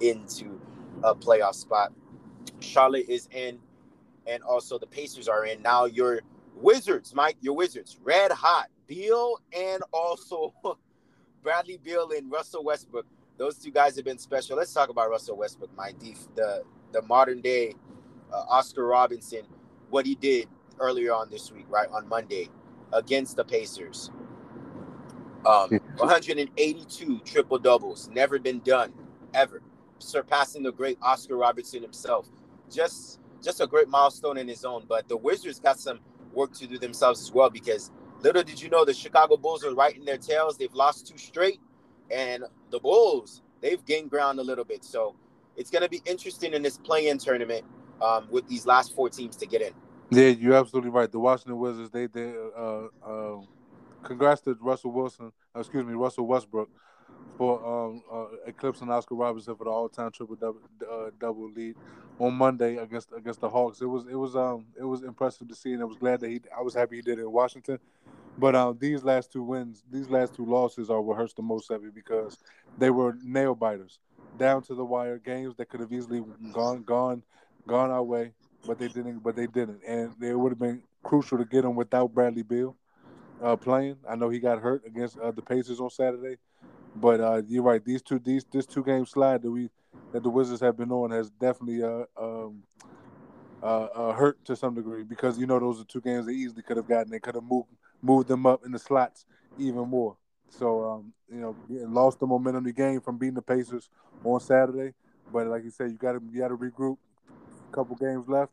into 0.00 0.60
a 1.02 1.14
playoff 1.14 1.54
spot. 1.54 1.92
Charlotte 2.60 3.08
is 3.08 3.28
in, 3.32 3.58
and 4.26 4.42
also 4.42 4.78
the 4.78 4.86
Pacers 4.86 5.28
are 5.28 5.44
in. 5.44 5.60
Now 5.60 5.86
your 5.86 6.20
Wizards, 6.54 7.14
Mike, 7.14 7.36
your 7.40 7.54
Wizards, 7.54 7.98
red 8.02 8.32
hot. 8.32 8.68
Beal 8.86 9.38
and 9.54 9.82
also 9.92 10.54
Bradley 11.42 11.76
Beal 11.76 12.10
and 12.16 12.30
Russell 12.30 12.64
Westbrook. 12.64 13.06
Those 13.36 13.58
two 13.58 13.70
guys 13.70 13.96
have 13.96 14.04
been 14.04 14.18
special. 14.18 14.56
Let's 14.56 14.72
talk 14.72 14.88
about 14.88 15.10
Russell 15.10 15.36
Westbrook, 15.36 15.70
Mike. 15.76 15.98
The 15.98 16.14
the, 16.34 16.62
the 16.92 17.02
modern 17.02 17.40
day 17.40 17.74
uh, 18.32 18.44
Oscar 18.48 18.86
Robinson, 18.86 19.42
what 19.90 20.06
he 20.06 20.14
did 20.14 20.48
earlier 20.78 21.12
on 21.12 21.30
this 21.30 21.52
week, 21.52 21.66
right 21.68 21.88
on 21.90 22.08
Monday 22.08 22.48
against 22.92 23.36
the 23.36 23.44
Pacers. 23.44 24.10
Um, 25.46 25.70
182 25.96 27.20
triple 27.24 27.58
doubles, 27.58 28.08
never 28.12 28.38
been 28.38 28.60
done 28.60 28.92
ever 29.34 29.62
surpassing 29.98 30.62
the 30.62 30.72
great 30.72 30.98
Oscar 31.02 31.36
Robertson 31.36 31.82
himself. 31.82 32.28
Just 32.70 33.20
just 33.42 33.60
a 33.60 33.66
great 33.66 33.88
milestone 33.88 34.36
in 34.38 34.48
his 34.48 34.64
own. 34.64 34.84
But 34.88 35.08
the 35.08 35.16
Wizards 35.16 35.60
got 35.60 35.78
some 35.78 36.00
work 36.32 36.52
to 36.54 36.66
do 36.66 36.78
themselves 36.78 37.20
as 37.20 37.32
well 37.32 37.50
because 37.50 37.90
little 38.22 38.42
did 38.42 38.60
you 38.60 38.68
know 38.68 38.84
the 38.84 38.94
Chicago 38.94 39.36
Bulls 39.36 39.64
are 39.64 39.74
right 39.74 39.96
in 39.96 40.04
their 40.04 40.18
tails. 40.18 40.56
They've 40.58 40.74
lost 40.74 41.06
two 41.08 41.18
straight, 41.18 41.60
and 42.10 42.44
the 42.70 42.80
Bulls 42.80 43.42
they've 43.60 43.84
gained 43.84 44.10
ground 44.10 44.38
a 44.38 44.42
little 44.42 44.64
bit. 44.64 44.84
So 44.84 45.16
it's 45.56 45.70
going 45.70 45.82
to 45.82 45.88
be 45.88 46.02
interesting 46.04 46.54
in 46.54 46.62
this 46.62 46.78
play-in 46.78 47.18
tournament 47.18 47.64
um, 48.02 48.28
with 48.30 48.48
these 48.48 48.66
last 48.66 48.94
four 48.94 49.08
teams 49.08 49.36
to 49.36 49.46
get 49.46 49.62
in. 49.62 49.72
Yeah, 50.10 50.28
you're 50.28 50.54
absolutely 50.54 50.90
right. 50.90 51.10
The 51.10 51.18
Washington 51.18 51.58
Wizards, 51.58 51.90
they 51.90 52.06
did. 52.06 52.34
uh, 52.56 52.86
uh, 53.04 53.40
congrats 54.02 54.40
to 54.42 54.56
Russell 54.60 54.92
Wilson, 54.92 55.32
excuse 55.54 55.84
me, 55.84 55.94
Russell 55.94 56.26
Westbrook 56.26 56.70
for 57.36 57.64
um, 57.64 58.02
uh, 58.12 58.26
eclipsing 58.46 58.90
Oscar 58.90 59.14
Robertson 59.14 59.54
for 59.54 59.64
the 59.64 59.70
all-time 59.70 60.10
triple 60.10 60.34
double, 60.34 60.60
uh, 60.90 61.10
double 61.20 61.50
lead 61.50 61.76
on 62.18 62.34
Monday 62.34 62.76
against 62.76 63.10
against 63.16 63.40
the 63.40 63.48
Hawks. 63.48 63.80
It 63.80 63.86
was 63.86 64.06
it 64.06 64.16
was 64.16 64.34
um 64.34 64.66
it 64.78 64.84
was 64.84 65.02
impressive 65.02 65.48
to 65.48 65.54
see, 65.54 65.72
and 65.72 65.82
I 65.82 65.84
was 65.84 65.96
glad 65.96 66.20
that 66.20 66.30
he. 66.30 66.40
I 66.56 66.62
was 66.62 66.74
happy 66.74 66.96
he 66.96 67.02
did 67.02 67.18
it 67.18 67.22
in 67.22 67.32
Washington. 67.32 67.78
But 68.36 68.54
um, 68.54 68.76
these 68.80 69.02
last 69.02 69.32
two 69.32 69.42
wins, 69.42 69.82
these 69.90 70.08
last 70.08 70.34
two 70.34 70.44
losses 70.44 70.90
are 70.90 71.00
what 71.00 71.16
hurts 71.16 71.34
the 71.34 71.42
most 71.42 71.70
of 71.70 71.84
it 71.84 71.94
because 71.94 72.38
they 72.76 72.90
were 72.90 73.16
nail 73.22 73.54
biters, 73.54 73.98
down 74.36 74.62
to 74.62 74.74
the 74.74 74.84
wire 74.84 75.18
games 75.18 75.56
that 75.56 75.68
could 75.68 75.80
have 75.80 75.92
easily 75.92 76.24
gone 76.52 76.82
gone 76.82 77.22
gone 77.68 77.90
our 77.90 78.02
way, 78.02 78.32
but 78.66 78.78
they 78.78 78.88
didn't. 78.88 79.20
But 79.20 79.36
they 79.36 79.46
didn't, 79.46 79.80
and 79.86 80.12
it 80.20 80.34
would 80.34 80.50
have 80.50 80.58
been 80.58 80.82
crucial 81.04 81.38
to 81.38 81.44
get 81.44 81.62
them 81.62 81.76
without 81.76 82.12
Bradley 82.12 82.42
Beal 82.42 82.76
uh, 83.42 83.56
playing. 83.56 83.96
I 84.08 84.16
know 84.16 84.28
he 84.28 84.40
got 84.40 84.60
hurt 84.60 84.82
against 84.84 85.18
uh, 85.18 85.30
the 85.30 85.42
Pacers 85.42 85.80
on 85.80 85.90
Saturday, 85.90 86.36
but 86.96 87.20
uh, 87.20 87.42
you're 87.46 87.62
right. 87.62 87.84
These 87.84 88.02
two 88.02 88.18
these 88.18 88.44
this 88.52 88.66
two 88.66 88.82
game 88.82 89.06
slide 89.06 89.42
that 89.42 89.50
we 89.50 89.70
that 90.12 90.22
the 90.22 90.30
Wizards 90.30 90.60
have 90.60 90.76
been 90.76 90.90
on 90.90 91.10
has 91.10 91.30
definitely 91.30 91.82
uh, 91.82 92.04
um, 92.20 92.62
uh, 93.62 93.84
uh, 93.94 94.12
hurt 94.12 94.44
to 94.46 94.56
some 94.56 94.74
degree 94.74 95.02
because 95.02 95.38
you 95.38 95.46
know 95.46 95.58
those 95.58 95.80
are 95.80 95.84
two 95.84 96.00
games 96.00 96.26
they 96.26 96.32
easily 96.32 96.62
could 96.62 96.76
have 96.76 96.88
gotten. 96.88 97.10
They 97.10 97.20
could 97.20 97.34
have 97.34 97.44
moved 97.44 97.68
moved 98.02 98.28
them 98.28 98.46
up 98.46 98.64
in 98.64 98.72
the 98.72 98.78
slots 98.78 99.26
even 99.58 99.88
more. 99.88 100.16
So 100.50 100.84
um, 100.84 101.12
you 101.30 101.40
know, 101.40 101.56
lost 101.68 102.20
the 102.20 102.26
momentum 102.26 102.64
the 102.64 102.72
game 102.72 103.00
from 103.00 103.18
beating 103.18 103.34
the 103.34 103.42
Pacers 103.42 103.90
on 104.24 104.40
Saturday. 104.40 104.94
But 105.32 105.46
like 105.46 105.64
you 105.64 105.70
said, 105.70 105.90
you 105.90 105.98
got 105.98 106.12
to 106.12 106.20
you 106.32 106.40
got 106.40 106.48
to 106.48 106.56
regroup. 106.56 106.96
A 107.70 107.74
couple 107.74 107.96
games 107.96 108.28
left, 108.28 108.52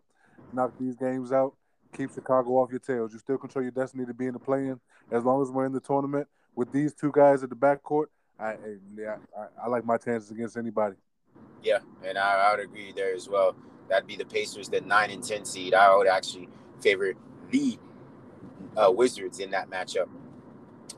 knock 0.53 0.73
these 0.79 0.95
games 0.95 1.31
out, 1.31 1.55
keep 1.95 2.13
Chicago 2.13 2.51
off 2.51 2.71
your 2.71 2.79
tails. 2.79 3.13
You 3.13 3.19
still 3.19 3.37
control 3.37 3.63
your 3.63 3.71
destiny 3.71 4.05
to 4.05 4.13
be 4.13 4.27
in 4.27 4.33
the 4.33 4.39
play-in 4.39 4.79
as 5.11 5.23
long 5.23 5.41
as 5.41 5.49
we're 5.49 5.65
in 5.65 5.73
the 5.73 5.79
tournament 5.79 6.27
with 6.55 6.71
these 6.71 6.93
two 6.93 7.11
guys 7.13 7.43
at 7.43 7.49
the 7.49 7.55
backcourt. 7.55 8.07
I 8.39 8.55
yeah, 8.97 9.17
I, 9.37 9.65
I 9.65 9.67
like 9.67 9.85
my 9.85 9.97
chances 9.97 10.31
against 10.31 10.57
anybody. 10.57 10.95
Yeah, 11.63 11.79
and 12.05 12.17
I, 12.17 12.47
I, 12.47 12.51
would 12.51 12.63
agree 12.63 12.91
there 12.93 13.13
as 13.15 13.29
well. 13.29 13.55
That'd 13.89 14.07
be 14.07 14.17
the 14.17 14.25
Pacers, 14.25 14.69
the 14.69 14.81
nine 14.81 15.09
and 15.09 15.23
ten 15.23 15.45
seed. 15.45 15.73
I 15.73 15.95
would 15.95 16.07
actually 16.07 16.49
favor 16.81 17.13
the 17.49 17.79
uh, 18.75 18.91
Wizards 18.91 19.39
in 19.39 19.51
that 19.51 19.69
matchup 19.69 20.09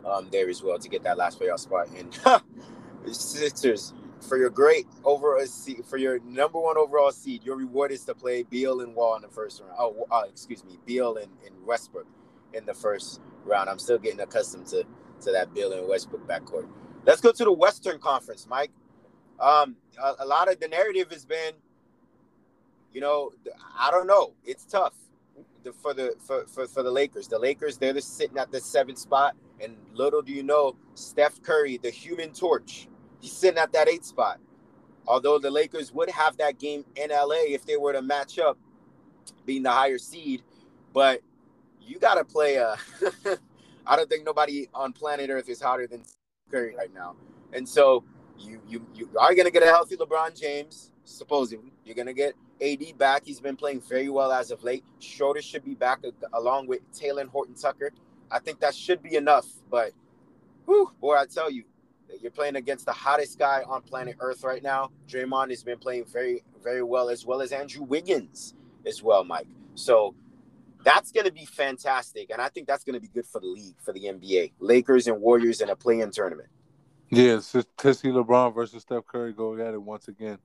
um, 0.06 0.30
there 0.32 0.50
as 0.50 0.64
well 0.64 0.80
to 0.80 0.90
get 0.90 1.04
that 1.04 1.18
last 1.18 1.40
playoff 1.40 1.60
spot. 1.60 1.88
And 1.96 3.16
Sixers, 3.16 3.94
for 4.22 4.38
your 4.38 4.50
great 4.50 4.88
overall 5.04 5.46
seed, 5.46 5.86
for 5.86 5.98
your 5.98 6.20
number 6.20 6.60
one 6.60 6.78
overall 6.78 7.12
seed, 7.12 7.44
your 7.44 7.56
reward 7.56 7.92
is 7.92 8.04
to 8.06 8.16
play 8.16 8.44
Beal 8.44 8.82
and 8.82 8.96
Wall 8.96 9.16
in 9.16 9.22
the 9.22 9.28
first 9.28 9.62
round. 9.62 9.74
Oh, 9.78 10.08
uh, 10.12 10.24
excuse 10.30 10.64
me, 10.64 10.78
Beal 10.86 11.18
and, 11.18 11.32
and 11.46 11.56
Westbrook 11.66 12.08
in 12.54 12.66
the 12.66 12.74
first 12.74 13.22
round. 13.46 13.70
I'm 13.70 13.80
still 13.80 13.98
getting 13.98 14.20
accustomed 14.20 14.68
to 14.68 14.84
to 15.22 15.32
that 15.32 15.54
Beal 15.54 15.74
and 15.74 15.88
Westbrook 15.88 16.28
backcourt. 16.28 16.68
Let's 17.06 17.22
go 17.22 17.32
to 17.32 17.44
the 17.44 17.52
Western 17.52 18.00
Conference, 18.00 18.48
Mike. 18.50 18.72
Um, 19.40 19.76
a, 20.02 20.14
a 20.20 20.26
lot 20.26 20.52
of 20.52 20.60
the 20.60 20.68
narrative 20.68 21.12
has 21.12 21.26
been, 21.26 21.54
you 22.94 23.02
know, 23.02 23.32
I 23.78 23.92
don't 23.92 24.08
know. 24.08 24.34
It's 24.46 24.66
tough 24.66 24.94
for 25.82 25.94
the 25.94 26.16
for, 26.20 26.46
for, 26.48 26.68
for 26.68 26.84
the 26.84 26.92
Lakers. 26.92 27.28
The 27.28 27.40
Lakers, 27.40 27.78
they're 27.78 27.94
just 27.94 28.18
sitting 28.18 28.38
at 28.38 28.52
the 28.52 28.60
seventh 28.60 28.98
spot. 28.98 29.36
And 29.60 29.76
little 29.94 30.22
do 30.22 30.32
you 30.32 30.44
know, 30.44 30.76
Steph 30.96 31.42
Curry, 31.42 31.78
the 31.78 31.90
human 31.90 32.32
torch, 32.32 32.88
he's 33.20 33.32
sitting 33.32 33.60
at 33.60 33.72
that 33.74 33.88
eight 33.88 34.06
spot. 34.06 34.40
Although 35.08 35.40
the 35.40 35.50
Lakers 35.50 35.94
would 35.94 36.10
have 36.10 36.38
that 36.38 36.60
game 36.60 36.84
in 36.96 37.10
LA 37.12 37.46
if 37.48 37.66
they 37.66 37.78
were 37.78 37.94
to 37.94 38.02
match 38.02 38.40
up, 38.40 38.58
being 39.46 39.64
the 39.64 39.72
higher 39.72 39.98
seed. 39.98 40.44
But 40.94 41.22
you 41.82 42.00
got 42.00 42.16
to 42.16 42.26
play 42.26 42.58
uh, 42.58 42.76
a. 43.26 43.38
I 43.88 43.96
don't 43.96 44.10
think 44.10 44.26
nobody 44.26 44.68
on 44.74 44.92
planet 44.92 45.30
Earth 45.30 45.48
is 45.48 45.62
hotter 45.62 45.88
than 45.88 46.04
Curry 46.52 46.76
right 46.76 46.94
now. 46.94 47.16
And 47.54 47.68
so 47.68 48.04
you 48.38 48.62
you 48.68 48.86
you 48.94 49.10
are 49.20 49.34
gonna 49.34 49.52
get 49.52 49.64
a 49.64 49.68
healthy 49.68 49.96
LeBron 49.96 50.40
James, 50.40 50.92
supposedly. 51.06 51.72
You're 51.86 51.96
gonna 51.96 52.14
get 52.14 52.34
AD 52.62 52.98
back. 52.98 53.24
He's 53.26 53.40
been 53.40 53.56
playing 53.56 53.82
very 53.82 54.10
well 54.10 54.32
as 54.32 54.52
of 54.52 54.64
late. 54.64 54.84
Schroeder 55.00 55.42
should 55.42 55.64
be 55.64 55.74
back 55.74 56.00
along 56.34 56.68
with 56.68 56.82
Talen 56.92 57.28
Horton 57.28 57.56
Tucker. 57.56 57.92
I 58.30 58.40
think 58.40 58.60
that 58.60 58.76
should 58.76 59.02
be 59.02 59.16
enough. 59.16 59.48
But 59.70 59.92
whew, 60.66 60.92
boy, 61.00 61.16
I 61.16 61.26
tell 61.26 61.50
you, 61.50 61.64
you're 62.22 62.32
playing 62.32 62.56
against 62.56 62.86
the 62.86 62.94
hottest 62.94 63.40
guy 63.40 63.64
on 63.68 63.82
planet 63.82 64.16
Earth 64.20 64.44
right 64.44 64.64
now. 64.64 64.92
Draymond 65.08 65.50
has 65.50 65.64
been 65.64 65.78
playing 65.78 66.06
very, 66.06 66.44
very 66.64 66.84
well, 66.84 67.10
as 67.10 67.26
well 67.26 67.42
as 67.42 67.52
Andrew 67.52 67.84
Wiggins 67.84 68.54
as 68.86 69.04
well, 69.04 69.24
Mike. 69.24 69.48
So 69.76 70.16
that's 70.84 71.12
going 71.12 71.26
to 71.26 71.32
be 71.32 71.46
fantastic. 71.46 72.30
And 72.30 72.42
I 72.42 72.50
think 72.50 72.68
that's 72.68 72.84
going 72.84 72.96
to 72.96 73.00
be 73.00 73.08
good 73.08 73.26
for 73.26 73.40
the 73.40 73.48
league, 73.48 73.76
for 73.82 73.94
the 73.94 74.02
NBA. 74.02 74.54
Lakers 74.60 75.08
and 75.08 75.22
Warriors 75.22 75.62
in 75.62 75.70
a 75.70 75.76
play 75.76 76.00
in 76.00 76.12
tournament. 76.12 76.50
Yeah, 77.10 77.40
to 77.78 77.94
see 77.94 78.10
LeBron 78.10 78.54
versus 78.54 78.82
Steph 78.82 79.08
Curry 79.08 79.32
go 79.32 79.54
at 79.56 79.74
it 79.74 79.82
once 79.82 80.10
again, 80.10 80.40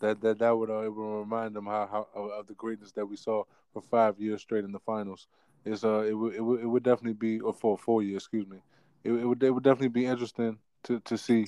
that 0.00 0.20
that 0.20 0.38
that 0.40 0.50
would 0.50 0.68
uh, 0.68 0.80
it 0.80 0.92
would 0.92 1.20
remind 1.20 1.54
them 1.54 1.66
how, 1.66 2.06
how 2.14 2.20
of 2.20 2.48
the 2.48 2.54
greatness 2.54 2.90
that 2.92 3.06
we 3.06 3.16
saw 3.16 3.44
for 3.72 3.82
five 3.82 4.18
years 4.18 4.42
straight 4.42 4.64
in 4.64 4.72
the 4.72 4.80
finals. 4.80 5.28
Is 5.64 5.84
uh 5.84 6.00
it 6.00 6.14
would 6.14 6.34
it 6.34 6.40
would, 6.40 6.60
it 6.60 6.66
would 6.66 6.82
definitely 6.82 7.12
be 7.12 7.38
or 7.38 7.52
for 7.52 7.78
four 7.78 8.02
years, 8.02 8.22
excuse 8.22 8.48
me. 8.48 8.58
It, 9.04 9.12
it 9.12 9.24
would 9.24 9.42
it 9.42 9.50
would 9.50 9.62
definitely 9.62 9.88
be 9.88 10.06
interesting 10.06 10.58
to 10.84 11.00
to 11.00 11.18
see 11.18 11.46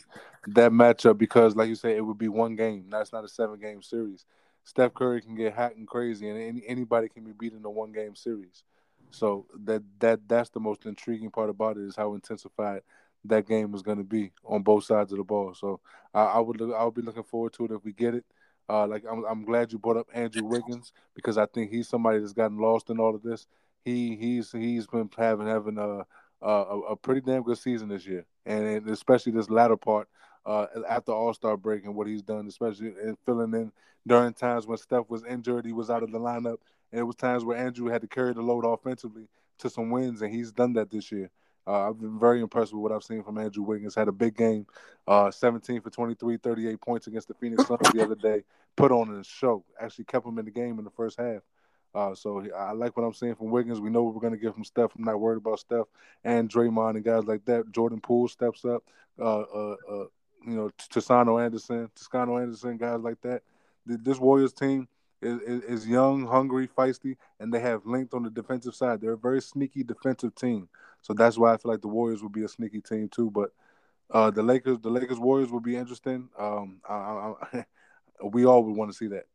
that 0.49 0.73
matchup 0.73 1.19
because, 1.19 1.57
like 1.57 1.69
you 1.69 1.75
say, 1.75 1.97
it 1.97 2.05
would 2.05 2.19
be 2.19 2.29
one 2.29 2.57
game. 2.57 2.87
That's 2.91 3.13
not 3.13 3.25
a 3.25 3.29
seven 3.29 3.61
game 3.61 3.83
series. 3.83 4.25
Steph 4.65 4.95
Curry 4.95 5.21
can 5.21 5.35
get 5.35 5.55
hot 5.55 5.77
and 5.77 5.87
crazy, 5.87 6.29
and 6.29 6.41
any, 6.41 6.63
anybody 6.67 7.09
can 7.09 7.25
be 7.25 7.33
beat 7.33 7.53
in 7.53 7.65
a 7.65 7.71
one 7.71 7.93
game 7.93 8.15
series. 8.15 8.63
So 9.11 9.47
that 9.65 9.83
that 9.99 10.21
that's 10.29 10.51
the 10.51 10.61
most 10.61 10.87
intriguing 10.87 11.31
part 11.31 11.51
about 11.51 11.77
it 11.77 11.85
is 11.85 11.97
how 11.97 12.15
intensified 12.15 12.83
that 13.25 13.47
game 13.47 13.75
is 13.75 13.83
going 13.83 13.99
to 13.99 14.05
be 14.05 14.33
on 14.45 14.63
both 14.63 14.85
sides 14.85 15.13
of 15.13 15.19
the 15.19 15.25
ball. 15.25 15.55
So 15.55 15.81
I, 16.15 16.23
I 16.23 16.39
would 16.39 16.61
look, 16.61 16.75
I 16.75 16.85
would 16.85 16.95
be 16.95 17.03
looking 17.03 17.25
forward 17.25 17.53
to 17.55 17.65
it 17.65 17.73
if 17.73 17.85
we 17.85 17.93
get 17.93 18.15
it. 18.15 18.25
Uh, 18.69 18.87
like 18.87 19.05
I'm, 19.11 19.25
I'm 19.25 19.45
glad 19.45 19.73
you 19.73 19.79
brought 19.79 19.97
up 19.97 20.07
Andrew 20.15 20.45
Wiggins 20.45 20.93
because 21.15 21.37
I 21.37 21.47
think 21.47 21.71
he's 21.71 21.89
somebody 21.89 22.21
that's 22.21 22.33
gotten 22.33 22.59
lost 22.59 22.89
in 22.89 23.01
all 23.01 23.15
of 23.15 23.23
this. 23.23 23.47
He 23.85 24.15
he's 24.15 24.53
he's 24.53 24.87
been 24.87 25.11
having 25.17 25.49
having 25.49 25.79
a 25.79 26.07
a, 26.43 26.79
a 26.91 26.97
pretty 26.97 27.21
damn 27.21 27.43
good 27.43 27.59
season 27.59 27.89
this 27.89 28.07
year, 28.07 28.25
and 28.47 28.89
especially 28.89 29.33
this 29.33 29.51
latter 29.51 29.77
part 29.77 30.09
uh, 30.47 30.67
after 30.89 31.13
All 31.13 31.35
Star 31.35 31.57
break 31.57 31.85
and 31.85 31.95
what 31.95 32.07
he's 32.07 32.23
done, 32.23 32.47
especially 32.47 32.89
in 32.89 33.17
filling 33.25 33.55
in 33.55 33.73
during 34.07 34.33
times 34.33 34.67
when 34.67 34.79
Steph 34.79 35.09
was 35.09 35.25
injured, 35.25 35.67
he 35.67 35.73
was 35.73 35.91
out 35.91 36.03
of 36.03 36.13
the 36.13 36.19
lineup, 36.19 36.59
and 36.91 37.01
it 37.01 37.05
was 37.05 37.17
times 37.17 37.45
where 37.45 37.57
Andrew 37.57 37.89
had 37.89 38.01
to 38.01 38.09
carry 38.09 38.33
the 38.33 38.43
load 38.43 38.65
offensively 38.65 39.29
to 39.59 39.71
some 39.71 39.91
wins, 39.91 40.23
and 40.23 40.33
he's 40.33 40.53
done 40.53 40.73
that 40.75 40.91
this 40.91 41.13
year. 41.13 41.31
Uh, 41.67 41.89
I've 41.89 42.01
been 42.01 42.19
very 42.19 42.41
impressed 42.41 42.73
with 42.73 42.83
what 42.83 42.91
I've 42.91 43.05
seen 43.05 43.23
from 43.23 43.39
Andrew 43.39 43.63
Wiggins. 43.63 43.95
Had 43.95 44.09
a 44.09 44.13
big 44.13 44.35
game, 44.35 44.67
uh, 45.07 45.31
17 45.31 45.83
for 45.83 45.91
23, 45.91 46.39
38 46.39 46.81
points 46.81 47.07
against 47.07 47.29
the 47.29 47.35
Phoenix 47.35 47.67
Suns 47.67 47.89
the 47.93 48.03
other 48.03 48.15
day. 48.15 48.43
Put 48.77 48.91
on 48.91 49.15
a 49.15 49.23
show. 49.23 49.65
Actually 49.79 50.07
kept 50.07 50.27
him 50.27 50.39
in 50.39 50.47
the 50.47 50.51
game 50.51 50.79
in 50.79 50.85
the 50.85 50.91
first 50.91 51.19
half. 51.19 51.43
Uh, 51.95 52.15
so 52.15 52.47
I 52.57 52.73
like 52.73 52.97
what 52.97 53.05
I'm 53.05 53.13
seeing 53.13 53.35
from 53.35 53.51
Wiggins. 53.51 53.81
We 53.81 53.91
know 53.91 54.03
what 54.03 54.15
we're 54.15 54.21
going 54.21 54.33
to 54.33 54.39
get 54.39 54.55
from 54.55 54.65
Steph. 54.65 54.95
I'm 54.97 55.05
not 55.05 55.21
worried 55.21 55.39
about 55.39 55.59
Steph 55.59 55.87
and 56.25 56.49
Draymond 56.49 56.97
and 56.97 57.05
guys 57.05 57.25
like 57.25 57.45
that. 57.47 57.73
Jordan 57.73 58.01
Poole 58.01 58.29
steps 58.29 58.65
up. 58.65 58.85
Uh, 59.19 59.41
uh, 59.41 59.77
uh 59.91 60.05
you 60.47 60.55
know, 60.55 60.71
Toscano 60.89 61.39
Anderson, 61.39 61.91
Toscano 61.95 62.39
Anderson, 62.39 62.77
guys 62.77 63.01
like 63.01 63.21
that. 63.23 63.43
This 63.85 64.19
Warriors 64.19 64.53
team 64.53 64.89
is, 65.21 65.41
is, 65.43 65.63
is 65.65 65.87
young, 65.87 66.27
hungry, 66.27 66.69
feisty, 66.69 67.17
and 67.39 67.53
they 67.53 67.61
have 67.61 67.87
length 67.87 68.15
on 68.15 68.23
the 68.23 68.31
defensive 68.31 68.75
side. 68.75 69.01
They're 69.01 69.13
a 69.13 69.19
very 69.19 69.43
sneaky 69.43 69.83
defensive 69.83 70.35
team. 70.35 70.69
So 71.03 71.13
that's 71.13 71.39
why 71.39 71.53
I 71.53 71.57
feel 71.57 71.73
like 71.73 71.83
the 71.83 71.89
Warriors 71.89 72.23
will 72.23 72.31
be 72.31 72.45
a 72.45 72.49
sneaky 72.49 72.81
team 72.81 73.09
too. 73.09 73.31
But 73.31 73.51
uh, 74.11 74.31
the 74.31 74.43
Lakers, 74.43 74.79
the 74.81 74.91
Lakers 74.91 75.19
Warriors 75.19 75.51
will 75.51 75.61
be 75.61 75.77
interesting. 75.77 76.29
Um, 76.39 76.81
I, 76.89 76.95
I, 76.95 77.35
I, 77.53 77.65
we 78.25 78.45
all 78.45 78.65
would 78.65 78.77
want 78.77 78.91
to 78.91 78.97
see 78.97 79.09
that. 79.09 79.27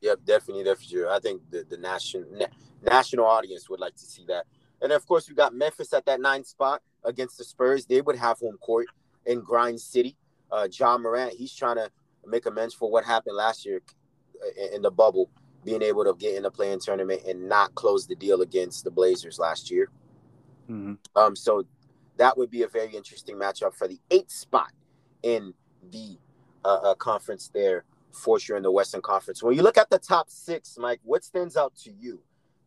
Yep, 0.00 0.20
definitely, 0.24 0.64
definitely. 0.64 1.06
I 1.08 1.18
think 1.20 1.42
the 1.50 1.64
the 1.68 1.76
national 1.76 2.24
na- 2.32 2.46
national 2.82 3.26
audience 3.26 3.68
would 3.68 3.80
like 3.80 3.96
to 3.96 4.04
see 4.04 4.24
that. 4.28 4.46
And 4.82 4.92
of 4.92 5.06
course, 5.06 5.28
we 5.28 5.34
got 5.34 5.54
Memphis 5.54 5.92
at 5.92 6.06
that 6.06 6.20
nine 6.20 6.44
spot 6.44 6.80
against 7.04 7.36
the 7.38 7.44
Spurs. 7.44 7.86
They 7.86 8.00
would 8.00 8.16
have 8.16 8.38
home 8.38 8.56
court 8.58 8.86
in 9.26 9.40
Grind 9.40 9.80
City. 9.80 10.16
Uh, 10.50 10.66
Ja 10.72 10.96
Morant, 10.98 11.34
he's 11.34 11.54
trying 11.54 11.76
to 11.76 11.90
make 12.26 12.46
amends 12.46 12.74
for 12.74 12.90
what 12.90 13.04
happened 13.04 13.36
last 13.36 13.64
year 13.64 13.80
in 14.72 14.82
the 14.82 14.90
bubble, 14.90 15.30
being 15.64 15.82
able 15.82 16.04
to 16.04 16.14
get 16.14 16.34
in 16.34 16.42
the 16.42 16.50
play-in 16.50 16.80
tournament 16.80 17.22
and 17.26 17.48
not 17.48 17.74
close 17.74 18.06
the 18.06 18.16
deal 18.16 18.40
against 18.42 18.84
the 18.84 18.90
Blazers 18.90 19.38
last 19.38 19.70
year. 19.70 19.90
Mm-hmm. 20.68 20.94
Um, 21.14 21.36
so 21.36 21.64
that 22.16 22.36
would 22.36 22.50
be 22.50 22.62
a 22.62 22.68
very 22.68 22.94
interesting 22.94 23.36
matchup 23.36 23.74
for 23.74 23.86
the 23.86 24.00
eighth 24.10 24.32
spot 24.32 24.72
in 25.22 25.54
the 25.90 26.18
uh, 26.64 26.78
uh, 26.82 26.94
conference 26.94 27.50
there 27.52 27.84
for 28.12 28.38
sure 28.38 28.56
in 28.56 28.62
the 28.62 28.70
Western 28.70 29.02
Conference. 29.02 29.42
When 29.42 29.56
you 29.56 29.62
look 29.62 29.78
at 29.78 29.90
the 29.90 29.98
top 29.98 30.30
six, 30.30 30.76
Mike, 30.78 31.00
what 31.02 31.24
stands 31.24 31.56
out 31.56 31.74
to 31.84 31.92
you? 31.92 32.22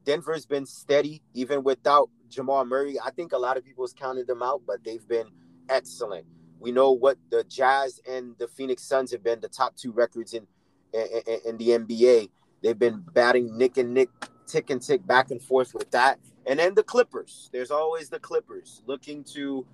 Denver's 0.06 0.46
been 0.46 0.66
steady 0.66 1.22
even 1.34 1.64
without 1.64 2.10
Jamal 2.30 2.66
Murray. 2.66 3.00
I 3.00 3.12
think 3.12 3.32
a 3.32 3.38
lot 3.38 3.58
of 3.58 3.64
people's 3.64 3.94
counted 3.94 4.28
them 4.28 4.44
out, 4.44 4.62
but 4.68 4.84
they've 4.84 5.08
been 5.08 5.28
excellent. 5.70 6.26
We 6.60 6.72
know 6.72 6.92
what 6.92 7.18
the 7.30 7.44
Jazz 7.44 8.00
and 8.10 8.36
the 8.38 8.48
Phoenix 8.48 8.84
Suns 8.84 9.12
have 9.12 9.24
been 9.24 9.40
the 9.40 9.50
top 9.50 9.76
two 9.76 9.92
records 9.92 10.34
in 10.34 10.48
in, 10.94 11.06
in 11.46 11.58
the 11.58 11.70
NBA. 11.70 12.30
They've 12.62 12.78
been 12.78 13.04
batting 13.14 13.58
nick 13.58 13.78
and 13.78 13.94
nick, 13.94 14.10
tick 14.48 14.70
and 14.70 14.82
tick 14.82 15.06
back 15.06 15.32
and 15.32 15.42
forth 15.42 15.74
with 15.74 15.92
that. 15.92 16.20
And 16.46 16.60
then 16.60 16.76
the 16.76 16.84
Clippers. 16.84 17.50
There's 17.52 17.72
always 17.72 18.10
the 18.10 18.20
Clippers 18.20 18.82
looking 18.86 19.24
to 19.34 19.66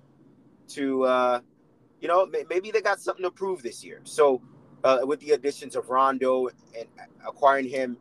to 0.68 1.04
uh, 1.04 1.40
you 2.00 2.08
know 2.08 2.26
maybe 2.48 2.70
they 2.70 2.80
got 2.80 3.00
something 3.00 3.24
to 3.24 3.30
prove 3.30 3.62
this 3.62 3.84
year. 3.84 4.00
So 4.04 4.42
uh, 4.84 5.00
with 5.04 5.20
the 5.20 5.32
additions 5.32 5.76
of 5.76 5.90
Rondo 5.90 6.48
and 6.76 6.88
acquiring 7.26 7.68
him 7.68 7.96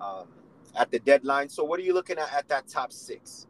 um, 0.00 0.28
at 0.76 0.90
the 0.90 0.98
deadline. 0.98 1.48
So 1.48 1.64
what 1.64 1.78
are 1.80 1.82
you 1.82 1.94
looking 1.94 2.18
at 2.18 2.32
at 2.32 2.48
that 2.48 2.68
top 2.68 2.92
six? 2.92 3.46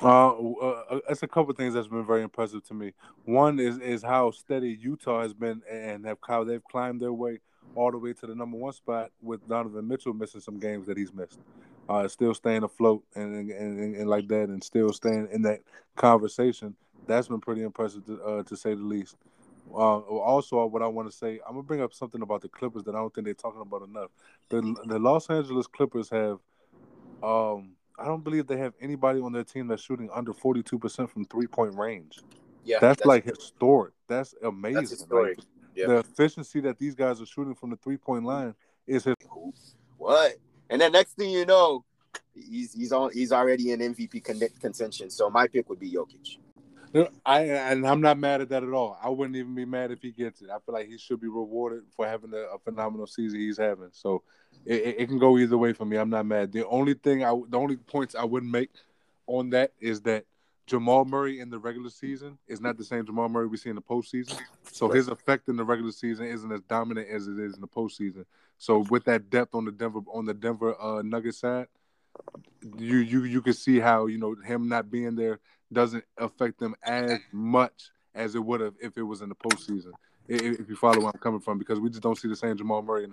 Uh, 0.00 0.28
uh, 0.28 1.00
it's 1.08 1.24
a 1.24 1.28
couple 1.28 1.52
things 1.54 1.74
that's 1.74 1.88
been 1.88 2.06
very 2.06 2.22
impressive 2.22 2.62
to 2.64 2.74
me. 2.74 2.92
One 3.24 3.58
is 3.58 3.78
is 3.78 4.02
how 4.02 4.30
steady 4.30 4.78
Utah 4.80 5.22
has 5.22 5.34
been 5.34 5.60
and 5.68 6.04
have 6.06 6.18
how 6.26 6.44
they've 6.44 6.62
climbed 6.62 7.00
their 7.00 7.12
way 7.12 7.40
all 7.74 7.90
the 7.90 7.98
way 7.98 8.12
to 8.12 8.26
the 8.26 8.34
number 8.34 8.56
one 8.56 8.72
spot 8.72 9.10
with 9.20 9.46
Donovan 9.48 9.88
Mitchell 9.88 10.14
missing 10.14 10.40
some 10.40 10.58
games 10.58 10.86
that 10.86 10.96
he's 10.96 11.12
missed. 11.12 11.40
Uh, 11.88 12.06
still 12.06 12.34
staying 12.34 12.62
afloat 12.62 13.02
and 13.16 13.34
and, 13.34 13.50
and, 13.50 13.96
and 13.96 14.08
like 14.08 14.28
that, 14.28 14.48
and 14.50 14.62
still 14.62 14.92
staying 14.92 15.28
in 15.32 15.42
that 15.42 15.60
conversation. 15.96 16.76
That's 17.06 17.28
been 17.28 17.40
pretty 17.40 17.62
impressive 17.62 18.04
to, 18.06 18.22
uh, 18.22 18.42
to 18.44 18.56
say 18.56 18.74
the 18.74 18.82
least. 18.82 19.16
Uh, 19.72 19.98
also, 20.00 20.64
what 20.66 20.82
I 20.82 20.86
want 20.86 21.10
to 21.10 21.16
say, 21.16 21.40
I'm 21.46 21.54
gonna 21.54 21.62
bring 21.62 21.82
up 21.82 21.92
something 21.92 22.22
about 22.22 22.42
the 22.42 22.48
Clippers 22.48 22.84
that 22.84 22.94
I 22.94 22.98
don't 22.98 23.14
think 23.14 23.26
they're 23.26 23.34
talking 23.34 23.60
about 23.60 23.82
enough. 23.82 24.10
The 24.48 24.76
the 24.86 24.98
Los 24.98 25.28
Angeles 25.30 25.66
Clippers 25.66 26.08
have, 26.10 26.38
um, 27.22 27.72
I 27.98 28.06
don't 28.06 28.24
believe 28.24 28.46
they 28.46 28.56
have 28.56 28.74
anybody 28.80 29.20
on 29.20 29.32
their 29.32 29.44
team 29.44 29.68
that's 29.68 29.82
shooting 29.82 30.08
under 30.12 30.32
42 30.32 30.78
percent 30.78 31.10
from 31.10 31.24
three 31.26 31.46
point 31.46 31.74
range. 31.74 32.20
Yeah, 32.64 32.78
that's, 32.80 32.98
that's 32.98 33.06
like 33.06 33.24
historic. 33.24 33.92
That's 34.08 34.34
amazing. 34.42 34.74
That's 34.74 34.90
historic. 34.90 35.38
Like, 35.38 35.46
The 35.86 35.98
efficiency 35.98 36.60
that 36.60 36.78
these 36.78 36.94
guys 36.94 37.20
are 37.20 37.26
shooting 37.26 37.54
from 37.54 37.70
the 37.70 37.76
three 37.76 37.96
point 37.96 38.24
line 38.24 38.54
is 38.86 39.04
his. 39.04 39.14
What? 39.96 40.36
And 40.70 40.80
then 40.80 40.92
next 40.92 41.12
thing 41.16 41.30
you 41.30 41.46
know, 41.46 41.84
he's 42.34 42.72
he's 42.72 42.92
on 42.92 43.10
he's 43.12 43.32
already 43.32 43.72
in 43.72 43.80
MVP 43.80 44.24
contention. 44.60 45.10
So 45.10 45.30
my 45.30 45.46
pick 45.46 45.68
would 45.68 45.80
be 45.80 45.92
Jokic. 45.92 46.38
I 47.24 47.40
and 47.42 47.86
I'm 47.86 48.00
not 48.00 48.18
mad 48.18 48.40
at 48.40 48.48
that 48.50 48.62
at 48.62 48.72
all. 48.72 48.98
I 49.02 49.08
wouldn't 49.08 49.36
even 49.36 49.54
be 49.54 49.64
mad 49.64 49.90
if 49.90 50.00
he 50.02 50.10
gets 50.10 50.40
it. 50.42 50.48
I 50.50 50.58
feel 50.58 50.74
like 50.74 50.88
he 50.88 50.98
should 50.98 51.20
be 51.20 51.28
rewarded 51.28 51.82
for 51.94 52.06
having 52.06 52.32
a, 52.32 52.54
a 52.54 52.58
phenomenal 52.58 53.06
season 53.06 53.40
he's 53.40 53.58
having. 53.58 53.90
So 53.92 54.22
it, 54.64 54.96
it, 54.98 55.06
can 55.06 55.18
go 55.18 55.38
either 55.38 55.58
way 55.58 55.72
for 55.72 55.84
me. 55.84 55.96
I'm 55.96 56.10
not 56.10 56.26
mad. 56.26 56.52
The 56.52 56.66
only 56.66 56.94
thing 56.94 57.24
I, 57.24 57.38
the 57.48 57.58
only 57.58 57.76
points 57.76 58.14
I 58.14 58.24
wouldn't 58.24 58.50
make 58.50 58.70
on 59.26 59.50
that 59.50 59.72
is 59.80 60.00
that 60.02 60.24
Jamal 60.66 61.04
Murray 61.04 61.40
in 61.40 61.50
the 61.50 61.58
regular 61.58 61.90
season 61.90 62.38
is 62.46 62.60
not 62.60 62.76
the 62.76 62.84
same 62.84 63.04
Jamal 63.06 63.28
Murray 63.28 63.46
we 63.46 63.56
see 63.56 63.70
in 63.70 63.76
the 63.76 63.82
postseason. 63.82 64.38
So 64.70 64.88
his 64.90 65.08
effect 65.08 65.48
in 65.48 65.56
the 65.56 65.64
regular 65.64 65.92
season 65.92 66.26
isn't 66.26 66.52
as 66.52 66.60
dominant 66.62 67.08
as 67.08 67.26
it 67.26 67.38
is 67.38 67.54
in 67.54 67.60
the 67.60 67.68
postseason. 67.68 68.24
So 68.58 68.84
with 68.90 69.04
that 69.04 69.30
depth 69.30 69.54
on 69.54 69.64
the 69.64 69.72
Denver 69.72 70.00
on 70.12 70.26
the 70.26 70.34
Denver 70.34 70.80
uh, 70.80 71.02
Nuggets 71.02 71.38
side, 71.38 71.68
you 72.76 72.98
you 72.98 73.24
you 73.24 73.40
can 73.40 73.54
see 73.54 73.78
how 73.78 74.06
you 74.06 74.18
know 74.18 74.34
him 74.44 74.68
not 74.68 74.90
being 74.90 75.14
there 75.14 75.40
doesn't 75.72 76.04
affect 76.16 76.58
them 76.58 76.74
as 76.82 77.18
much 77.32 77.90
as 78.14 78.34
it 78.34 78.44
would 78.44 78.60
have 78.60 78.74
if 78.80 78.96
it 78.96 79.02
was 79.02 79.22
in 79.22 79.28
the 79.28 79.34
postseason. 79.34 79.92
If 80.28 80.68
you 80.68 80.76
follow 80.76 81.00
where 81.00 81.12
I'm 81.14 81.20
coming 81.20 81.40
from, 81.40 81.58
because 81.58 81.80
we 81.80 81.88
just 81.88 82.02
don't 82.02 82.18
see 82.18 82.28
the 82.28 82.36
same 82.36 82.56
Jamal 82.56 82.82
Murray, 82.82 83.06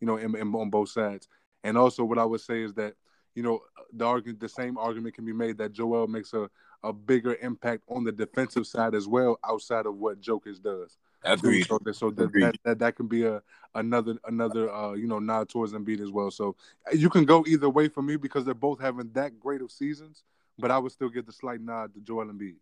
you 0.00 0.06
know, 0.06 0.16
in, 0.16 0.34
in, 0.34 0.54
on 0.54 0.70
both 0.70 0.88
sides. 0.88 1.28
And 1.64 1.76
also, 1.76 2.02
what 2.02 2.18
I 2.18 2.24
would 2.24 2.40
say 2.40 2.62
is 2.62 2.72
that 2.74 2.94
you 3.34 3.42
know 3.42 3.60
the 3.92 4.06
argument, 4.06 4.40
the 4.40 4.48
same 4.48 4.78
argument 4.78 5.14
can 5.14 5.24
be 5.24 5.32
made 5.32 5.58
that 5.58 5.72
Joel 5.72 6.06
makes 6.06 6.32
a 6.32 6.48
a 6.82 6.92
bigger 6.92 7.36
impact 7.42 7.84
on 7.88 8.04
the 8.04 8.12
defensive 8.12 8.66
side 8.66 8.94
as 8.94 9.06
well, 9.06 9.38
outside 9.44 9.86
of 9.86 9.96
what 9.96 10.20
Jokic 10.20 10.62
does. 10.62 10.96
Agreed. 11.24 11.66
So, 11.68 11.78
so 11.92 12.10
that, 12.10 12.24
Agreed. 12.24 12.44
That, 12.44 12.56
that, 12.64 12.78
that 12.80 12.96
can 12.96 13.06
be 13.06 13.24
a 13.24 13.42
another 13.74 14.16
another 14.26 14.72
uh, 14.72 14.92
you 14.92 15.06
know 15.06 15.18
nod 15.18 15.48
towards 15.48 15.72
Embiid 15.72 16.00
as 16.00 16.10
well. 16.10 16.30
So 16.30 16.56
you 16.92 17.08
can 17.08 17.24
go 17.24 17.44
either 17.46 17.68
way 17.68 17.88
for 17.88 18.02
me 18.02 18.16
because 18.16 18.44
they're 18.44 18.54
both 18.54 18.80
having 18.80 19.10
that 19.12 19.38
great 19.38 19.62
of 19.62 19.70
seasons 19.70 20.24
but 20.62 20.70
I 20.70 20.78
would 20.78 20.92
still 20.92 21.10
give 21.10 21.26
the 21.26 21.32
slight 21.32 21.60
nod 21.60 21.92
to 21.92 22.00
Joel 22.00 22.26
Embiid. 22.26 22.54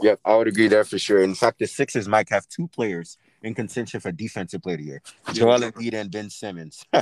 Yep, 0.00 0.20
I 0.24 0.36
would 0.36 0.48
agree 0.48 0.68
there 0.68 0.84
for 0.84 0.98
sure. 0.98 1.22
In 1.22 1.34
fact, 1.34 1.58
the 1.58 1.66
Sixers 1.66 2.06
might 2.06 2.28
have 2.28 2.46
two 2.46 2.68
players 2.68 3.18
in 3.42 3.54
contention 3.54 4.00
for 4.00 4.12
defensive 4.12 4.62
player 4.62 4.74
of 4.74 4.80
the 4.80 4.86
year: 4.86 5.02
Joel 5.32 5.60
Embiid 5.60 5.94
and 5.94 6.10
Ben 6.10 6.30
Simmons. 6.30 6.84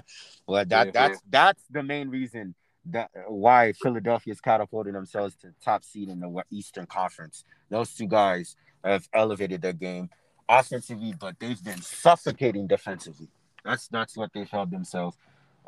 well, 0.47 0.65
that 0.65 0.87
yeah, 0.87 0.91
that's 0.93 1.15
yeah. 1.15 1.29
that's 1.31 1.63
the 1.71 1.83
main 1.83 2.09
reason 2.09 2.55
that 2.87 3.11
why 3.29 3.73
Philadelphia's 3.73 4.41
catapulted 4.41 4.95
themselves 4.95 5.37
to 5.37 5.53
top 5.63 5.85
seed 5.85 6.09
in 6.09 6.21
the 6.21 6.45
Eastern 6.51 6.87
Conference. 6.87 7.45
Those 7.69 7.93
two 7.93 8.07
guys 8.07 8.57
have 8.83 9.07
elevated 9.13 9.61
their 9.61 9.75
game 9.75 10.09
offensively, 10.49 11.13
but 11.19 11.39
they've 11.39 11.63
been 11.63 11.83
suffocating 11.83 12.67
defensively. 12.67 13.29
That's 13.65 13.89
that's 13.89 14.17
what 14.17 14.33
they've 14.33 14.49
held 14.49 14.71
themselves 14.71 15.19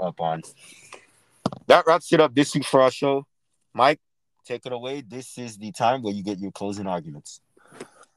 up 0.01 0.21
on. 0.21 0.43
That 1.67 1.87
wraps 1.87 2.13
it 2.13 2.21
up 2.21 2.35
this 2.35 2.55
week 2.55 2.65
for 2.65 2.81
our 2.81 2.91
show. 2.91 3.27
Mike, 3.75 4.01
take 4.53 4.67
it 4.67 4.73
away. 4.73 5.01
This 5.01 5.39
is 5.39 5.57
the 5.57 5.73
time 5.73 6.03
where 6.03 6.13
you 6.13 6.23
get 6.23 6.39
your 6.39 6.53
closing 6.53 6.87
arguments. 6.87 7.41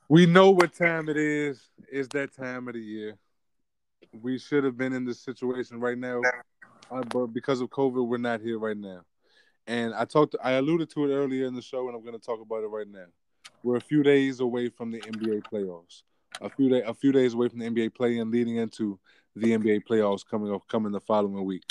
We 0.10 0.26
know 0.26 0.52
what 0.52 0.74
time 0.74 1.08
it 1.10 1.18
is. 1.18 1.62
It's 1.90 2.10
that 2.10 2.36
time 2.36 2.68
of 2.68 2.74
the 2.74 2.82
year. 2.82 3.18
We 4.22 4.38
should 4.38 4.64
have 4.64 4.78
been 4.78 4.94
in 4.94 5.06
this 5.06 5.20
situation 5.20 5.80
right 5.80 5.98
now, 5.98 6.22
uh, 6.92 7.04
but 7.10 7.28
because 7.28 7.62
of 7.62 7.70
COVID, 7.70 8.08
we're 8.08 8.18
not 8.18 8.42
here 8.42 8.60
right 8.60 8.78
now. 8.78 9.02
And 9.68 9.94
I 9.96 10.06
talked, 10.06 10.36
I 10.44 10.52
alluded 10.52 10.90
to 10.92 11.06
it 11.06 11.16
earlier 11.16 11.48
in 11.48 11.56
the 11.56 11.62
show, 11.62 11.88
and 11.88 11.96
I'm 11.96 12.04
going 12.04 12.18
to 12.18 12.24
talk 12.26 12.40
about 12.40 12.64
it 12.64 12.68
right 12.68 12.88
now. 12.88 13.06
We're 13.64 13.78
a 13.78 13.82
few 13.82 14.04
days 14.04 14.42
away 14.42 14.70
from 14.70 14.92
the 14.92 15.00
NBA 15.00 15.44
playoffs. 15.52 16.04
A 16.42 16.50
few 16.50 16.70
day, 16.70 16.84
a 16.86 16.94
few 16.94 17.12
days 17.12 17.34
away 17.34 17.48
from 17.48 17.60
the 17.60 17.70
NBA 17.70 17.96
play-in, 17.96 18.30
leading 18.30 18.58
into 18.58 19.00
the 19.36 19.58
NBA 19.58 19.86
playoffs 19.90 20.26
coming 20.26 20.54
up, 20.54 20.68
coming 20.68 20.92
the 20.92 21.00
following 21.00 21.44
week. 21.46 21.64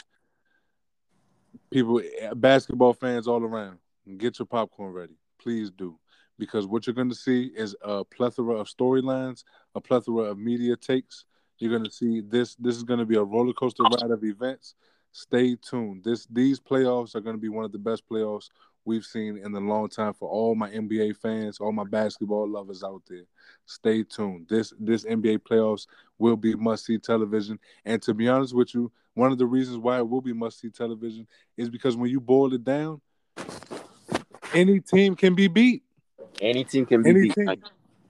People, 1.70 2.02
basketball 2.34 2.94
fans 2.94 3.28
all 3.28 3.42
around 3.42 3.78
get 4.16 4.38
your 4.38 4.46
popcorn 4.46 4.92
ready. 4.92 5.14
Please 5.38 5.70
do. 5.70 5.98
Because 6.38 6.66
what 6.66 6.86
you're 6.86 6.94
going 6.94 7.10
to 7.10 7.14
see 7.14 7.52
is 7.56 7.76
a 7.82 8.04
plethora 8.04 8.56
of 8.56 8.66
storylines, 8.66 9.44
a 9.74 9.80
plethora 9.80 10.24
of 10.24 10.38
media 10.38 10.76
takes. 10.76 11.24
You're 11.58 11.70
going 11.70 11.84
to 11.84 11.90
see 11.90 12.20
this. 12.20 12.56
This 12.56 12.76
is 12.76 12.82
going 12.82 12.98
to 12.98 13.06
be 13.06 13.16
a 13.16 13.22
roller 13.22 13.52
coaster 13.52 13.84
ride 13.84 14.10
of 14.10 14.24
events. 14.24 14.74
Stay 15.12 15.54
tuned. 15.54 16.02
This 16.02 16.26
these 16.26 16.58
playoffs 16.58 17.14
are 17.14 17.20
going 17.20 17.36
to 17.36 17.40
be 17.40 17.48
one 17.48 17.64
of 17.64 17.70
the 17.70 17.78
best 17.78 18.02
playoffs 18.10 18.48
we've 18.84 19.04
seen 19.04 19.38
in 19.38 19.54
a 19.54 19.60
long 19.60 19.88
time 19.88 20.12
for 20.12 20.28
all 20.28 20.54
my 20.54 20.68
NBA 20.70 21.16
fans, 21.16 21.58
all 21.60 21.72
my 21.72 21.84
basketball 21.84 22.48
lovers 22.48 22.82
out 22.82 23.02
there. 23.08 23.24
Stay 23.66 24.02
tuned. 24.02 24.46
This 24.48 24.72
this 24.78 25.04
NBA 25.04 25.38
playoffs 25.38 25.86
will 26.18 26.36
be 26.36 26.54
must 26.54 26.84
see 26.84 26.98
television. 26.98 27.58
And 27.84 28.02
to 28.02 28.12
be 28.12 28.28
honest 28.28 28.54
with 28.54 28.74
you, 28.74 28.90
one 29.14 29.30
of 29.30 29.38
the 29.38 29.46
reasons 29.46 29.78
why 29.78 29.98
it 29.98 30.08
will 30.08 30.20
be 30.20 30.32
must 30.32 30.60
see 30.60 30.70
television 30.70 31.26
is 31.56 31.70
because 31.70 31.96
when 31.96 32.10
you 32.10 32.20
boil 32.20 32.52
it 32.52 32.64
down, 32.64 33.00
any 34.54 34.80
team 34.80 35.16
can 35.16 35.34
be 35.34 35.48
beat. 35.48 35.82
Any 36.40 36.64
team 36.64 36.86
can 36.86 37.02
be 37.02 37.10
any 37.10 37.22
beat. 37.22 37.34
Team, 37.34 37.62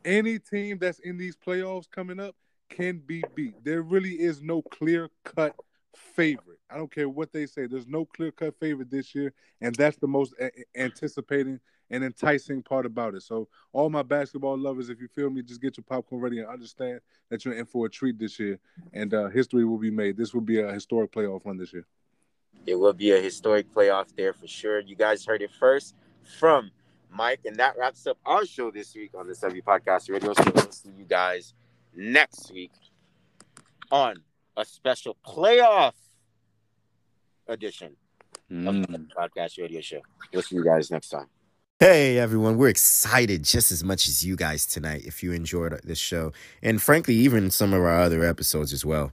any 0.05 0.39
team 0.39 0.79
that's 0.79 0.99
in 1.01 1.17
these 1.17 1.37
playoffs 1.37 1.91
coming 1.91 2.21
up 2.21 2.37
can 2.69 2.99
be 2.99 3.25
beat. 3.35 3.55
There 3.65 3.83
really 3.83 4.21
is 4.21 4.43
no 4.43 4.63
clear 4.63 5.09
cut 5.25 5.55
favorite. 5.95 6.59
I 6.71 6.77
don't 6.77 6.93
care 6.93 7.09
what 7.09 7.33
they 7.33 7.47
say. 7.47 7.67
There's 7.67 7.87
no 7.87 8.05
clear 8.05 8.31
cut 8.33 8.59
favorite 8.59 8.91
this 8.91 9.15
year, 9.15 9.33
and 9.61 9.75
that's 9.75 9.97
the 9.97 10.09
most 10.09 10.35
a- 10.41 10.51
anticipating 10.77 11.61
and 11.91 12.03
enticing 12.03 12.63
part 12.63 12.87
about 12.87 13.15
it. 13.15 13.23
So, 13.23 13.49
all 13.73 13.91
my 13.91 14.03
basketball 14.03 14.59
lovers, 14.59 14.89
if 14.91 15.01
you 15.01 15.09
feel 15.09 15.31
me, 15.31 15.43
just 15.43 15.61
get 15.61 15.77
your 15.77 15.85
popcorn 15.85 16.21
ready 16.21 16.41
and 16.41 16.49
understand 16.49 17.01
that 17.31 17.45
you're 17.45 17.55
in 17.55 17.67
for 17.67 17.87
a 17.87 17.91
treat 17.91 18.19
this 18.19 18.39
year, 18.39 18.59
and 18.93 19.13
uh, 19.15 19.29
history 19.29 19.65
will 19.65 19.79
be 19.79 19.91
made. 19.91 20.17
This 20.17 20.35
will 20.35 20.41
be 20.41 20.61
a 20.61 20.73
historic 20.73 21.13
playoff 21.13 21.45
run 21.45 21.57
this 21.57 21.73
year. 21.73 21.87
It 22.67 22.77
will 22.77 22.95
be 22.95 23.13
a 23.13 23.21
historic 23.21 23.73
playoff 23.73 24.15
there 24.17 24.33
for 24.33 24.47
sure. 24.47 24.81
You 24.81 24.97
guys 24.97 25.25
heard 25.27 25.43
it 25.43 25.51
first 25.53 25.95
from 26.25 26.71
Mike. 27.11 27.41
And 27.45 27.57
that 27.57 27.77
wraps 27.79 28.07
up 28.07 28.19
our 28.25 28.45
show 28.45 28.71
this 28.71 28.95
week 28.95 29.13
on 29.15 29.27
the 29.27 29.35
Sebi 29.35 29.63
Podcast 29.63 30.11
Radio. 30.11 30.33
So 30.33 30.45
we'll 30.55 30.71
see 30.71 30.91
you 30.97 31.05
guys 31.05 31.55
next 31.95 32.53
week 32.53 32.73
on 33.91 34.17
a 34.57 34.65
special 34.65 35.17
playoff 35.27 35.95
edition 37.49 37.97
mm. 38.51 38.69
of 38.69 38.87
the 38.87 39.07
Podcast 39.17 39.59
Radio 39.59 39.81
Show. 39.81 40.01
We'll 40.33 40.43
see 40.43 40.57
you 40.57 40.65
guys 40.65 40.91
next 40.91 41.11
time. 41.11 41.27
Hey 41.81 42.19
everyone, 42.19 42.57
we're 42.57 42.69
excited 42.69 43.43
just 43.43 43.73
as 43.73 43.83
much 43.83 44.07
as 44.07 44.25
you 44.25 44.37
guys 44.37 44.65
tonight 44.65 45.03
if 45.05 45.23
you 45.23 45.33
enjoyed 45.33 45.79
this 45.83 45.99
show, 45.99 46.33
and 46.63 46.81
frankly, 46.81 47.15
even 47.17 47.51
some 47.51 47.75
of 47.75 47.81
our 47.81 48.01
other 48.01 48.25
episodes 48.25 48.73
as 48.73 48.85
well. 48.85 49.13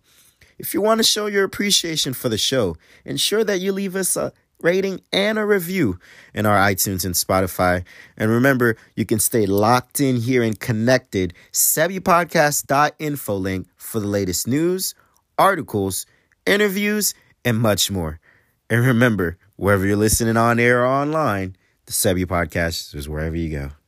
If 0.59 0.75
you 0.75 0.81
want 0.81 0.99
to 0.99 1.03
show 1.03 1.25
your 1.25 1.43
appreciation 1.43 2.13
for 2.13 2.29
the 2.29 2.37
show, 2.37 2.77
ensure 3.03 3.43
that 3.43 3.59
you 3.59 3.73
leave 3.73 3.95
us 3.95 4.15
a 4.15 4.31
rating, 4.63 5.01
and 5.11 5.37
a 5.37 5.45
review 5.45 5.99
in 6.33 6.45
our 6.45 6.57
iTunes 6.57 7.05
and 7.05 7.15
Spotify. 7.15 7.83
And 8.17 8.29
remember, 8.31 8.77
you 8.95 9.05
can 9.05 9.19
stay 9.19 9.45
locked 9.45 9.99
in 9.99 10.17
here 10.17 10.43
and 10.43 10.59
connected. 10.59 11.33
SebiPodcast.info 11.51 13.35
link 13.35 13.67
for 13.75 13.99
the 13.99 14.07
latest 14.07 14.47
news, 14.47 14.95
articles, 15.37 16.05
interviews, 16.45 17.13
and 17.43 17.59
much 17.59 17.91
more. 17.91 18.19
And 18.69 18.85
remember, 18.85 19.37
wherever 19.55 19.85
you're 19.85 19.97
listening 19.97 20.37
on 20.37 20.59
air 20.59 20.83
or 20.83 20.87
online, 20.87 21.55
the 21.85 21.91
Sebi 21.91 22.25
Podcast 22.25 22.95
is 22.95 23.09
wherever 23.09 23.35
you 23.35 23.49
go. 23.49 23.80